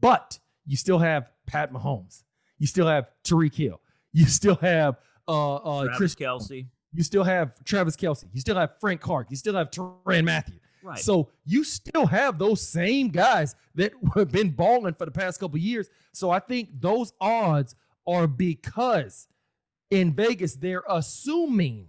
But 0.00 0.38
you 0.70 0.76
still 0.76 1.00
have 1.00 1.32
Pat 1.48 1.72
Mahomes. 1.72 2.22
You 2.60 2.68
still 2.68 2.86
have 2.86 3.08
Tyreek 3.24 3.56
Hill. 3.56 3.80
You 4.12 4.26
still 4.26 4.54
have 4.54 4.98
uh, 5.26 5.56
uh, 5.56 5.82
Travis 5.82 5.96
Chris 5.96 6.14
Kelce. 6.14 6.66
You 6.92 7.02
still 7.02 7.24
have 7.24 7.56
Travis 7.64 7.96
Kelce. 7.96 8.26
You 8.32 8.40
still 8.40 8.54
have 8.54 8.74
Frank 8.80 9.00
Clark. 9.00 9.26
You 9.30 9.36
still 9.36 9.56
have 9.56 9.72
Tyrann 9.72 10.24
Mathieu. 10.24 10.60
Right. 10.84 10.96
So 10.96 11.28
you 11.44 11.64
still 11.64 12.06
have 12.06 12.38
those 12.38 12.60
same 12.60 13.08
guys 13.08 13.56
that 13.74 13.92
have 14.14 14.30
been 14.30 14.50
balling 14.50 14.94
for 14.94 15.06
the 15.06 15.10
past 15.10 15.40
couple 15.40 15.58
years. 15.58 15.90
So 16.12 16.30
I 16.30 16.38
think 16.38 16.68
those 16.80 17.12
odds 17.20 17.74
are 18.06 18.28
because 18.28 19.26
in 19.90 20.14
Vegas 20.14 20.54
they're 20.54 20.84
assuming 20.88 21.88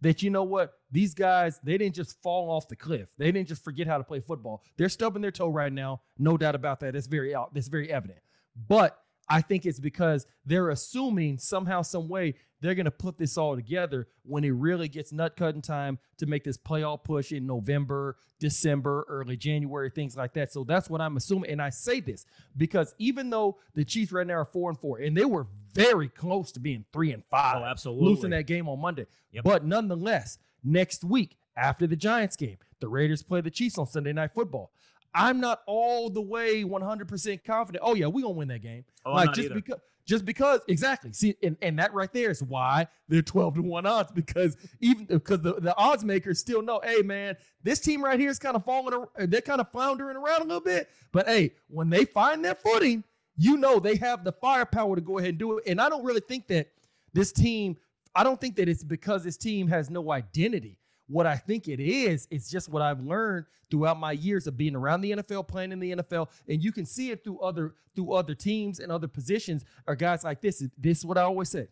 that 0.00 0.22
you 0.22 0.30
know 0.30 0.44
what 0.44 0.72
these 0.94 1.12
guys 1.12 1.58
they 1.64 1.76
didn't 1.76 1.96
just 1.96 2.22
fall 2.22 2.50
off 2.50 2.68
the 2.68 2.76
cliff. 2.76 3.10
They 3.18 3.32
didn't 3.32 3.48
just 3.48 3.64
forget 3.64 3.86
how 3.88 3.98
to 3.98 4.04
play 4.04 4.20
football. 4.20 4.62
They're 4.76 4.88
stubbing 4.88 5.22
their 5.22 5.32
toe 5.32 5.48
right 5.48 5.72
now, 5.72 6.00
no 6.18 6.36
doubt 6.36 6.54
about 6.54 6.78
that. 6.80 6.94
It's 6.94 7.08
very 7.08 7.34
out. 7.34 7.52
That's 7.52 7.68
very 7.68 7.90
evident. 7.92 8.20
But 8.68 8.96
I 9.28 9.40
think 9.40 9.66
it's 9.66 9.80
because 9.80 10.26
they're 10.46 10.68
assuming 10.70 11.38
somehow, 11.38 11.82
some 11.82 12.08
way, 12.08 12.34
they're 12.60 12.74
going 12.74 12.84
to 12.84 12.90
put 12.90 13.18
this 13.18 13.36
all 13.36 13.56
together 13.56 14.06
when 14.22 14.44
it 14.44 14.50
really 14.50 14.86
gets 14.86 15.12
nut 15.12 15.34
cutting 15.36 15.62
time 15.62 15.98
to 16.18 16.26
make 16.26 16.44
this 16.44 16.56
playoff 16.58 17.02
push 17.04 17.32
in 17.32 17.46
November, 17.46 18.16
December, 18.38 19.04
early 19.08 19.36
January, 19.36 19.90
things 19.90 20.16
like 20.16 20.34
that. 20.34 20.52
So 20.52 20.62
that's 20.62 20.88
what 20.90 21.00
I'm 21.00 21.16
assuming. 21.16 21.50
And 21.50 21.60
I 21.60 21.70
say 21.70 22.00
this 22.00 22.24
because 22.56 22.94
even 22.98 23.30
though 23.30 23.58
the 23.74 23.84
Chiefs 23.84 24.12
right 24.12 24.26
now 24.26 24.34
are 24.34 24.44
four 24.44 24.70
and 24.70 24.78
four, 24.78 24.98
and 24.98 25.16
they 25.16 25.24
were 25.24 25.46
very 25.72 26.08
close 26.08 26.52
to 26.52 26.60
being 26.60 26.84
three 26.92 27.12
and 27.12 27.24
five, 27.30 27.62
Oh, 27.62 27.64
absolutely. 27.64 28.04
losing 28.04 28.30
that 28.30 28.46
game 28.46 28.68
on 28.68 28.78
Monday. 28.78 29.06
Yep. 29.32 29.44
But 29.44 29.64
nonetheless, 29.64 30.38
next 30.64 31.04
week 31.04 31.36
after 31.56 31.86
the 31.86 31.96
Giants 31.96 32.36
game, 32.36 32.56
the 32.80 32.88
Raiders 32.88 33.22
play 33.22 33.40
the 33.40 33.50
Chiefs 33.50 33.78
on 33.78 33.86
Sunday 33.86 34.12
Night 34.12 34.32
Football. 34.34 34.72
I'm 35.14 35.38
not 35.38 35.60
all 35.66 36.10
the 36.10 36.20
way 36.20 36.64
100% 36.64 37.44
confident. 37.44 37.84
Oh 37.86 37.94
yeah, 37.94 38.06
we 38.06 38.22
gonna 38.22 38.34
win 38.34 38.48
that 38.48 38.62
game. 38.62 38.84
Oh, 39.06 39.12
like 39.12 39.26
not 39.26 39.34
just 39.34 39.46
either. 39.46 39.54
because 39.54 39.80
Just 40.06 40.24
because, 40.24 40.60
exactly. 40.68 41.12
See, 41.12 41.36
and, 41.42 41.56
and 41.62 41.78
that 41.78 41.94
right 41.94 42.12
there 42.12 42.30
is 42.30 42.42
why 42.42 42.88
they're 43.08 43.22
12 43.22 43.54
to 43.54 43.62
1 43.62 43.86
odds 43.86 44.12
because 44.12 44.56
even 44.80 45.06
because 45.06 45.40
the, 45.40 45.54
the 45.60 45.74
odds 45.76 46.04
makers 46.04 46.40
still 46.40 46.62
know, 46.62 46.80
hey, 46.82 47.00
man, 47.00 47.36
this 47.62 47.80
team 47.80 48.04
right 48.04 48.18
here 48.20 48.28
is 48.28 48.38
kind 48.38 48.56
of 48.56 48.64
falling, 48.64 49.06
they're 49.16 49.40
kind 49.40 49.60
of 49.60 49.70
floundering 49.70 50.16
around 50.16 50.42
a 50.42 50.44
little 50.44 50.60
bit. 50.60 50.90
But 51.12 51.26
hey, 51.26 51.52
when 51.68 51.88
they 51.90 52.04
find 52.04 52.44
their 52.44 52.54
footing, 52.54 53.04
you 53.36 53.56
know 53.56 53.78
they 53.78 53.96
have 53.96 54.24
the 54.24 54.32
firepower 54.32 54.96
to 54.96 55.00
go 55.00 55.18
ahead 55.18 55.30
and 55.30 55.38
do 55.38 55.58
it. 55.58 55.64
And 55.66 55.80
I 55.80 55.88
don't 55.88 56.04
really 56.04 56.20
think 56.20 56.48
that 56.48 56.68
this 57.14 57.32
team, 57.32 57.76
I 58.14 58.22
don't 58.22 58.40
think 58.40 58.56
that 58.56 58.68
it's 58.68 58.84
because 58.84 59.24
this 59.24 59.36
team 59.36 59.68
has 59.68 59.90
no 59.90 60.12
identity. 60.12 60.78
What 61.06 61.26
I 61.26 61.36
think 61.36 61.68
it 61.68 61.80
is, 61.80 62.26
it's 62.30 62.48
just 62.48 62.68
what 62.68 62.80
I've 62.80 63.00
learned 63.00 63.46
throughout 63.70 63.98
my 63.98 64.12
years 64.12 64.46
of 64.46 64.56
being 64.56 64.76
around 64.76 65.00
the 65.00 65.12
NFL, 65.12 65.48
playing 65.48 65.72
in 65.72 65.80
the 65.80 65.96
NFL, 65.96 66.28
and 66.48 66.62
you 66.62 66.72
can 66.72 66.86
see 66.86 67.10
it 67.10 67.24
through 67.24 67.40
other 67.40 67.74
through 67.94 68.12
other 68.12 68.34
teams 68.34 68.80
and 68.80 68.90
other 68.90 69.06
positions 69.08 69.64
or 69.86 69.94
guys 69.94 70.24
like 70.24 70.40
this. 70.40 70.62
This 70.78 70.98
is 70.98 71.06
what 71.06 71.18
I 71.18 71.22
always 71.22 71.48
say. 71.48 71.68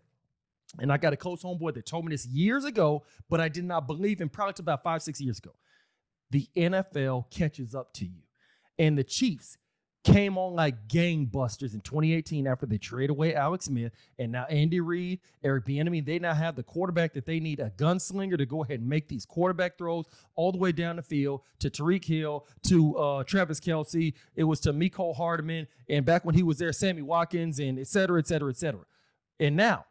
And 0.78 0.92
I 0.92 0.96
got 0.96 1.12
a 1.12 1.16
close 1.16 1.42
homeboy 1.42 1.74
that 1.74 1.86
told 1.86 2.04
me 2.04 2.12
this 2.12 2.26
years 2.26 2.64
ago, 2.64 3.04
but 3.28 3.40
I 3.40 3.48
did 3.48 3.64
not 3.64 3.86
believe 3.86 4.20
in 4.20 4.28
probably 4.28 4.54
about 4.58 4.82
five, 4.82 5.02
six 5.02 5.20
years 5.20 5.38
ago. 5.38 5.52
The 6.30 6.48
NFL 6.56 7.30
catches 7.30 7.74
up 7.74 7.92
to 7.94 8.06
you. 8.06 8.22
And 8.78 8.96
the 8.96 9.04
Chiefs 9.04 9.58
came 10.04 10.36
on 10.36 10.54
like 10.54 10.88
gangbusters 10.88 11.74
in 11.74 11.80
2018 11.80 12.46
after 12.46 12.66
they 12.66 12.78
trade 12.78 13.10
away 13.10 13.34
Alex 13.34 13.66
Smith 13.66 13.92
and 14.18 14.32
now 14.32 14.44
Andy 14.46 14.80
Reid, 14.80 15.20
Eric 15.44 15.66
Bieniemy. 15.66 16.04
They 16.04 16.18
now 16.18 16.34
have 16.34 16.56
the 16.56 16.62
quarterback 16.62 17.12
that 17.14 17.24
they 17.24 17.38
need, 17.38 17.60
a 17.60 17.70
gunslinger 17.70 18.36
to 18.36 18.46
go 18.46 18.64
ahead 18.64 18.80
and 18.80 18.88
make 18.88 19.08
these 19.08 19.24
quarterback 19.24 19.78
throws 19.78 20.06
all 20.34 20.50
the 20.50 20.58
way 20.58 20.72
down 20.72 20.96
the 20.96 21.02
field 21.02 21.42
to 21.60 21.70
Tyreek 21.70 22.04
Hill, 22.04 22.46
to 22.64 22.96
uh, 22.96 23.24
Travis 23.24 23.60
Kelce. 23.60 24.14
It 24.34 24.44
was 24.44 24.60
to 24.60 24.72
Mecole 24.72 25.16
Hardman, 25.16 25.68
and 25.88 26.04
back 26.04 26.24
when 26.24 26.34
he 26.34 26.42
was 26.42 26.58
there, 26.58 26.72
Sammy 26.72 27.02
Watkins, 27.02 27.60
and 27.60 27.78
et 27.78 27.86
cetera, 27.86 28.18
et 28.18 28.26
cetera, 28.26 28.50
et 28.50 28.56
cetera. 28.56 28.84
And 29.38 29.56
now 29.56 29.84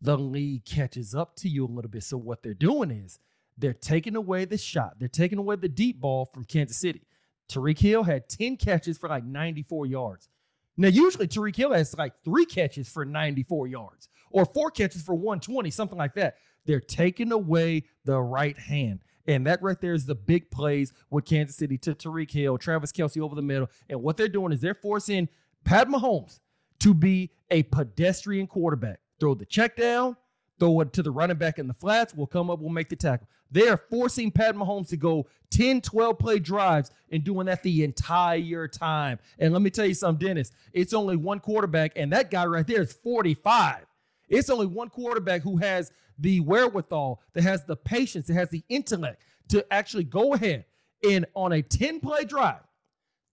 the 0.00 0.16
league 0.16 0.64
catches 0.64 1.14
up 1.14 1.34
to 1.36 1.48
you 1.48 1.64
a 1.64 1.66
little 1.66 1.90
bit. 1.90 2.04
So 2.04 2.16
what 2.16 2.42
they're 2.42 2.54
doing 2.54 2.90
is 2.90 3.18
they're 3.56 3.72
taking 3.72 4.16
away 4.16 4.44
the 4.44 4.58
shot. 4.58 4.98
They're 4.98 5.08
taking 5.08 5.38
away 5.38 5.56
the 5.56 5.68
deep 5.68 6.00
ball 6.00 6.26
from 6.26 6.44
Kansas 6.44 6.76
City. 6.76 7.02
Tyreek 7.48 7.78
Hill 7.78 8.02
had 8.02 8.28
10 8.28 8.56
catches 8.56 8.98
for 8.98 9.08
like 9.08 9.24
94 9.24 9.86
yards. 9.86 10.28
Now, 10.76 10.88
usually 10.88 11.28
Tyreek 11.28 11.56
Hill 11.56 11.72
has 11.72 11.96
like 11.96 12.14
three 12.24 12.46
catches 12.46 12.88
for 12.88 13.04
94 13.04 13.68
yards 13.68 14.08
or 14.30 14.44
four 14.44 14.70
catches 14.70 15.02
for 15.02 15.14
120, 15.14 15.70
something 15.70 15.98
like 15.98 16.14
that. 16.14 16.36
They're 16.66 16.80
taking 16.80 17.30
away 17.30 17.84
the 18.04 18.20
right 18.20 18.58
hand. 18.58 19.00
And 19.26 19.46
that 19.46 19.62
right 19.62 19.80
there 19.80 19.94
is 19.94 20.04
the 20.04 20.14
big 20.14 20.50
plays 20.50 20.92
with 21.10 21.24
Kansas 21.24 21.56
City 21.56 21.78
to 21.78 21.94
Tyreek 21.94 22.30
Hill, 22.30 22.58
Travis 22.58 22.92
Kelce 22.92 23.20
over 23.20 23.34
the 23.34 23.42
middle. 23.42 23.70
And 23.88 24.02
what 24.02 24.16
they're 24.16 24.28
doing 24.28 24.52
is 24.52 24.60
they're 24.60 24.74
forcing 24.74 25.28
Pat 25.64 25.88
Mahomes 25.88 26.40
to 26.80 26.92
be 26.92 27.30
a 27.50 27.62
pedestrian 27.64 28.46
quarterback. 28.46 29.00
Throw 29.20 29.34
the 29.34 29.46
check 29.46 29.76
down, 29.76 30.16
throw 30.58 30.80
it 30.80 30.92
to 30.94 31.02
the 31.02 31.10
running 31.10 31.38
back 31.38 31.58
in 31.58 31.68
the 31.68 31.74
flats. 31.74 32.14
We'll 32.14 32.26
come 32.26 32.50
up, 32.50 32.58
we'll 32.58 32.70
make 32.70 32.88
the 32.88 32.96
tackle. 32.96 33.28
They 33.54 33.68
are 33.68 33.76
forcing 33.76 34.32
Pat 34.32 34.56
Mahomes 34.56 34.88
to 34.88 34.96
go 34.96 35.28
10, 35.50 35.80
12 35.80 36.18
play 36.18 36.40
drives 36.40 36.90
and 37.12 37.22
doing 37.22 37.46
that 37.46 37.62
the 37.62 37.84
entire 37.84 38.66
time. 38.66 39.20
And 39.38 39.52
let 39.52 39.62
me 39.62 39.70
tell 39.70 39.86
you 39.86 39.94
something, 39.94 40.26
Dennis, 40.26 40.50
it's 40.72 40.92
only 40.92 41.14
one 41.14 41.38
quarterback, 41.38 41.92
and 41.94 42.12
that 42.12 42.32
guy 42.32 42.46
right 42.46 42.66
there 42.66 42.82
is 42.82 42.92
45. 42.92 43.86
It's 44.28 44.50
only 44.50 44.66
one 44.66 44.88
quarterback 44.88 45.42
who 45.42 45.56
has 45.58 45.92
the 46.18 46.40
wherewithal, 46.40 47.22
that 47.34 47.44
has 47.44 47.62
the 47.62 47.76
patience, 47.76 48.26
that 48.26 48.34
has 48.34 48.50
the 48.50 48.64
intellect 48.68 49.22
to 49.50 49.64
actually 49.72 50.04
go 50.04 50.34
ahead 50.34 50.64
and 51.08 51.24
on 51.34 51.52
a 51.52 51.62
10 51.62 52.00
play 52.00 52.24
drive, 52.24 52.62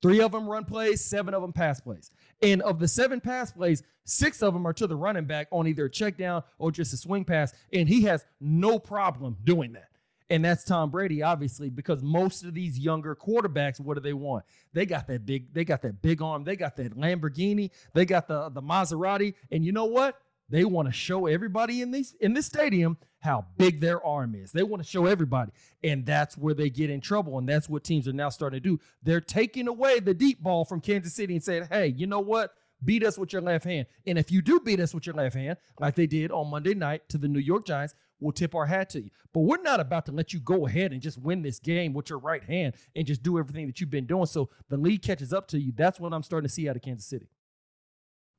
three 0.04 0.22
of 0.22 0.34
them 0.34 0.48
run 0.48 0.66
plays, 0.66 1.04
seven 1.04 1.34
of 1.34 1.42
them 1.42 1.54
pass 1.54 1.82
plays. 1.82 2.12
And 2.44 2.62
of 2.62 2.78
the 2.78 2.88
seven 2.88 3.22
pass 3.22 3.52
plays, 3.52 3.82
six 4.04 4.44
of 4.44 4.54
them 4.54 4.68
are 4.68 4.74
to 4.74 4.86
the 4.86 4.96
running 4.96 5.26
back 5.26 5.48
on 5.50 5.66
either 5.66 5.86
a 5.86 5.90
check 5.90 6.16
down 6.16 6.44
or 6.60 6.72
just 6.72 6.94
a 6.94 6.98
swing 6.98 7.26
pass. 7.26 7.54
And 7.74 7.90
he 7.90 8.04
has 8.04 8.24
no 8.40 8.78
problem 8.78 9.38
doing 9.44 9.74
that. 9.74 9.88
And 10.32 10.46
that's 10.46 10.64
Tom 10.64 10.90
Brady, 10.92 11.22
obviously, 11.22 11.70
because 11.70 12.02
most 12.02 12.46
of 12.46 12.54
these 12.54 12.80
younger 12.80 13.18
quarterbacks, 13.18 13.82
what 13.82 13.96
do 13.96 14.00
they 14.00 14.14
want? 14.14 14.46
They 14.72 14.86
got 14.86 15.06
that 15.08 15.26
big, 15.26 15.54
they 15.54 15.66
got 15.66 15.82
that 15.82 16.02
big 16.02 16.22
arm, 16.22 16.46
they 16.46 16.56
got 16.56 16.78
that 16.78 16.98
Lamborghini, 16.98 17.70
they 17.94 18.06
got 18.06 18.30
the 18.30 18.48
the 18.48 18.62
Maserati, 18.62 19.34
and 19.52 19.66
you 19.66 19.74
know 19.74 19.86
what? 19.86 20.16
They 20.48 20.64
want 20.64 20.88
to 20.88 20.94
show 20.94 21.28
everybody 21.28 21.82
in 21.82 21.92
these 21.92 22.16
in 22.22 22.34
this 22.34 22.46
stadium 22.46 22.98
how 23.20 23.46
big 23.58 23.82
their 23.82 24.02
arm 24.06 24.34
is. 24.34 24.54
They 24.54 24.64
want 24.64 24.82
to 24.82 24.88
show 24.90 25.06
everybody, 25.06 25.52
and 25.84 26.06
that's 26.06 26.38
where 26.38 26.54
they 26.54 26.70
get 26.70 26.90
in 26.90 27.02
trouble. 27.02 27.38
And 27.38 27.48
that's 27.48 27.68
what 27.68 27.84
teams 27.84 28.08
are 28.08 28.14
now 28.14 28.30
starting 28.30 28.64
to 28.64 28.70
do. 28.70 28.80
They're 29.04 29.20
taking 29.20 29.68
away 29.68 30.00
the 30.00 30.14
deep 30.14 30.42
ball 30.42 30.64
from 30.64 30.80
Kansas 30.80 31.14
City 31.14 31.34
and 31.34 31.44
saying, 31.44 31.68
"Hey, 31.70 31.88
you 31.88 32.08
know 32.08 32.22
what? 32.22 32.54
Beat 32.84 33.06
us 33.06 33.18
with 33.18 33.34
your 33.34 33.42
left 33.42 33.66
hand. 33.66 33.86
And 34.08 34.18
if 34.18 34.32
you 34.32 34.42
do 34.42 34.62
beat 34.62 34.80
us 34.80 34.94
with 34.94 35.06
your 35.06 35.16
left 35.16 35.36
hand, 35.36 35.58
like 35.80 35.96
they 35.96 36.08
did 36.08 36.32
on 36.32 36.50
Monday 36.50 36.74
night 36.74 37.08
to 37.10 37.18
the 37.18 37.28
New 37.28 37.40
York 37.40 37.66
Giants, 37.66 37.94
we'll 38.22 38.32
tip 38.32 38.56
our 38.56 38.66
hat 38.66 38.90
to 38.92 39.02
you. 39.02 39.10
But 39.34 39.42
we're 39.42 39.62
not 39.62 39.82
about 39.82 40.06
to 40.06 40.14
let 40.14 40.32
you 40.32 40.40
go 40.40 40.68
ahead 40.68 40.94
and 40.94 41.02
just 41.02 41.18
win 41.18 41.42
this 41.42 41.60
game 41.60 41.92
with 41.92 42.10
your 42.10 42.20
right 42.20 42.44
hand 42.44 42.76
and 42.96 43.06
just 43.06 43.24
do 43.24 43.38
everything 43.38 43.68
that 43.68 43.82
you've 43.82 43.90
been 43.90 44.06
doing. 44.06 44.28
So 44.28 44.50
the 44.70 44.78
league 44.78 45.02
catches 45.02 45.34
up 45.34 45.48
to 45.50 45.60
you. 45.60 45.74
That's 45.76 46.00
what 46.00 46.14
I'm 46.14 46.24
starting 46.24 46.48
to 46.48 46.54
see 46.54 46.70
out 46.70 46.78
of 46.78 46.82
Kansas 46.82 47.08
City. 47.08 47.28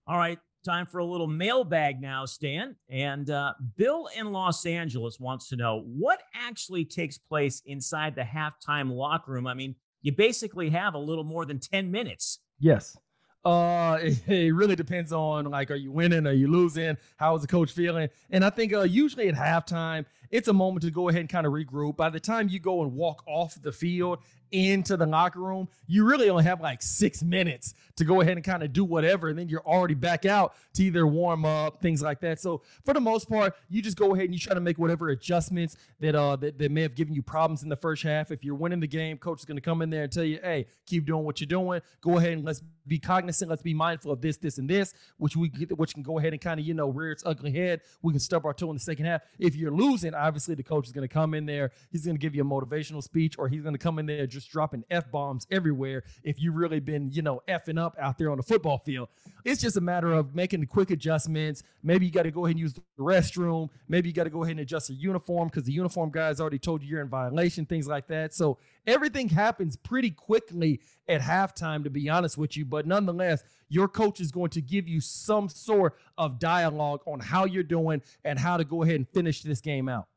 All 0.06 0.18
right, 0.18 0.38
time 0.64 0.86
for 0.86 0.98
a 0.98 1.04
little 1.04 1.26
mailbag 1.26 2.00
now, 2.00 2.24
Stan. 2.24 2.76
And 2.88 3.28
uh, 3.30 3.54
Bill 3.76 4.08
in 4.16 4.32
Los 4.32 4.64
Angeles 4.66 5.20
wants 5.20 5.48
to 5.48 5.56
know 5.56 5.84
what 5.86 6.22
actually 6.34 6.84
takes 6.84 7.18
place 7.18 7.62
inside 7.66 8.14
the 8.14 8.22
halftime 8.22 8.90
locker 8.90 9.32
room. 9.32 9.46
I 9.46 9.54
mean, 9.54 9.76
you 10.00 10.12
basically 10.12 10.70
have 10.70 10.94
a 10.94 10.98
little 10.98 11.24
more 11.24 11.44
than 11.44 11.60
10 11.60 11.90
minutes. 11.90 12.40
Yes. 12.58 12.96
Uh, 13.44 13.98
it, 14.02 14.28
it, 14.28 14.52
really 14.52 14.76
depends 14.76 15.12
on 15.12 15.46
like, 15.46 15.70
are 15.70 15.76
you 15.76 15.90
winning? 15.90 16.26
Are 16.26 16.32
you 16.32 16.48
losing? 16.48 16.96
How 17.16 17.34
is 17.34 17.42
the 17.42 17.48
coach 17.48 17.72
feeling? 17.72 18.08
And 18.30 18.44
I 18.44 18.50
think 18.50 18.72
uh, 18.72 18.82
usually 18.82 19.28
at 19.28 19.34
halftime, 19.34 20.06
it's 20.32 20.48
a 20.48 20.52
moment 20.52 20.82
to 20.82 20.90
go 20.90 21.08
ahead 21.08 21.20
and 21.20 21.28
kind 21.28 21.46
of 21.46 21.52
regroup. 21.52 21.96
By 21.96 22.10
the 22.10 22.18
time 22.18 22.48
you 22.48 22.58
go 22.58 22.82
and 22.82 22.94
walk 22.94 23.22
off 23.26 23.60
the 23.62 23.70
field 23.70 24.18
into 24.50 24.96
the 24.98 25.06
locker 25.06 25.40
room, 25.40 25.68
you 25.86 26.04
really 26.04 26.28
only 26.28 26.44
have 26.44 26.60
like 26.60 26.82
six 26.82 27.22
minutes 27.22 27.72
to 27.96 28.04
go 28.04 28.20
ahead 28.20 28.36
and 28.36 28.44
kind 28.44 28.62
of 28.62 28.72
do 28.72 28.84
whatever. 28.84 29.28
And 29.28 29.38
then 29.38 29.48
you're 29.48 29.66
already 29.66 29.94
back 29.94 30.26
out 30.26 30.54
to 30.74 30.84
either 30.84 31.06
warm 31.06 31.44
up, 31.44 31.80
things 31.80 32.02
like 32.02 32.20
that. 32.20 32.40
So 32.40 32.62
for 32.84 32.92
the 32.92 33.00
most 33.00 33.28
part, 33.28 33.54
you 33.70 33.80
just 33.80 33.96
go 33.96 34.14
ahead 34.14 34.26
and 34.26 34.34
you 34.34 34.40
try 34.40 34.54
to 34.54 34.60
make 34.60 34.78
whatever 34.78 35.10
adjustments 35.10 35.76
that 36.00 36.14
uh 36.14 36.36
that, 36.36 36.58
that 36.58 36.70
may 36.70 36.82
have 36.82 36.94
given 36.94 37.14
you 37.14 37.22
problems 37.22 37.62
in 37.62 37.68
the 37.68 37.76
first 37.76 38.02
half. 38.02 38.30
If 38.30 38.44
you're 38.44 38.54
winning 38.54 38.80
the 38.80 38.86
game, 38.86 39.18
coach 39.18 39.40
is 39.40 39.44
going 39.44 39.56
to 39.56 39.62
come 39.62 39.80
in 39.82 39.90
there 39.90 40.04
and 40.04 40.12
tell 40.12 40.24
you, 40.24 40.38
hey, 40.42 40.66
keep 40.86 41.06
doing 41.06 41.24
what 41.24 41.40
you're 41.40 41.46
doing. 41.46 41.80
Go 42.00 42.18
ahead 42.18 42.32
and 42.32 42.44
let's 42.44 42.62
be 42.86 42.98
cognizant. 42.98 43.50
Let's 43.50 43.62
be 43.62 43.74
mindful 43.74 44.12
of 44.12 44.20
this, 44.20 44.36
this, 44.36 44.58
and 44.58 44.68
this, 44.68 44.92
which 45.16 45.36
we 45.36 45.48
which 45.76 45.94
can 45.94 46.02
go 46.02 46.18
ahead 46.18 46.32
and 46.32 46.40
kind 46.40 46.58
of, 46.58 46.66
you 46.66 46.74
know, 46.74 46.88
rear 46.88 47.12
its 47.12 47.22
ugly 47.24 47.52
head. 47.52 47.80
We 48.02 48.12
can 48.12 48.20
stub 48.20 48.44
our 48.44 48.54
toe 48.54 48.70
in 48.70 48.76
the 48.76 48.80
second 48.80 49.06
half. 49.06 49.22
If 49.38 49.56
you're 49.56 49.70
losing, 49.70 50.14
obviously 50.22 50.54
the 50.54 50.62
coach 50.62 50.86
is 50.86 50.92
going 50.92 51.06
to 51.06 51.12
come 51.12 51.34
in 51.34 51.46
there. 51.46 51.72
He's 51.90 52.04
going 52.04 52.16
to 52.16 52.20
give 52.20 52.34
you 52.34 52.42
a 52.42 52.44
motivational 52.44 53.02
speech 53.02 53.38
or 53.38 53.48
he's 53.48 53.62
going 53.62 53.74
to 53.74 53.78
come 53.78 53.98
in 53.98 54.06
there 54.06 54.26
just 54.26 54.50
dropping 54.50 54.84
F 54.90 55.10
bombs 55.10 55.46
everywhere 55.50 56.04
if 56.22 56.40
you've 56.40 56.54
really 56.54 56.80
been, 56.80 57.10
you 57.10 57.22
know, 57.22 57.42
effing 57.48 57.78
up 57.78 57.96
out 58.00 58.18
there 58.18 58.30
on 58.30 58.36
the 58.36 58.42
football 58.42 58.78
field. 58.78 59.08
It's 59.44 59.60
just 59.60 59.76
a 59.76 59.80
matter 59.80 60.12
of 60.12 60.34
making 60.34 60.60
the 60.60 60.66
quick 60.66 60.90
adjustments. 60.90 61.62
Maybe 61.82 62.06
you 62.06 62.12
got 62.12 62.22
to 62.22 62.30
go 62.30 62.46
ahead 62.46 62.52
and 62.52 62.60
use 62.60 62.74
the 62.74 62.82
restroom. 62.98 63.68
Maybe 63.88 64.08
you 64.08 64.14
got 64.14 64.24
to 64.24 64.30
go 64.30 64.44
ahead 64.44 64.52
and 64.52 64.60
adjust 64.60 64.88
your 64.88 64.98
uniform 64.98 65.48
because 65.48 65.64
the 65.64 65.72
uniform 65.72 66.10
guys 66.10 66.40
already 66.40 66.58
told 66.58 66.82
you 66.82 66.88
you're 66.88 67.02
in 67.02 67.08
violation, 67.08 67.66
things 67.66 67.88
like 67.88 68.06
that. 68.08 68.32
So 68.32 68.58
everything 68.86 69.28
happens 69.28 69.76
pretty 69.76 70.10
quickly 70.10 70.80
at 71.08 71.20
halftime, 71.20 71.84
to 71.84 71.90
be 71.90 72.08
honest 72.08 72.38
with 72.38 72.56
you. 72.56 72.64
But 72.64 72.86
nonetheless, 72.86 73.42
your 73.68 73.88
coach 73.88 74.20
is 74.20 74.30
going 74.30 74.50
to 74.50 74.60
give 74.60 74.86
you 74.86 75.00
some 75.00 75.48
sort 75.48 75.96
of 76.18 76.38
dialogue 76.38 77.00
on 77.06 77.20
how 77.20 77.46
you're 77.46 77.62
doing 77.62 78.02
and 78.24 78.38
how 78.38 78.56
to 78.56 78.64
go 78.64 78.82
ahead 78.82 78.96
and 78.96 79.08
finish 79.08 79.42
this 79.42 79.60
game 79.60 79.88
out. 79.88 80.08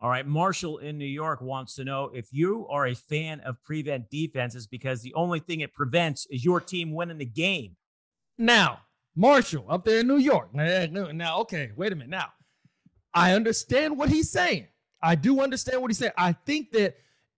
All 0.00 0.10
right, 0.10 0.26
Marshall 0.26 0.78
in 0.78 0.98
New 0.98 1.06
York 1.06 1.40
wants 1.40 1.74
to 1.76 1.84
know 1.84 2.10
if 2.12 2.28
you 2.30 2.66
are 2.68 2.86
a 2.86 2.94
fan 2.94 3.40
of 3.40 3.62
prevent 3.64 4.10
defenses 4.10 4.66
because 4.66 5.00
the 5.00 5.14
only 5.14 5.40
thing 5.40 5.60
it 5.60 5.72
prevents 5.72 6.26
is 6.26 6.44
your 6.44 6.60
team 6.60 6.92
winning 6.92 7.18
the 7.18 7.24
game. 7.24 7.76
Now, 8.36 8.80
Marshall 9.14 9.64
up 9.70 9.84
there 9.84 10.00
in 10.00 10.06
New 10.06 10.18
York. 10.18 10.54
Now, 10.54 11.38
okay, 11.40 11.70
wait 11.74 11.92
a 11.92 11.96
minute. 11.96 12.10
Now, 12.10 12.28
I 13.14 13.32
understand 13.32 13.96
what 13.96 14.10
he's 14.10 14.30
saying. 14.30 14.66
I 15.02 15.14
do 15.14 15.40
understand 15.40 15.80
what 15.80 15.90
he's 15.90 15.98
saying. 15.98 16.12
I 16.18 16.32
think 16.32 16.72
that 16.72 16.96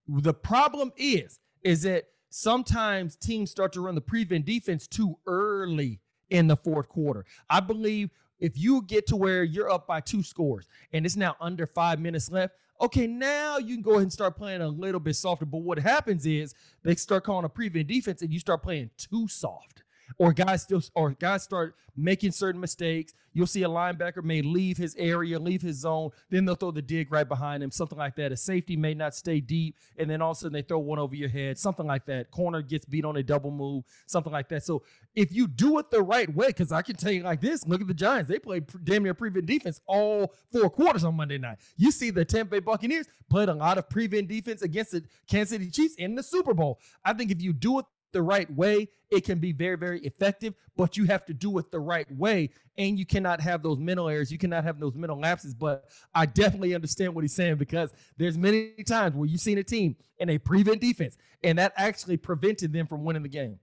the 0.08 0.34
problem 0.34 0.92
is 0.96 1.38
is 1.62 1.82
that 1.82 2.06
sometimes 2.30 3.14
teams 3.14 3.52
start 3.52 3.72
to 3.74 3.80
run 3.80 3.94
the 3.94 4.00
prevent 4.00 4.44
defense 4.44 4.88
too 4.88 5.16
early 5.26 6.00
in 6.30 6.48
the 6.48 6.56
fourth 6.56 6.88
quarter. 6.88 7.24
I 7.48 7.60
believe 7.60 8.10
if 8.38 8.56
you 8.56 8.82
get 8.82 9.06
to 9.08 9.16
where 9.16 9.42
you're 9.42 9.70
up 9.70 9.86
by 9.86 10.00
two 10.00 10.22
scores 10.22 10.68
and 10.92 11.04
it's 11.04 11.16
now 11.16 11.36
under 11.40 11.66
five 11.66 12.00
minutes 12.00 12.30
left, 12.30 12.54
okay, 12.80 13.06
now 13.06 13.58
you 13.58 13.74
can 13.74 13.82
go 13.82 13.92
ahead 13.92 14.02
and 14.02 14.12
start 14.12 14.36
playing 14.36 14.60
a 14.60 14.68
little 14.68 15.00
bit 15.00 15.14
softer. 15.14 15.44
But 15.44 15.58
what 15.58 15.78
happens 15.78 16.26
is 16.26 16.54
they 16.82 16.94
start 16.94 17.24
calling 17.24 17.44
a 17.44 17.48
prevent 17.48 17.88
defense 17.88 18.22
and 18.22 18.32
you 18.32 18.38
start 18.38 18.62
playing 18.62 18.90
too 18.96 19.28
soft. 19.28 19.82
Or 20.16 20.32
guys 20.32 20.62
still 20.62 20.82
or 20.94 21.10
guys 21.10 21.42
start 21.42 21.74
making 21.98 22.30
certain 22.30 22.60
mistakes. 22.60 23.12
You'll 23.32 23.46
see 23.46 23.62
a 23.64 23.68
linebacker 23.68 24.22
may 24.22 24.42
leave 24.42 24.76
his 24.76 24.96
area, 24.96 25.38
leave 25.38 25.62
his 25.62 25.80
zone, 25.80 26.10
then 26.30 26.44
they'll 26.44 26.54
throw 26.54 26.70
the 26.70 26.82
dig 26.82 27.12
right 27.12 27.28
behind 27.28 27.62
him, 27.62 27.70
something 27.70 27.98
like 27.98 28.16
that. 28.16 28.32
A 28.32 28.36
safety 28.36 28.76
may 28.76 28.94
not 28.94 29.14
stay 29.14 29.40
deep, 29.40 29.76
and 29.96 30.08
then 30.08 30.22
all 30.22 30.32
of 30.32 30.36
a 30.36 30.40
sudden 30.40 30.52
they 30.54 30.62
throw 30.62 30.78
one 30.78 30.98
over 30.98 31.14
your 31.14 31.28
head, 31.28 31.58
something 31.58 31.86
like 31.86 32.06
that. 32.06 32.30
Corner 32.30 32.62
gets 32.62 32.84
beat 32.84 33.04
on 33.04 33.16
a 33.16 33.22
double 33.22 33.50
move, 33.50 33.84
something 34.06 34.32
like 34.32 34.48
that. 34.48 34.64
So 34.64 34.82
if 35.14 35.32
you 35.32 35.46
do 35.46 35.78
it 35.78 35.90
the 35.90 36.02
right 36.02 36.32
way, 36.34 36.48
because 36.48 36.72
I 36.72 36.82
can 36.82 36.96
tell 36.96 37.12
you 37.12 37.22
like 37.22 37.40
this, 37.40 37.66
look 37.66 37.80
at 37.80 37.86
the 37.86 37.94
Giants. 37.94 38.28
They 38.28 38.38
played 38.38 38.64
damn 38.84 39.02
near 39.02 39.14
prevent 39.14 39.46
defense 39.46 39.80
all 39.86 40.32
four 40.52 40.70
quarters 40.70 41.04
on 41.04 41.16
Monday 41.16 41.38
night. 41.38 41.58
You 41.76 41.90
see 41.90 42.10
the 42.10 42.24
Tampa 42.24 42.52
Bay 42.52 42.60
Buccaneers 42.60 43.06
played 43.28 43.48
a 43.48 43.54
lot 43.54 43.78
of 43.78 43.88
prevent 43.88 44.28
defense 44.28 44.62
against 44.62 44.92
the 44.92 45.04
Kansas 45.28 45.50
City 45.50 45.70
Chiefs 45.70 45.94
in 45.96 46.14
the 46.14 46.22
Super 46.22 46.54
Bowl. 46.54 46.80
I 47.04 47.12
think 47.12 47.30
if 47.30 47.42
you 47.42 47.52
do 47.52 47.80
it 47.80 47.84
the 48.12 48.22
right 48.22 48.50
way, 48.54 48.88
it 49.10 49.24
can 49.24 49.38
be 49.38 49.52
very, 49.52 49.76
very 49.76 50.00
effective, 50.00 50.54
but 50.76 50.96
you 50.96 51.04
have 51.06 51.24
to 51.26 51.34
do 51.34 51.58
it 51.58 51.70
the 51.70 51.80
right 51.80 52.10
way. 52.16 52.50
And 52.76 52.98
you 52.98 53.06
cannot 53.06 53.40
have 53.40 53.62
those 53.62 53.78
mental 53.78 54.08
errors. 54.08 54.30
You 54.30 54.38
cannot 54.38 54.64
have 54.64 54.78
those 54.78 54.94
mental 54.94 55.18
lapses. 55.18 55.54
But 55.54 55.88
I 56.14 56.26
definitely 56.26 56.74
understand 56.74 57.14
what 57.14 57.24
he's 57.24 57.34
saying 57.34 57.56
because 57.56 57.92
there's 58.16 58.36
many 58.36 58.72
times 58.86 59.14
where 59.14 59.26
you've 59.26 59.40
seen 59.40 59.58
a 59.58 59.64
team 59.64 59.96
in 60.18 60.30
a 60.30 60.38
prevent 60.38 60.80
defense, 60.80 61.16
and 61.42 61.58
that 61.58 61.72
actually 61.76 62.16
prevented 62.16 62.72
them 62.72 62.86
from 62.86 63.04
winning 63.04 63.22
the 63.22 63.28
game. 63.28 63.58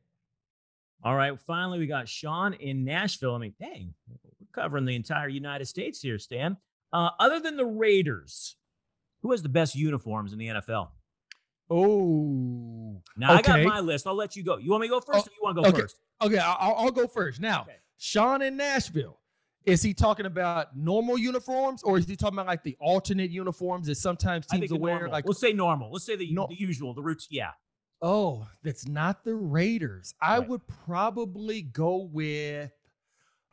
All 1.03 1.15
right. 1.15 1.39
Finally, 1.39 1.79
we 1.79 1.87
got 1.87 2.09
Sean 2.09 2.53
in 2.53 2.83
Nashville. 2.83 3.35
I 3.35 3.37
mean, 3.37 3.53
dang, 3.59 3.93
we're 4.09 4.17
covering 4.53 4.85
the 4.85 4.95
entire 4.95 5.27
United 5.27 5.65
States 5.65 6.01
here, 6.01 6.17
Stan. 6.17 6.57
Uh, 6.91 7.09
other 7.19 7.39
than 7.39 7.57
the 7.57 7.65
Raiders, 7.65 8.55
who 9.21 9.31
has 9.31 9.43
the 9.43 9.49
best 9.49 9.75
uniforms 9.75 10.33
in 10.33 10.39
the 10.39 10.47
NFL? 10.47 10.89
Oh, 11.69 13.01
Now 13.17 13.33
I 13.33 13.41
got 13.41 13.63
my 13.63 13.79
list. 13.79 14.07
I'll 14.07 14.15
let 14.15 14.35
you 14.35 14.43
go. 14.43 14.57
You 14.57 14.71
want 14.71 14.81
me 14.81 14.87
to 14.87 14.91
go 14.93 14.99
first, 15.01 15.27
Oh, 15.27 15.31
or 15.31 15.33
you 15.33 15.39
want 15.41 15.57
to 15.57 15.61
go 15.63 15.69
okay. 15.69 15.81
first? 15.81 15.97
okay. 16.21 16.37
I'll, 16.37 16.75
I'll 16.75 16.91
go 16.91 17.07
first. 17.07 17.39
Now, 17.39 17.61
Okay. 17.61 17.75
Sean 17.97 18.41
in 18.41 18.57
Nashville. 18.57 19.19
Is 19.65 19.81
he 19.81 19.93
talking 19.95 20.27
about 20.27 20.77
normal 20.77 21.17
uniforms, 21.17 21.81
or 21.81 21.97
is 21.97 22.05
he 22.07 22.15
talking 22.15 22.35
about 22.35 22.45
like 22.45 22.61
the 22.63 22.77
alternate 22.79 23.31
uniforms 23.31 23.87
that 23.87 23.95
sometimes 23.95 24.45
teams 24.45 24.71
will 24.71 24.79
wear? 24.79 24.93
normal. 24.95 25.11
Like, 25.11 25.25
let's 25.27 25.39
say 25.39 25.53
normal. 25.53 25.91
Let's 25.91 26.05
say 26.05 26.15
the, 26.15 26.31
No. 26.31 26.45
the 26.47 26.55
usual, 26.59 26.93
the 26.93 27.01
roots. 27.01 27.27
Yeah. 27.31 27.51
Oh, 28.01 28.47
that's 28.61 28.87
not 28.87 29.23
the 29.23 29.33
Raiders. 29.33 30.13
I 30.21 30.37
Right. 30.37 30.47
would 30.49 30.61
probably 30.67 31.63
go 31.63 31.97
with. 31.97 32.71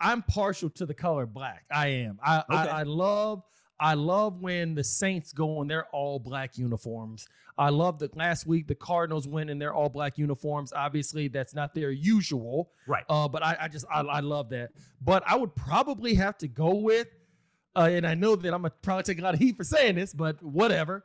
I'm 0.01 0.21
partial 0.23 0.69
to 0.71 0.85
the 0.85 0.93
color 0.95 1.25
black. 1.27 1.65
I 1.73 1.87
am. 1.89 2.19
I, 2.23 2.39
Okay. 2.41 2.45
I 2.51 2.81
I 2.81 2.83
love 2.83 3.45
I 3.83 3.95
love 3.95 4.41
when 4.41 4.77
the 4.77 4.85
Saints 4.85 5.33
go 5.33 5.61
in 5.61 5.67
their 5.67 5.87
all 5.87 6.21
black 6.21 6.57
uniforms. 6.57 7.27
I 7.59 7.71
love 7.71 7.99
that 7.99 8.17
last 8.17 8.47
week 8.47 8.69
the 8.69 8.77
Cardinals 8.77 9.27
went 9.27 9.51
in 9.51 9.59
their 9.59 9.75
all 9.75 9.89
black 9.89 10.19
uniforms. 10.19 10.73
Obviously, 10.73 11.27
that's 11.27 11.53
not 11.53 11.75
their 11.75 11.91
usual. 11.91 12.71
Right. 12.87 13.05
Uh, 13.09 13.27
but 13.27 13.43
I, 13.43 13.57
I 13.63 13.69
just 13.69 13.85
I, 13.93 14.03
I 14.03 14.21
love 14.21 14.51
that. 14.51 14.71
But 15.01 15.25
I 15.27 15.35
would 15.35 15.57
probably 15.57 16.15
have 16.15 16.39
to 16.39 16.49
go 16.49 16.77
with, 16.77 17.09
uh, 17.75 17.89
and 17.91 18.07
I 18.07 18.15
know 18.15 18.37
that 18.37 18.55
I'm 18.55 18.63
gonna 18.63 18.73
probably 18.83 19.03
take 19.03 19.19
a 19.19 19.23
lot 19.23 19.35
of 19.35 19.41
heat 19.41 19.57
for 19.57 19.65
saying 19.65 19.97
this, 19.97 20.15
but 20.15 20.41
whatever. 20.43 21.05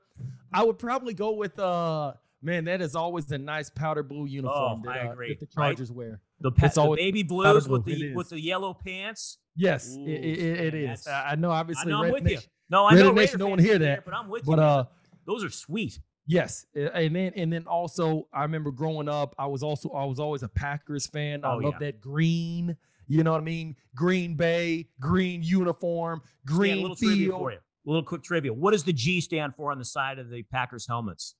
I 0.54 0.64
would 0.64 0.78
probably 0.78 1.16
go 1.16 1.32
with 1.32 1.58
uh 1.58 2.14
man, 2.44 2.66
that 2.66 2.82
is 2.82 2.96
always 2.96 3.32
a 3.32 3.40
nice 3.40 3.72
powder 3.72 4.04
blue 4.04 4.26
uniform 4.26 4.84
Oh, 4.86 4.90
that, 4.90 4.98
I 4.98 5.08
uh, 5.08 5.12
agree, 5.14 5.30
that 5.30 5.40
the 5.40 5.48
right? 5.58 5.70
Chargers 5.70 5.92
wear. 5.92 6.22
The, 6.42 6.52
pa- 6.52 6.68
the 6.68 6.96
baby 6.96 7.24
blues 7.24 7.68
with 7.68 7.86
the 7.86 8.14
with 8.14 8.30
the 8.30 8.40
yellow 8.40 8.76
pants. 8.76 9.40
Yes, 9.56 9.96
Ooh, 9.98 10.06
it, 10.06 10.24
it, 10.24 10.60
it 10.60 10.74
is. 10.76 11.08
I 11.08 11.32
I 11.32 11.36
know 11.36 11.50
I 11.50 11.60
obviously 11.60 11.92
know 11.92 12.04
I'm 12.04 12.12
with 12.12 12.24
Nation, 12.24 12.44
you. 12.44 12.57
No, 12.70 12.86
I 12.86 12.94
Red 12.94 13.00
know 13.00 13.12
Nation 13.12 13.18
Raider 13.18 13.38
don't 13.38 13.50
wanna 13.52 13.62
hear 13.62 13.78
do 13.80 13.86
that, 13.86 14.06
but 14.06 14.14
I'm 14.14 14.30
with 14.30 14.46
but 14.46 14.58
you. 14.58 14.64
uh 14.64 14.86
those 15.26 15.44
are 15.44 15.50
sweet. 15.50 16.00
Yes, 16.26 16.66
and 16.76 17.16
then 17.16 17.32
and 17.36 17.52
then 17.54 17.66
also 17.68 18.28
I 18.34 18.42
remember 18.44 18.72
growing 18.72 19.08
up, 19.08 19.34
I 19.40 19.46
was 19.48 19.64
also 19.64 19.90
I 19.92 20.04
was 20.06 20.20
always 20.20 20.44
a 20.44 20.50
Packers 20.50 21.08
fan. 21.08 21.44
I 21.46 21.54
Oh, 21.54 21.58
love 21.58 21.76
yeah. 21.80 21.88
that 21.88 22.02
green. 22.02 22.76
You 23.08 23.24
know 23.24 23.32
what 23.32 23.40
I 23.42 23.46
mean? 23.46 23.78
Green 23.96 24.36
Bay, 24.36 24.90
green 25.00 25.42
uniform, 25.42 26.22
Stan, 26.46 26.58
green 26.58 26.78
a 26.80 26.82
little 26.82 26.96
trivia 26.98 27.32
for 27.32 27.52
you. 27.52 27.58
A 27.58 27.62
little 27.90 28.04
quick 28.04 28.22
trivia. 28.22 28.52
What 28.52 28.72
does 28.72 28.84
the 28.84 28.92
G 28.92 29.22
stand 29.22 29.56
for 29.56 29.72
on 29.72 29.80
the 29.80 29.86
side 29.86 30.20
of 30.20 30.30
the 30.30 30.44
Packers 30.44 30.86
helmets? 30.86 31.36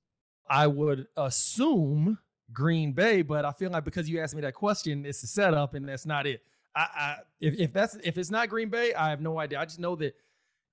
I 0.50 0.68
would 0.68 1.08
assume 1.18 2.18
Green 2.54 2.94
Bay, 2.94 3.22
but 3.22 3.44
I 3.44 3.52
feel 3.52 3.70
like 3.70 3.84
because 3.84 4.10
you 4.10 4.22
asked 4.22 4.34
me 4.34 4.42
that 4.44 4.54
question, 4.54 5.06
it's 5.06 5.22
a 5.24 5.28
setup, 5.28 5.74
and 5.74 5.90
that's 5.90 6.06
not 6.06 6.26
it. 6.26 6.42
I, 6.74 6.80
I 6.96 7.16
if, 7.42 7.56
if 7.60 7.74
that's 7.74 7.96
if 8.04 8.18
it's 8.18 8.32
not 8.32 8.48
Green 8.48 8.70
Bay, 8.70 8.94
I 8.94 9.10
have 9.10 9.20
no 9.20 9.38
idea. 9.38 9.60
I 9.60 9.66
just 9.66 9.80
know 9.80 9.98
that 9.98 10.16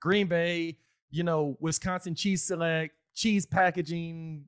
Green 0.04 0.26
Bay, 0.26 0.76
you 1.10 1.22
know, 1.22 1.56
Wisconsin 1.60 2.14
cheese 2.14 2.42
select, 2.42 2.94
cheese 3.14 3.46
packaging, 3.46 4.44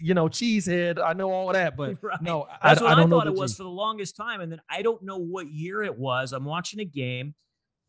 you 0.00 0.12
know, 0.12 0.28
cheese 0.28 0.66
head. 0.66 0.98
I 0.98 1.12
know 1.12 1.30
all 1.30 1.48
of 1.48 1.54
that, 1.54 1.76
but 1.76 1.98
Right. 2.02 2.20
no, 2.20 2.48
I, 2.60 2.70
That's 2.70 2.80
what 2.80 2.90
I, 2.90 2.94
don't 2.96 3.08
thought 3.08 3.28
it 3.28 3.34
was 3.34 3.56
for 3.56 3.62
the 3.62 3.68
longest 3.68 4.16
time. 4.16 4.40
And 4.40 4.50
then 4.50 4.60
I 4.68 4.82
don't 4.82 5.00
know 5.04 5.16
what 5.16 5.46
year 5.46 5.84
it 5.84 5.96
was. 5.96 6.32
I'm 6.32 6.44
watching 6.44 6.80
a 6.80 6.84
game 6.84 7.36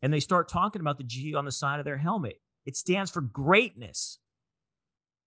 and 0.02 0.14
they 0.14 0.20
start 0.20 0.48
talking 0.48 0.80
about 0.80 0.98
the 0.98 1.04
G 1.04 1.34
on 1.34 1.44
the 1.44 1.50
side 1.50 1.80
of 1.80 1.84
their 1.84 1.98
helmet. 1.98 2.40
It 2.64 2.76
stands 2.76 3.10
for 3.10 3.22
greatness. 3.22 4.20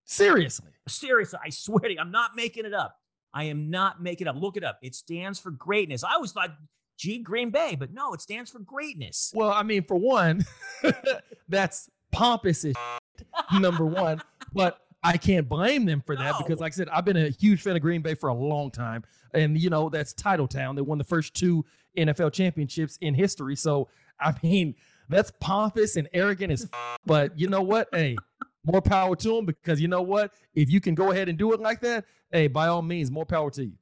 Seriously. 0.05 0.71
Seriously, 0.88 1.39
I 1.43 1.49
swear 1.49 1.79
to 1.81 1.91
you, 1.91 1.99
I'm 1.99 2.11
not 2.11 2.31
making 2.34 2.65
it 2.65 2.73
up. 2.73 2.95
I 3.34 3.45
am 3.45 3.69
not 3.69 4.01
making 4.01 4.27
it 4.27 4.29
up. 4.29 4.38
Look 4.38 4.55
it 4.55 4.63
up. 4.63 4.79
It 4.81 4.95
stands 4.95 5.38
for 5.38 5.51
greatness. 5.51 6.05
I 6.05 6.13
always 6.13 6.31
thought 6.31 6.55
G 6.97 7.19
Green 7.19 7.49
Bay, 7.49 7.75
but 7.77 7.91
no, 7.93 8.13
it 8.13 8.21
stands 8.21 8.51
for 8.51 8.59
greatness. 8.59 9.31
Well, 9.35 9.51
I 9.51 9.63
mean, 9.63 9.83
for 9.83 9.95
one, 9.95 10.45
that's 11.49 11.89
pompous 12.11 12.63
as 12.65 12.75
shit, 13.17 13.27
number 13.61 13.85
one. 13.85 14.21
But 14.53 14.79
I 15.03 15.17
can't 15.17 15.49
blame 15.49 15.85
them 15.85 16.01
for 16.05 16.15
that 16.15 16.35
because, 16.37 16.59
like 16.59 16.73
I 16.73 16.75
said, 16.75 16.89
I've 16.89 17.05
been 17.05 17.17
a 17.17 17.29
huge 17.29 17.61
fan 17.61 17.75
of 17.75 17.81
Green 17.81 18.01
Bay 18.01 18.15
for 18.15 18.29
a 18.29 18.33
long 18.33 18.71
time, 18.71 19.03
and 19.33 19.57
you 19.59 19.69
know 19.69 19.89
that's 19.89 20.13
Title 20.13 20.47
Town. 20.47 20.75
They 20.75 20.81
won 20.81 20.97
the 20.97 21.03
first 21.03 21.33
two 21.33 21.65
NFL 21.97 22.31
championships 22.33 22.97
in 23.01 23.13
history. 23.13 23.55
So, 23.55 23.89
I 24.19 24.33
mean, 24.43 24.75
that's 25.09 25.31
pompous 25.39 25.95
and 25.95 26.07
arrogant 26.13 26.51
as. 26.53 26.63
f- 26.71 26.99
But 27.05 27.37
you 27.37 27.47
know 27.47 27.61
what? 27.61 27.89
Hey, 27.91 28.15
more 28.65 28.81
power 28.81 29.15
to 29.15 29.35
them 29.35 29.45
because 29.45 29.81
you 29.81 29.87
know 29.87 30.01
what? 30.01 30.31
If 30.55 30.69
you 30.71 30.79
can 30.79 30.95
go 30.95 31.11
ahead 31.11 31.27
and 31.27 31.37
do 31.37 31.51
it 31.53 31.59
like 31.59 31.81
that, 31.81 32.05
hey, 32.31 32.47
by 32.47 32.67
all 32.67 32.81
means, 32.81 33.11
more 33.11 33.25
power 33.25 33.51
to 33.51 33.65
you. 33.65 33.73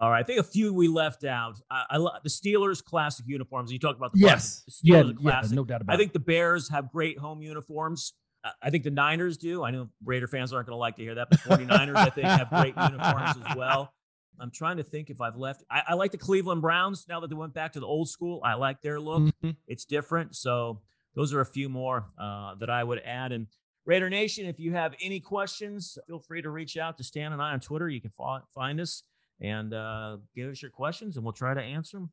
All 0.00 0.10
right, 0.10 0.20
I 0.20 0.22
think 0.24 0.40
a 0.40 0.44
few 0.44 0.74
we 0.74 0.88
left 0.88 1.24
out. 1.24 1.60
I, 1.70 1.84
I 1.90 1.96
lo- 1.98 2.10
the 2.22 2.28
Steelers 2.28 2.82
classic 2.82 3.26
uniforms. 3.28 3.70
You 3.72 3.78
talked 3.78 3.96
about 3.98 4.12
the 4.12 4.18
Yes, 4.18 4.62
Bucks. 4.66 4.80
The 4.80 4.88
yeah, 4.88 5.02
Steelers 5.02 5.14
yeah, 5.20 5.30
classic. 5.30 5.52
no 5.56 5.64
doubt 5.64 5.80
about 5.82 5.92
I 5.92 5.94
it. 5.94 5.96
I 5.96 5.98
think 6.00 6.12
the 6.12 6.18
Bears 6.20 6.68
have 6.70 6.90
great 6.90 7.18
home 7.18 7.42
uniforms. 7.42 8.12
I 8.60 8.68
think 8.70 8.84
the 8.84 8.90
Niners 8.90 9.38
do. 9.38 9.62
I 9.64 9.70
know 9.70 9.88
Raider 10.04 10.26
fans 10.26 10.52
aren't 10.52 10.66
going 10.66 10.74
to 10.74 10.78
like 10.80 10.96
to 10.96 11.02
hear 11.02 11.14
that, 11.14 11.28
but 11.30 11.38
49ers, 11.40 11.96
I 11.96 12.10
think, 12.10 12.26
have 12.26 12.50
great 12.50 12.74
uniforms 12.76 13.36
as 13.48 13.56
well. 13.56 13.94
I'm 14.38 14.50
trying 14.50 14.76
to 14.78 14.82
think 14.82 15.08
if 15.10 15.20
I've 15.20 15.36
left. 15.36 15.62
I, 15.70 15.82
I 15.88 15.94
like 15.94 16.10
the 16.10 16.18
Cleveland 16.18 16.60
Browns 16.60 17.06
now 17.08 17.20
that 17.20 17.28
they 17.28 17.36
went 17.36 17.54
back 17.54 17.72
to 17.74 17.80
the 17.80 17.86
old 17.86 18.08
school. 18.08 18.42
I 18.44 18.54
like 18.54 18.82
their 18.82 19.00
look. 19.00 19.22
Mhm. 19.42 19.56
It's 19.68 19.84
different. 19.86 20.34
So 20.36 20.80
those 21.14 21.32
are 21.32 21.40
a 21.40 21.46
few 21.46 21.68
more 21.70 22.06
uh, 22.18 22.56
that 22.56 22.68
I 22.68 22.82
would 22.84 23.00
add. 23.04 23.30
And 23.32 23.46
Raider 23.86 24.10
Nation, 24.10 24.44
if 24.46 24.58
you 24.58 24.72
have 24.72 24.94
any 25.00 25.20
questions, 25.20 25.96
feel 26.08 26.18
free 26.18 26.42
to 26.42 26.50
reach 26.50 26.76
out 26.76 26.98
to 26.98 27.04
Stan 27.04 27.32
and 27.32 27.40
I 27.40 27.52
on 27.52 27.60
Twitter. 27.60 27.88
You 27.88 28.00
can 28.00 28.10
find 28.54 28.80
us 28.80 29.04
and 29.40 29.74
uh, 29.74 30.18
give 30.34 30.50
us 30.50 30.62
your 30.62 30.70
questions, 30.70 31.16
and 31.16 31.24
we'll 31.24 31.32
try 31.32 31.54
to 31.54 31.60
answer 31.60 31.98
them 31.98 32.10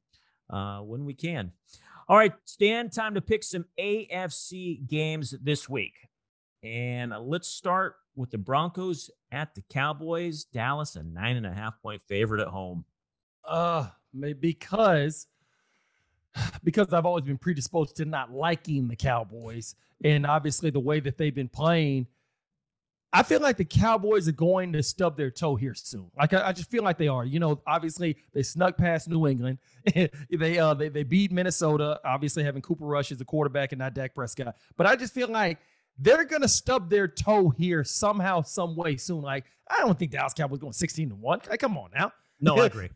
uh, 0.49 0.81
when 0.81 1.05
we 1.05 1.13
can. 1.13 1.51
All 2.07 2.17
right, 2.17 2.33
Stan, 2.45 2.89
time 2.89 3.13
to 3.15 3.21
pick 3.21 3.43
some 3.43 3.65
AFC 3.79 4.87
games 4.87 5.33
this 5.41 5.69
week. 5.69 5.93
And 6.63 7.13
let's 7.21 7.47
start 7.47 7.95
with 8.15 8.31
the 8.31 8.37
Broncos 8.37 9.09
at 9.31 9.55
the 9.55 9.63
Cowboys. 9.69 10.43
Dallas, 10.43 10.95
a 10.95 11.03
nine 11.03 11.37
and 11.37 11.45
a 11.45 11.53
half 11.53 11.81
point 11.81 12.01
favorite 12.07 12.41
at 12.41 12.49
home. 12.49 12.85
Uh, 13.45 13.87
because 14.39 15.27
because 16.63 16.93
I've 16.93 17.05
always 17.05 17.23
been 17.23 17.37
predisposed 17.37 17.95
to 17.97 18.05
not 18.05 18.31
liking 18.31 18.87
the 18.87 18.95
Cowboys, 18.95 19.75
and 20.03 20.25
obviously 20.25 20.69
the 20.69 20.79
way 20.79 20.99
that 20.99 21.17
they've 21.17 21.33
been 21.33 21.49
playing, 21.49 22.07
I 23.13 23.23
feel 23.23 23.41
like 23.41 23.57
the 23.57 23.65
Cowboys 23.65 24.27
are 24.29 24.33
going 24.33 24.71
to 24.73 24.81
stub 24.81 25.17
their 25.17 25.29
toe 25.29 25.55
here 25.55 25.73
soon. 25.73 26.09
Like 26.17 26.33
I, 26.33 26.47
I 26.47 26.51
just 26.53 26.71
feel 26.71 26.83
like 26.83 26.97
they 26.97 27.09
are. 27.09 27.25
You 27.25 27.39
know, 27.39 27.61
obviously 27.67 28.17
they 28.33 28.41
snuck 28.41 28.77
past 28.77 29.09
New 29.09 29.27
England. 29.27 29.57
they 30.29 30.57
uh 30.59 30.73
they, 30.73 30.89
they 30.89 31.03
beat 31.03 31.31
Minnesota, 31.31 31.99
obviously 32.05 32.43
having 32.43 32.61
Cooper 32.61 32.85
Rush 32.85 33.11
as 33.11 33.17
the 33.17 33.25
quarterback 33.25 33.73
and 33.73 33.79
not 33.79 33.93
Dak 33.93 34.15
Prescott. 34.15 34.55
But 34.77 34.87
I 34.87 34.95
just 34.95 35.13
feel 35.13 35.27
like 35.27 35.59
they're 35.97 36.23
gonna 36.23 36.47
stub 36.47 36.89
their 36.89 37.07
toe 37.07 37.49
here 37.49 37.83
somehow, 37.83 38.43
some 38.43 38.75
way 38.77 38.95
soon. 38.95 39.21
Like 39.21 39.45
I 39.69 39.79
don't 39.79 39.99
think 39.99 40.11
Dallas 40.11 40.33
Cowboys 40.33 40.59
going 40.59 40.73
16 40.73 41.09
to 41.09 41.15
one. 41.15 41.41
Like, 41.49 41.59
come 41.59 41.77
on 41.77 41.89
now. 41.93 42.13
No, 42.39 42.55
I 42.57 42.65
agree. 42.67 42.89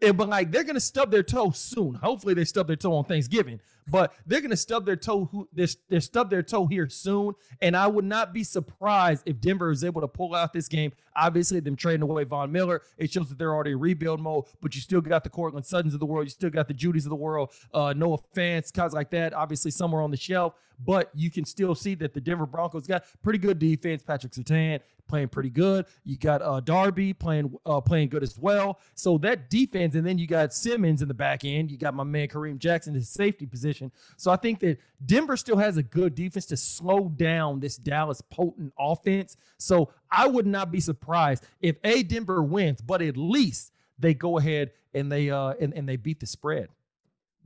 Yeah, 0.00 0.12
but 0.12 0.28
like 0.30 0.50
they're 0.50 0.64
gonna 0.64 0.80
stub 0.80 1.10
their 1.10 1.22
toe 1.22 1.50
soon. 1.50 1.94
Hopefully 1.94 2.32
they 2.32 2.44
stub 2.44 2.68
their 2.68 2.76
toe 2.76 2.94
on 2.94 3.04
Thanksgiving. 3.04 3.60
But 3.90 4.14
they're 4.26 4.40
going 4.40 4.50
to 4.50 4.56
stub 4.56 4.86
their 4.86 4.96
toe. 4.96 5.26
Who 5.32 5.48
they're, 5.52 5.66
they're 5.88 6.00
stub 6.00 6.30
their 6.30 6.42
toe 6.42 6.66
here 6.66 6.88
soon, 6.88 7.34
and 7.60 7.76
I 7.76 7.86
would 7.86 8.04
not 8.04 8.32
be 8.32 8.44
surprised 8.44 9.22
if 9.26 9.40
Denver 9.40 9.70
is 9.70 9.84
able 9.84 10.00
to 10.00 10.08
pull 10.08 10.34
out 10.34 10.52
this 10.52 10.68
game. 10.68 10.92
Obviously, 11.16 11.60
them 11.60 11.76
trading 11.76 12.02
away 12.02 12.24
Von 12.24 12.52
Miller, 12.52 12.82
it 12.96 13.12
shows 13.12 13.28
that 13.28 13.38
they're 13.38 13.54
already 13.54 13.72
in 13.72 13.80
rebuild 13.80 14.20
mode. 14.20 14.44
But 14.60 14.74
you 14.74 14.80
still 14.80 15.00
got 15.00 15.24
the 15.24 15.30
Courtland 15.30 15.66
Suttons 15.66 15.94
of 15.94 16.00
the 16.00 16.06
world, 16.06 16.26
you 16.26 16.30
still 16.30 16.50
got 16.50 16.68
the 16.68 16.74
Jeudys 16.74 17.04
of 17.04 17.10
the 17.10 17.16
world, 17.16 17.50
uh, 17.74 17.92
Noah 17.96 18.18
Fants, 18.36 18.72
guys 18.72 18.92
like 18.92 19.10
that. 19.10 19.34
Obviously, 19.34 19.70
somewhere 19.70 20.02
on 20.02 20.10
the 20.10 20.16
shelf, 20.16 20.54
but 20.84 21.10
you 21.14 21.30
can 21.30 21.44
still 21.44 21.74
see 21.74 21.94
that 21.96 22.14
the 22.14 22.20
Denver 22.20 22.46
Broncos 22.46 22.86
got 22.86 23.04
pretty 23.22 23.38
good 23.38 23.58
defense. 23.58 24.02
Patrick 24.02 24.32
Surtain 24.32 24.80
playing 25.08 25.28
pretty 25.28 25.50
good. 25.50 25.86
You 26.04 26.16
got 26.16 26.42
uh, 26.42 26.60
Darby 26.60 27.12
playing 27.12 27.52
uh, 27.66 27.80
playing 27.80 28.10
good 28.10 28.22
as 28.22 28.38
well. 28.38 28.78
So 28.94 29.18
that 29.18 29.50
defense, 29.50 29.94
and 29.94 30.06
then 30.06 30.18
you 30.18 30.26
got 30.26 30.52
Simmons 30.52 31.02
in 31.02 31.08
the 31.08 31.14
back 31.14 31.44
end. 31.44 31.70
You 31.70 31.78
got 31.78 31.94
my 31.94 32.04
man 32.04 32.28
Kareem 32.28 32.58
Jackson, 32.58 32.94
in 32.94 33.00
his 33.00 33.08
safety 33.08 33.46
position. 33.46 33.77
So 34.16 34.30
I 34.30 34.36
think 34.36 34.60
that 34.60 34.78
Denver 35.04 35.36
still 35.36 35.56
has 35.56 35.76
a 35.76 35.82
good 35.82 36.14
defense 36.14 36.46
to 36.46 36.56
slow 36.56 37.08
down 37.08 37.60
this 37.60 37.76
Dallas 37.76 38.20
potent 38.30 38.72
offense. 38.78 39.36
So 39.58 39.90
I 40.10 40.26
would 40.26 40.46
not 40.46 40.70
be 40.70 40.80
surprised 40.80 41.44
if 41.60 41.76
a 41.84 42.02
Denver 42.02 42.42
wins, 42.42 42.80
but 42.80 43.02
at 43.02 43.16
least 43.16 43.72
they 43.98 44.14
go 44.14 44.38
ahead 44.38 44.72
and 44.94 45.10
they 45.10 45.30
uh 45.30 45.54
and, 45.60 45.74
and 45.74 45.88
they 45.88 45.96
beat 45.96 46.20
the 46.20 46.26
spread. 46.26 46.68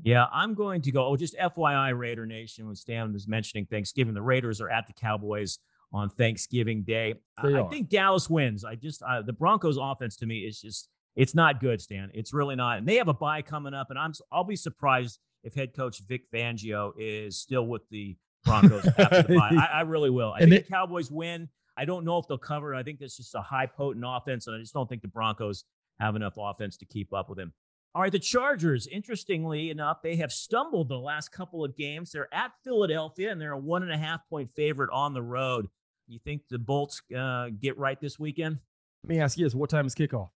Yeah, 0.03 0.27
I'm 0.33 0.55
going 0.55 0.83
to 0.83 0.93
go. 0.93 1.07
Oh, 1.07 1.17
just 1.17 1.37
FYI, 1.37 1.97
Raider 1.97 2.27
Nation, 2.27 2.67
when 2.67 2.75
Stan 2.75 3.13
was 3.13 3.29
mentioning 3.29 3.67
Thanksgiving, 3.67 4.15
the 4.15 4.23
Raiders 4.23 4.61
are 4.61 4.69
at 4.69 4.89
the 4.89 4.93
Cowboys 4.93 5.59
on 5.93 6.11
Thanksgiving 6.11 6.83
Day. 6.83 7.15
I, 7.39 7.55
I, 7.55 7.69
think 7.69 7.89
Dallas 7.89 8.29
wins. 8.29 8.65
I 8.65 8.75
just 8.75 9.03
uh, 9.03 9.23
the 9.23 9.33
Broncos 9.33 9.79
offense 9.81 10.17
to 10.17 10.27
me 10.27 10.41
is 10.41 10.61
just 10.61 10.89
it's 11.15 11.35
not 11.35 11.61
good, 11.61 11.81
Stan. 11.81 12.11
It's 12.15 12.33
really 12.33 12.57
not. 12.57 12.79
And 12.79 12.89
they 12.89 12.97
have 12.97 13.09
a 13.09 13.15
bye 13.15 13.43
coming 13.43 13.75
up, 13.75 13.91
and 13.91 13.99
I'm 13.99 14.13
I'll 14.33 14.45
be 14.45 14.57
surprised 14.57 15.19
if 15.43 15.55
head 15.55 15.75
coach 15.75 16.01
Vic 16.07 16.31
Fangio 16.33 16.93
is 16.97 17.39
still 17.39 17.67
with 17.67 17.83
the 17.91 18.17
Broncos 18.45 18.87
after 18.99 19.23
the 19.23 19.37
bye. 19.37 19.51
I, 19.57 19.65
I 19.79 19.81
really 19.83 20.11
will. 20.11 20.33
I 20.33 20.41
and 20.41 20.51
think 20.51 20.65
they, 20.65 20.69
the 20.69 20.75
Cowboys 20.75 21.11
win. 21.11 21.49
I 21.77 21.85
don't 21.85 22.05
know 22.05 22.19
if 22.19 22.27
they'll 22.29 22.39
cover. 22.39 22.75
I 22.75 22.83
think 22.83 23.01
it's 23.01 23.17
just 23.17 23.35
a 23.35 23.41
high 23.41 23.67
potent 23.67 24.05
offense, 24.07 24.47
and 24.47 24.57
I 24.57 24.59
just 24.59 24.75
don't 24.75 24.89
think 24.89 25.03
the 25.03 25.09
Broncos 25.09 25.65
have 26.01 26.17
enough 26.17 26.35
offense 26.39 26.77
to 26.79 26.85
keep 26.85 27.13
up 27.13 27.29
with 27.29 27.39
him. 27.39 27.53
All 27.95 28.01
right, 28.01 28.13
the 28.13 28.19
Chargers, 28.19 28.87
interestingly 28.87 29.69
enough, 29.69 29.99
they 30.03 30.17
have 30.17 30.33
stumbled 30.33 30.89
the 30.89 30.99
last 30.99 31.31
couple 31.31 31.63
of 31.63 31.77
games. 31.77 32.13
They're 32.13 32.33
at 32.33 32.53
Philadelphia 32.65 33.31
and 33.31 33.39
they're 33.39 33.53
a 33.53 33.59
one 33.59 33.83
and 33.83 33.93
a 33.93 33.99
half 33.99 34.27
point 34.31 34.49
favorite 34.57 34.89
on 34.91 35.13
the 35.13 35.23
road. 35.23 35.69
You 36.09 36.19
think 36.19 36.43
the 36.49 36.59
Bolts 36.59 37.03
uh, 37.17 37.49
get 37.61 37.77
right 37.77 38.01
this 38.01 38.19
weekend? 38.19 38.59
Let 39.05 39.09
me 39.09 39.21
ask 39.21 39.37
you 39.37 39.45
this: 39.45 39.55
What 39.55 39.69
time 39.69 39.87
is 39.87 39.95
kickoff? 39.95 40.31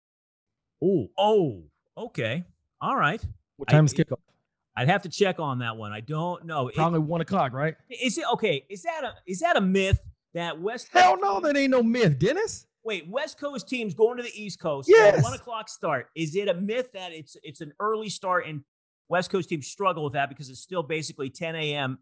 Oh, 0.82 1.08
oh, 1.16 1.62
okay, 1.96 2.44
all 2.80 2.96
right. 2.96 3.24
What 3.56 3.68
time 3.68 3.84
I, 3.84 3.86
is 3.86 3.94
kickoff? 3.94 4.18
I'd 4.76 4.88
have 4.88 5.02
to 5.02 5.08
check 5.08 5.40
on 5.40 5.60
that 5.60 5.76
one. 5.76 5.92
I 5.92 6.00
don't 6.00 6.44
know. 6.44 6.70
Probably 6.74 6.98
it, 6.98 7.04
one 7.04 7.20
o'clock, 7.20 7.52
right? 7.52 7.74
Is 7.88 8.18
it 8.18 8.24
okay? 8.34 8.64
Is 8.68 8.82
that 8.82 9.04
a 9.04 9.14
is 9.26 9.40
that 9.40 9.56
a 9.56 9.60
myth 9.60 9.98
that 10.34 10.60
West? 10.60 10.92
Coast 10.92 11.04
Hell 11.04 11.18
no, 11.20 11.40
that 11.40 11.56
ain't 11.56 11.70
no 11.70 11.82
myth, 11.82 12.18
Dennis. 12.18 12.66
Wait, 12.84 13.08
West 13.08 13.40
Coast 13.40 13.68
teams 13.68 13.94
going 13.94 14.16
to 14.18 14.22
the 14.22 14.40
East 14.40 14.60
Coast. 14.60 14.88
Yes. 14.88 15.22
One 15.22 15.32
o'clock 15.32 15.68
start. 15.68 16.08
Is 16.14 16.36
it 16.36 16.48
a 16.48 16.54
myth 16.54 16.92
that 16.92 17.12
it's 17.12 17.36
it's 17.42 17.60
an 17.60 17.72
early 17.80 18.08
start 18.10 18.46
and 18.46 18.62
West 19.08 19.30
Coast 19.30 19.48
teams 19.48 19.66
struggle 19.66 20.04
with 20.04 20.12
that 20.12 20.28
because 20.28 20.50
it's 20.50 20.60
still 20.60 20.82
basically 20.82 21.30
10 21.30 21.56
a.m. 21.56 21.98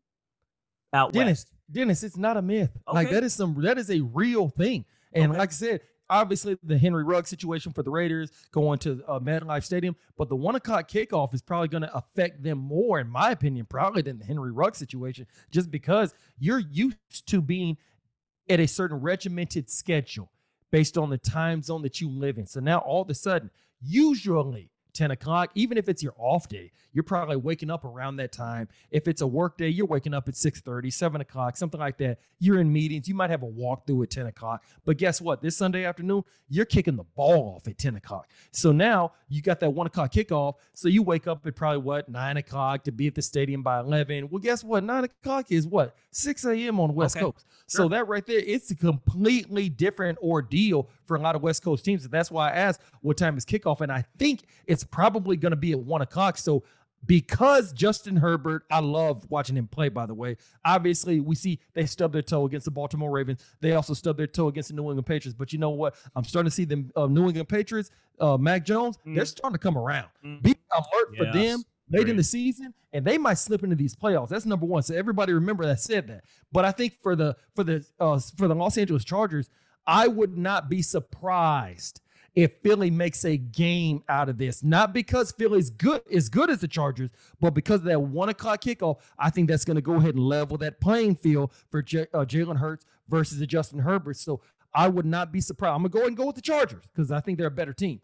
out 0.92 1.12
Dennis, 1.12 1.40
west? 1.40 1.52
Dennis, 1.70 2.02
it's 2.02 2.16
not 2.16 2.36
a 2.36 2.42
myth. 2.42 2.70
Okay. 2.88 2.94
Like 2.94 3.10
that 3.10 3.22
is 3.22 3.34
some 3.34 3.60
that 3.62 3.78
is 3.78 3.90
a 3.90 4.00
real 4.00 4.48
thing. 4.48 4.84
And 5.12 5.30
okay. 5.30 5.38
like 5.38 5.50
I 5.50 5.52
said, 5.52 5.80
obviously 6.10 6.56
the 6.62 6.78
Henry 6.78 7.04
Rugg 7.04 7.26
situation 7.26 7.72
for 7.72 7.82
the 7.82 7.90
Raiders 7.90 8.30
going 8.52 8.78
to 8.80 9.02
uh, 9.06 9.18
MetLife 9.18 9.64
Stadium, 9.64 9.96
but 10.16 10.28
the 10.28 10.36
one 10.36 10.54
o'clock 10.54 10.88
kickoff 10.88 11.34
is 11.34 11.42
probably 11.42 11.68
going 11.68 11.82
to 11.82 11.96
affect 11.96 12.42
them 12.42 12.58
more, 12.58 13.00
in 13.00 13.08
my 13.08 13.30
opinion, 13.30 13.66
probably 13.66 14.02
than 14.02 14.18
the 14.18 14.24
Henry 14.24 14.52
Rugg 14.52 14.76
situation, 14.76 15.26
just 15.50 15.70
because 15.70 16.14
you're 16.38 16.58
used 16.58 17.26
to 17.28 17.40
being 17.40 17.76
at 18.48 18.60
a 18.60 18.66
certain 18.66 19.00
regimented 19.00 19.70
schedule 19.70 20.30
based 20.70 20.98
on 20.98 21.10
the 21.10 21.18
time 21.18 21.62
zone 21.62 21.82
that 21.82 22.00
you 22.00 22.10
live 22.10 22.36
in. 22.36 22.46
So 22.46 22.60
now 22.60 22.78
all 22.78 23.02
of 23.02 23.10
a 23.10 23.14
sudden, 23.14 23.50
usually 23.80 24.70
10 24.94 25.10
o'clock, 25.10 25.50
even 25.54 25.76
if 25.76 25.88
it's 25.88 26.02
your 26.02 26.14
off 26.16 26.48
day, 26.48 26.72
you're 26.92 27.04
probably 27.04 27.36
waking 27.36 27.70
up 27.70 27.84
around 27.84 28.16
that 28.16 28.32
time. 28.32 28.68
If 28.90 29.08
it's 29.08 29.20
a 29.20 29.26
work 29.26 29.58
day, 29.58 29.68
you're 29.68 29.86
waking 29.86 30.14
up 30.14 30.28
at 30.28 30.36
6 30.36 30.60
30, 30.60 30.90
7 30.90 31.20
o'clock, 31.20 31.56
something 31.56 31.80
like 31.80 31.98
that. 31.98 32.18
You're 32.38 32.60
in 32.60 32.72
meetings. 32.72 33.08
You 33.08 33.14
might 33.14 33.30
have 33.30 33.42
a 33.42 33.46
walkthrough 33.46 34.04
at 34.04 34.10
10 34.10 34.26
o'clock. 34.26 34.64
But 34.84 34.96
guess 34.96 35.20
what? 35.20 35.42
This 35.42 35.56
Sunday 35.56 35.84
afternoon, 35.84 36.22
you're 36.48 36.64
kicking 36.64 36.96
the 36.96 37.04
ball 37.16 37.56
off 37.56 37.68
at 37.68 37.76
10 37.76 37.96
o'clock. 37.96 38.30
So 38.52 38.72
now 38.72 39.12
you 39.28 39.42
got 39.42 39.60
that 39.60 39.70
1 39.70 39.86
o'clock 39.88 40.12
kickoff. 40.12 40.54
So 40.72 40.88
you 40.88 41.02
wake 41.02 41.26
up 41.26 41.44
at 41.46 41.56
probably 41.56 41.82
what, 41.82 42.08
9 42.08 42.36
o'clock 42.36 42.84
to 42.84 42.92
be 42.92 43.08
at 43.08 43.14
the 43.14 43.22
stadium 43.22 43.62
by 43.62 43.80
11. 43.80 44.30
Well, 44.30 44.40
guess 44.40 44.62
what? 44.62 44.84
9 44.84 45.04
o'clock 45.04 45.50
is 45.50 45.66
what? 45.66 45.96
6 46.12 46.44
a.m. 46.44 46.78
on 46.78 46.88
the 46.88 46.94
West 46.94 47.16
okay. 47.16 47.24
Coast. 47.24 47.46
Sure. 47.68 47.84
So 47.84 47.88
that 47.88 48.06
right 48.06 48.24
there, 48.24 48.38
it's 48.38 48.70
a 48.70 48.76
completely 48.76 49.68
different 49.68 50.18
ordeal 50.18 50.88
for 51.06 51.16
a 51.16 51.20
lot 51.20 51.36
of 51.36 51.42
West 51.42 51.62
Coast 51.62 51.84
teams. 51.84 52.04
And 52.04 52.12
that's 52.12 52.30
why 52.30 52.50
I 52.50 52.52
asked 52.54 52.80
what 53.00 53.16
time 53.16 53.36
is 53.36 53.44
kickoff. 53.44 53.80
And 53.80 53.92
I 53.92 54.04
think 54.18 54.44
it's 54.66 54.84
probably 54.84 55.36
going 55.36 55.50
to 55.50 55.56
be 55.56 55.72
at 55.72 55.78
1 55.78 56.02
o'clock. 56.02 56.38
So 56.38 56.64
because 57.06 57.72
Justin 57.72 58.16
Herbert, 58.16 58.64
I 58.70 58.80
love 58.80 59.26
watching 59.30 59.56
him 59.56 59.66
play, 59.66 59.88
by 59.88 60.06
the 60.06 60.14
way. 60.14 60.36
Obviously, 60.64 61.20
we 61.20 61.34
see 61.34 61.60
they 61.74 61.86
stub 61.86 62.12
their 62.12 62.22
toe 62.22 62.46
against 62.46 62.64
the 62.64 62.70
Baltimore 62.70 63.10
Ravens. 63.10 63.44
They 63.60 63.72
also 63.72 63.94
stub 63.94 64.16
their 64.16 64.26
toe 64.26 64.48
against 64.48 64.70
the 64.70 64.74
New 64.74 64.84
England 64.84 65.06
Patriots. 65.06 65.36
But 65.38 65.52
you 65.52 65.58
know 65.58 65.70
what? 65.70 65.96
I'm 66.16 66.24
starting 66.24 66.48
to 66.48 66.54
see 66.54 66.64
the 66.64 66.84
uh, 66.96 67.06
New 67.06 67.26
England 67.26 67.48
Patriots, 67.48 67.90
uh, 68.20 68.36
Mac 68.36 68.64
Jones, 68.64 68.98
mm. 69.06 69.14
they're 69.14 69.24
starting 69.24 69.54
to 69.54 69.58
come 69.58 69.76
around. 69.76 70.08
Mm. 70.24 70.42
Be 70.42 70.56
alert 70.72 71.08
yes. 71.12 71.18
for 71.18 71.38
them 71.38 71.62
late 71.90 72.00
Great. 72.00 72.10
in 72.10 72.16
the 72.16 72.22
season, 72.22 72.72
and 72.92 73.04
they 73.04 73.18
might 73.18 73.34
slip 73.34 73.62
into 73.62 73.76
these 73.76 73.94
playoffs. 73.94 74.28
That's 74.28 74.46
number 74.46 74.66
one. 74.66 74.82
So 74.82 74.94
everybody 74.94 75.32
remember 75.32 75.66
that 75.66 75.80
said 75.80 76.08
that. 76.08 76.24
But 76.52 76.64
I 76.64 76.72
think 76.72 76.94
for 77.02 77.14
the 77.14 77.36
for 77.54 77.64
the 77.64 77.84
uh, 78.00 78.18
for 78.36 78.48
the 78.48 78.54
Los 78.54 78.78
Angeles 78.78 79.04
Chargers, 79.04 79.50
I 79.86 80.08
would 80.08 80.36
not 80.36 80.68
be 80.68 80.82
surprised 80.82 82.00
if 82.34 82.52
Philly 82.62 82.90
makes 82.90 83.24
a 83.24 83.36
game 83.36 84.02
out 84.08 84.28
of 84.28 84.38
this. 84.38 84.62
Not 84.62 84.92
because 84.92 85.32
Philly's 85.32 85.70
good 85.70 86.02
as 86.12 86.28
good 86.28 86.50
as 86.50 86.60
the 86.60 86.68
Chargers, 86.68 87.10
but 87.40 87.50
because 87.54 87.80
of 87.80 87.86
that 87.86 88.00
one 88.00 88.28
o'clock 88.28 88.62
kickoff, 88.62 88.98
I 89.18 89.30
think 89.30 89.48
that's 89.48 89.64
going 89.64 89.76
to 89.76 89.82
go 89.82 89.94
ahead 89.94 90.14
and 90.14 90.24
level 90.24 90.56
that 90.58 90.80
playing 90.80 91.16
field 91.16 91.52
for 91.70 91.82
J- 91.82 92.06
uh, 92.12 92.24
Jalen 92.24 92.58
Hurts 92.58 92.86
versus 93.08 93.38
the 93.38 93.46
Justin 93.46 93.78
Herbert. 93.80 94.16
So 94.16 94.40
I 94.74 94.88
would 94.88 95.06
not 95.06 95.32
be 95.32 95.40
surprised. 95.40 95.76
I'm 95.76 95.82
gonna 95.82 95.90
go 95.90 95.98
ahead 96.00 96.08
and 96.08 96.16
go 96.16 96.26
with 96.26 96.34
the 96.36 96.42
Chargers 96.42 96.84
because 96.92 97.12
I 97.12 97.20
think 97.20 97.38
they're 97.38 97.46
a 97.46 97.50
better 97.50 97.72
team. 97.72 98.00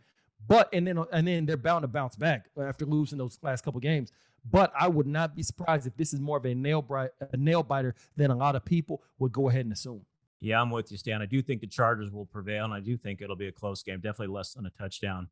But 0.46 0.68
and 0.72 0.86
then 0.86 1.04
and 1.12 1.26
then 1.26 1.46
they're 1.46 1.56
bound 1.56 1.82
to 1.82 1.88
bounce 1.88 2.16
back 2.16 2.46
after 2.60 2.86
losing 2.86 3.18
those 3.18 3.38
last 3.42 3.64
couple 3.64 3.80
games. 3.80 4.12
But 4.48 4.72
I 4.78 4.88
would 4.88 5.06
not 5.06 5.34
be 5.34 5.42
surprised 5.42 5.86
if 5.86 5.96
this 5.96 6.14
is 6.14 6.20
more 6.20 6.38
of 6.38 6.46
a 6.46 6.54
nail 6.54 6.80
bite, 6.80 7.10
a 7.20 7.36
nail 7.36 7.62
biter 7.62 7.94
than 8.16 8.30
a 8.30 8.36
lot 8.36 8.56
of 8.56 8.64
people 8.64 9.02
would 9.18 9.32
go 9.32 9.48
ahead 9.48 9.66
and 9.66 9.72
assume. 9.72 10.06
Yeah, 10.40 10.60
I'm 10.60 10.70
with 10.70 10.90
you, 10.90 10.96
Stan. 10.96 11.20
I 11.20 11.26
do 11.26 11.42
think 11.42 11.60
the 11.60 11.66
Chargers 11.66 12.10
will 12.10 12.24
prevail, 12.24 12.64
and 12.64 12.72
I 12.72 12.80
do 12.80 12.96
think 12.96 13.20
it'll 13.20 13.36
be 13.36 13.48
a 13.48 13.52
close 13.52 13.82
game. 13.82 13.96
Definitely 13.96 14.34
less 14.34 14.54
than 14.54 14.64
a 14.64 14.70
touchdown 14.70 15.28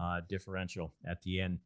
uh, 0.00 0.20
differential 0.28 0.94
at 1.06 1.22
the 1.22 1.40
end. 1.40 1.60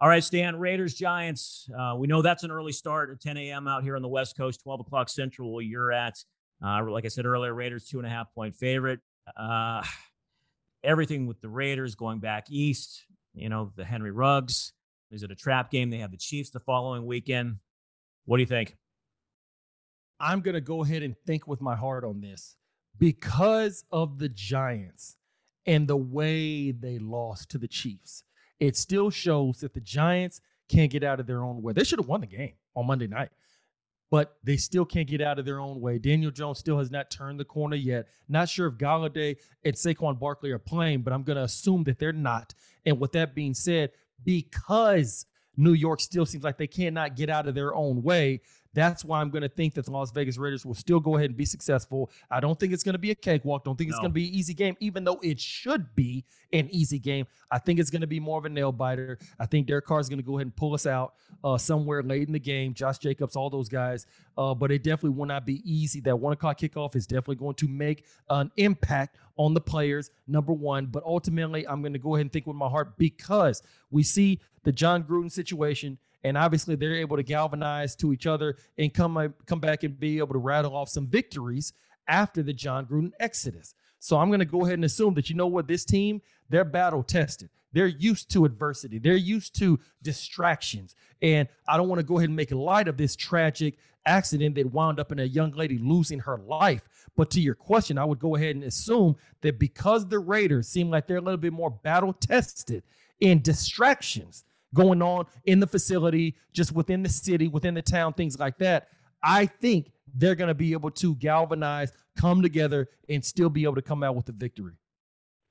All 0.00 0.08
right, 0.08 0.24
Stan. 0.24 0.58
Raiders 0.58 0.94
Giants. 0.94 1.68
Uh, 1.76 1.94
we 1.98 2.06
know 2.06 2.22
that's 2.22 2.44
an 2.44 2.50
early 2.50 2.72
start 2.72 3.10
at 3.10 3.20
10 3.20 3.36
a.m. 3.36 3.68
out 3.68 3.82
here 3.82 3.96
on 3.96 4.02
the 4.02 4.08
West 4.08 4.36
Coast, 4.36 4.62
12 4.62 4.80
o'clock 4.80 5.08
Central. 5.08 5.52
Where 5.52 5.62
you're 5.62 5.92
at, 5.92 6.14
uh, 6.64 6.82
like 6.88 7.04
I 7.04 7.08
said 7.08 7.26
earlier, 7.26 7.52
Raiders 7.52 7.86
two 7.86 7.98
and 7.98 8.06
a 8.06 8.10
half 8.10 8.32
point 8.32 8.54
favorite. 8.54 9.00
Uh, 9.36 9.82
everything 10.84 11.26
with 11.26 11.40
the 11.40 11.48
Raiders 11.48 11.96
going 11.96 12.20
back 12.20 12.46
east. 12.48 13.04
You 13.34 13.48
know 13.48 13.72
the 13.76 13.84
Henry 13.84 14.10
Ruggs. 14.10 14.72
Is 15.10 15.22
it 15.22 15.30
a 15.30 15.36
trap 15.36 15.70
game? 15.70 15.90
They 15.90 15.98
have 15.98 16.12
the 16.12 16.16
Chiefs 16.16 16.50
the 16.50 16.60
following 16.60 17.04
weekend. 17.04 17.56
What 18.24 18.36
do 18.36 18.42
you 18.42 18.46
think? 18.46 18.76
I'm 20.20 20.40
going 20.40 20.54
to 20.54 20.60
go 20.60 20.82
ahead 20.82 21.02
and 21.02 21.16
think 21.26 21.46
with 21.46 21.60
my 21.60 21.76
heart 21.76 22.04
on 22.04 22.20
this 22.20 22.56
because 22.98 23.84
of 23.92 24.18
the 24.18 24.28
Giants 24.28 25.16
and 25.66 25.86
the 25.86 25.96
way 25.96 26.72
they 26.72 26.98
lost 26.98 27.50
to 27.50 27.58
the 27.58 27.68
Chiefs. 27.68 28.24
It 28.58 28.76
still 28.76 29.10
shows 29.10 29.60
that 29.60 29.74
the 29.74 29.80
Giants 29.80 30.40
can't 30.68 30.90
get 30.90 31.04
out 31.04 31.20
of 31.20 31.26
their 31.26 31.42
own 31.42 31.62
way. 31.62 31.72
They 31.72 31.84
should 31.84 31.98
have 31.98 32.08
won 32.08 32.20
the 32.20 32.26
game 32.26 32.54
on 32.74 32.86
Monday 32.86 33.06
night, 33.06 33.30
but 34.10 34.36
they 34.42 34.56
still 34.56 34.84
can't 34.84 35.06
get 35.06 35.20
out 35.20 35.38
of 35.38 35.44
their 35.44 35.60
own 35.60 35.80
way. 35.80 35.98
Daniel 35.98 36.30
Jones 36.30 36.58
still 36.58 36.78
has 36.78 36.90
not 36.90 37.10
turned 37.10 37.38
the 37.38 37.44
corner 37.44 37.76
yet. 37.76 38.08
Not 38.28 38.48
sure 38.48 38.66
if 38.66 38.74
Golladay 38.74 39.36
and 39.64 39.74
Saquon 39.74 40.18
Barkley 40.18 40.50
are 40.50 40.58
playing, 40.58 41.02
but 41.02 41.12
I'm 41.12 41.22
going 41.22 41.36
to 41.36 41.44
assume 41.44 41.84
that 41.84 41.98
they're 41.98 42.12
not. 42.12 42.54
And 42.84 42.98
with 42.98 43.12
that 43.12 43.34
being 43.34 43.54
said, 43.54 43.92
because 44.24 45.26
New 45.56 45.72
York 45.72 46.00
still 46.00 46.26
seems 46.26 46.44
like 46.44 46.56
they 46.56 46.66
cannot 46.66 47.16
get 47.16 47.30
out 47.30 47.48
of 47.48 47.54
their 47.54 47.74
own 47.74 48.02
way, 48.02 48.40
that's 48.78 49.04
why 49.04 49.20
I'm 49.20 49.30
going 49.30 49.42
to 49.42 49.48
think 49.48 49.74
that 49.74 49.84
the 49.84 49.90
Las 49.90 50.10
Vegas 50.12 50.38
Raiders 50.38 50.64
will 50.64 50.74
still 50.74 51.00
go 51.00 51.16
ahead 51.16 51.30
and 51.30 51.36
be 51.36 51.44
successful. 51.44 52.10
I 52.30 52.40
don't 52.40 52.58
think 52.58 52.72
it's 52.72 52.82
going 52.82 52.94
to 52.94 52.98
be 52.98 53.10
a 53.10 53.14
cakewalk. 53.14 53.64
Don't 53.64 53.76
think 53.76 53.90
no. 53.90 53.94
it's 53.94 54.00
going 54.00 54.10
to 54.10 54.14
be 54.14 54.28
an 54.28 54.34
easy 54.34 54.54
game, 54.54 54.76
even 54.80 55.04
though 55.04 55.18
it 55.22 55.40
should 55.40 55.94
be 55.94 56.24
an 56.52 56.68
easy 56.70 56.98
game. 56.98 57.26
I 57.50 57.58
think 57.58 57.80
it's 57.80 57.90
going 57.90 58.00
to 58.02 58.06
be 58.06 58.20
more 58.20 58.38
of 58.38 58.44
a 58.44 58.48
nail 58.48 58.72
biter. 58.72 59.18
I 59.38 59.46
think 59.46 59.66
Derek 59.66 59.86
Carr 59.86 60.00
is 60.00 60.08
going 60.08 60.18
to 60.18 60.24
go 60.24 60.36
ahead 60.38 60.46
and 60.46 60.56
pull 60.56 60.74
us 60.74 60.86
out 60.86 61.14
uh, 61.44 61.58
somewhere 61.58 62.02
late 62.02 62.26
in 62.26 62.32
the 62.32 62.38
game. 62.38 62.74
Josh 62.74 62.98
Jacobs, 62.98 63.36
all 63.36 63.50
those 63.50 63.68
guys. 63.68 64.06
Uh, 64.36 64.54
but 64.54 64.70
it 64.70 64.82
definitely 64.82 65.18
will 65.18 65.26
not 65.26 65.44
be 65.44 65.62
easy. 65.70 66.00
That 66.00 66.16
one 66.16 66.32
o'clock 66.32 66.58
kickoff 66.58 66.94
is 66.96 67.06
definitely 67.06 67.36
going 67.36 67.56
to 67.56 67.68
make 67.68 68.04
an 68.30 68.50
impact 68.56 69.16
on 69.36 69.54
the 69.54 69.60
players, 69.60 70.10
number 70.26 70.52
one. 70.52 70.86
But 70.86 71.02
ultimately, 71.04 71.66
I'm 71.66 71.80
going 71.82 71.92
to 71.92 71.98
go 71.98 72.14
ahead 72.14 72.26
and 72.26 72.32
think 72.32 72.46
with 72.46 72.56
my 72.56 72.68
heart 72.68 72.98
because 72.98 73.62
we 73.90 74.02
see 74.02 74.40
the 74.64 74.72
Jon 74.72 75.02
Gruden 75.04 75.30
situation 75.30 75.98
and 76.24 76.36
obviously 76.36 76.74
they're 76.74 76.94
able 76.94 77.16
to 77.16 77.22
galvanize 77.22 77.94
to 77.96 78.12
each 78.12 78.26
other 78.26 78.56
and 78.76 78.92
come 78.92 79.34
come 79.46 79.60
back 79.60 79.84
and 79.84 79.98
be 79.98 80.18
able 80.18 80.32
to 80.32 80.38
rattle 80.38 80.74
off 80.74 80.88
some 80.88 81.06
victories 81.06 81.72
after 82.08 82.42
the 82.42 82.52
Jon 82.52 82.86
Gruden 82.86 83.12
exodus. 83.20 83.74
So 84.00 84.16
I'm 84.16 84.28
going 84.28 84.40
to 84.40 84.46
go 84.46 84.62
ahead 84.62 84.74
and 84.74 84.84
assume 84.84 85.14
that 85.14 85.28
you 85.28 85.36
know 85.36 85.46
what 85.46 85.68
this 85.68 85.84
team 85.84 86.20
they're 86.48 86.64
battle 86.64 87.02
tested. 87.02 87.50
They're 87.72 87.86
used 87.86 88.30
to 88.32 88.44
adversity. 88.44 88.98
They're 88.98 89.14
used 89.14 89.54
to 89.58 89.78
distractions. 90.02 90.94
And 91.20 91.48
I 91.66 91.76
don't 91.76 91.88
want 91.88 91.98
to 91.98 92.06
go 92.06 92.18
ahead 92.18 92.30
and 92.30 92.36
make 92.36 92.50
light 92.50 92.88
of 92.88 92.96
this 92.96 93.14
tragic 93.14 93.76
accident 94.06 94.54
that 94.54 94.72
wound 94.72 94.98
up 94.98 95.12
in 95.12 95.18
a 95.18 95.24
young 95.24 95.52
lady 95.52 95.76
losing 95.78 96.20
her 96.20 96.38
life. 96.38 96.88
But 97.16 97.30
to 97.32 97.40
your 97.40 97.54
question, 97.54 97.98
I 97.98 98.04
would 98.04 98.18
go 98.18 98.36
ahead 98.36 98.56
and 98.56 98.64
assume 98.64 99.16
that 99.42 99.58
because 99.58 100.06
the 100.06 100.18
Raiders 100.18 100.68
seem 100.68 100.88
like 100.88 101.06
they're 101.06 101.18
a 101.18 101.22
little 101.22 101.36
bit 101.36 101.52
more 101.52 101.70
battle 101.70 102.14
tested 102.14 102.84
in 103.20 103.42
distractions 103.42 104.44
going 104.74 105.02
on 105.02 105.26
in 105.44 105.60
the 105.60 105.66
facility, 105.66 106.36
just 106.52 106.72
within 106.72 107.02
the 107.02 107.08
city, 107.08 107.48
within 107.48 107.74
the 107.74 107.82
town, 107.82 108.12
things 108.12 108.38
like 108.38 108.58
that, 108.58 108.88
I 109.22 109.46
think 109.46 109.92
they're 110.14 110.34
going 110.34 110.48
to 110.48 110.54
be 110.54 110.72
able 110.72 110.90
to 110.92 111.14
galvanize, 111.16 111.92
come 112.16 112.42
together, 112.42 112.88
and 113.08 113.24
still 113.24 113.50
be 113.50 113.64
able 113.64 113.76
to 113.76 113.82
come 113.82 114.02
out 114.02 114.16
with 114.16 114.28
a 114.28 114.32
victory. 114.32 114.74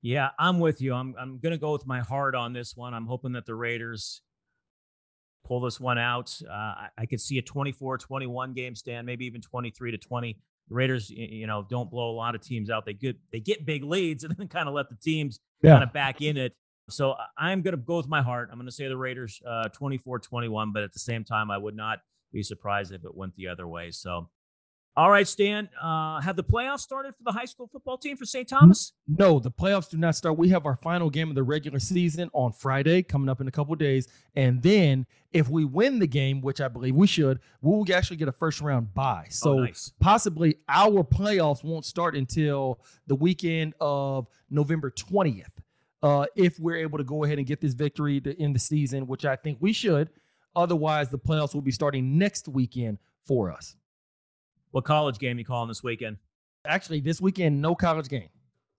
Yeah, 0.02 0.30
I'm 0.40 0.60
with 0.60 0.82
you. 0.82 0.94
I'm 0.94 1.16
I'm 1.20 1.40
going 1.40 1.52
to 1.52 1.58
go 1.58 1.72
with 1.72 1.86
my 1.86 2.02
heart 2.02 2.36
on 2.36 2.54
this 2.54 2.78
one. 2.78 2.94
I'm 2.94 3.08
hoping 3.08 3.34
that 3.34 3.46
the 3.46 3.56
Raiders 3.56 4.22
pull 5.44 5.62
this 5.62 5.80
one 5.80 5.98
out. 5.98 6.38
Uh, 6.48 6.54
I, 6.54 6.88
I 7.00 7.06
could 7.06 7.22
see 7.22 7.38
a 7.38 7.42
24-21 7.42 8.54
game 8.54 8.76
stand, 8.76 9.06
maybe 9.06 9.26
even 9.26 9.42
23 9.42 9.92
to 9.92 9.98
20. 9.98 10.38
The 10.70 10.76
Raiders, 10.76 11.10
you 11.10 11.48
know, 11.48 11.66
don't 11.68 11.90
blow 11.90 12.12
a 12.12 12.16
lot 12.16 12.36
of 12.36 12.42
teams 12.42 12.70
out. 12.70 12.86
They 12.86 12.94
get 12.94 13.18
they 13.32 13.40
get 13.40 13.66
big 13.66 13.84
leads 13.84 14.24
and 14.26 14.36
then 14.38 14.48
kind 14.48 14.68
of 14.68 14.76
let 14.76 14.90
the 14.90 14.96
teams 14.96 15.40
yeah. 15.62 15.72
kind 15.72 15.84
of 15.84 15.94
back 15.94 16.22
in 16.22 16.38
it. 16.38 16.56
So 16.90 17.16
I'm 17.38 17.62
going 17.62 17.74
to 17.74 17.78
go 17.78 17.98
with 17.98 18.08
my 18.08 18.22
heart. 18.22 18.50
I'm 18.52 18.58
going 18.58 18.68
to 18.68 18.72
say 18.72 18.88
the 18.88 18.98
Raiders 18.98 19.42
uh, 19.46 19.70
24-21, 19.80 20.74
but 20.74 20.84
at 20.84 20.94
the 20.94 21.00
same 21.00 21.24
time, 21.24 21.52
I 21.52 21.58
would 21.58 21.76
not 21.76 22.00
be 22.32 22.44
surprised 22.44 22.94
if 22.94 23.04
it 23.04 23.16
went 23.16 23.36
the 23.36 23.48
other 23.48 23.68
way. 23.68 23.92
So 23.92 24.30
all 24.98 25.12
right, 25.12 25.28
Stan. 25.28 25.70
Uh, 25.80 26.20
have 26.22 26.36
the 26.36 26.44
playoffs 26.44 26.80
started 26.80 27.16
for 27.16 27.24
the 27.24 27.32
high 27.32 27.46
school 27.46 27.70
football 27.72 28.00
team 28.00 28.18
for 28.18 28.26
St. 28.26 28.50
Thomas? 28.50 28.94
No, 29.08 29.38
the 29.38 29.52
playoffs 29.52 29.92
do 29.92 29.98
not 29.98 30.16
start. 30.16 30.40
We 30.40 30.50
have 30.50 30.66
our 30.66 30.76
final 30.76 31.12
game 31.12 31.30
of 31.30 31.36
the 31.36 31.44
regular 31.44 31.78
season 31.78 32.32
on 32.34 32.52
Friday, 32.52 33.04
coming 33.04 33.30
up 33.30 33.40
in 33.40 33.48
a 33.48 33.52
couple 33.52 33.76
days, 33.76 34.08
and 34.36 34.60
then 34.64 35.06
if 35.32 35.50
we 35.50 35.66
win 35.66 36.00
the 36.00 36.08
game, 36.08 36.42
which 36.42 36.62
I 36.62 36.68
believe 36.68 36.96
we 36.96 37.06
should, 37.06 37.40
we 37.62 37.70
will 37.70 37.86
actually 37.94 38.18
get 38.18 38.28
a 38.28 38.32
first 38.32 38.60
round 38.60 38.92
bye. 38.96 39.26
Oh, 39.28 39.30
so 39.30 39.52
oh, 39.52 39.60
nice. 39.60 39.94
possibly 40.00 40.56
our 40.68 41.04
playoffs 41.04 41.64
won't 41.64 41.86
start 41.86 42.16
until 42.16 42.82
the 43.06 43.16
weekend 43.16 43.76
of 43.80 44.26
November 44.50 44.90
twentieth. 44.90 45.52
Uh, 46.04 46.26
if 46.36 46.60
we're 46.60 46.78
able 46.78 46.98
to 46.98 47.04
go 47.04 47.24
ahead 47.24 47.40
and 47.40 47.48
get 47.48 47.60
this 47.60 47.74
victory 47.74 48.22
to 48.22 48.40
end 48.40 48.56
the 48.56 48.60
season, 48.60 49.08
which 49.08 49.26
I 49.26 49.36
think 49.36 49.58
we 49.60 49.74
should. 49.74 50.10
Otherwise, 50.56 51.10
the 51.10 51.20
playoffs 51.20 51.54
will 51.54 51.62
be 51.62 51.72
starting 51.72 52.18
next 52.18 52.48
weekend 52.48 52.98
for 53.22 53.52
us. 53.52 53.76
What 54.72 54.86
college 54.86 55.20
game 55.20 55.38
you 55.38 55.46
calling 55.46 55.68
this 55.68 55.84
weekend? 55.84 56.18
Actually, 56.66 57.00
this 57.00 57.22
weekend, 57.22 57.62
no 57.62 57.76
college 57.76 58.10
game. 58.10 58.30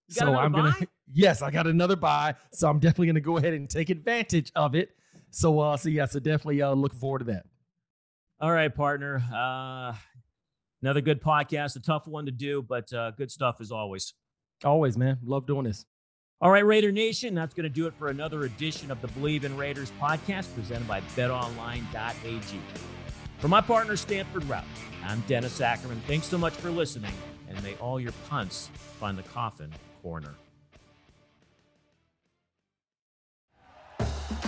so 0.09 0.35
I'm 0.35 0.53
gonna 0.53 0.75
yes, 1.13 1.43
I 1.43 1.51
got 1.51 1.67
another 1.67 1.97
buy. 1.97 2.35
So 2.53 2.69
I'm 2.69 2.79
definitely 2.79 3.09
gonna 3.09 3.21
go 3.21 3.37
ahead 3.37 3.55
and 3.55 3.69
take 3.69 3.91
advantage 3.91 4.53
of 4.55 4.75
it. 4.75 4.91
So 5.31 5.61
uh 5.61 5.77
so 5.77 5.89
yeah, 5.89 6.07
so 6.07 6.19
definitely 6.19 6.63
uh 6.63 6.73
looking 6.73 6.99
forward 6.99 7.21
to 7.21 7.25
that. 7.27 7.47
All 8.41 8.53
right, 8.53 8.75
partner. 8.75 9.23
Uh 9.33 9.95
another 10.83 11.01
good 11.01 11.23
podcast, 11.23 11.77
a 11.77 11.81
tough 11.81 12.07
one 12.07 12.27
to 12.27 12.33
do, 12.33 12.63
but 12.63 12.93
uh 12.93 13.13
good 13.13 13.31
stuff 13.31 13.61
as 13.61 13.71
always. 13.71 14.15
Always, 14.65 14.97
man. 14.99 15.19
Love 15.23 15.47
doing 15.47 15.65
this. 15.65 15.85
All 16.41 16.53
right, 16.53 16.65
Raider 16.65 16.93
Nation, 16.93 17.35
that's 17.35 17.53
going 17.53 17.65
to 17.65 17.69
do 17.69 17.89
it 17.89 17.95
for 17.95 18.11
another 18.11 18.45
edition 18.45 18.93
of 18.93 19.03
the 19.03 19.09
Bleav 19.09 19.43
in 19.43 19.57
Raiders 19.57 19.91
podcast 20.01 20.55
presented 20.55 20.87
by 20.87 21.01
betonline.ag. 21.17 22.61
For 23.39 23.49
my 23.49 23.61
partner, 23.61 23.97
Stanford 23.97 24.45
Routt, 24.45 24.63
I'm 25.05 25.21
Dennis 25.27 25.61
Ackerman. 25.61 26.01
Thanks 26.07 26.29
so 26.29 26.39
much 26.39 26.53
for 26.53 26.71
listening, 26.71 27.13
and 27.49 27.61
may 27.65 27.75
all 27.81 27.99
your 27.99 28.13
punts 28.29 28.71
find 29.01 29.19
the 29.19 29.25
coffin 29.25 29.73
corner. 30.01 30.37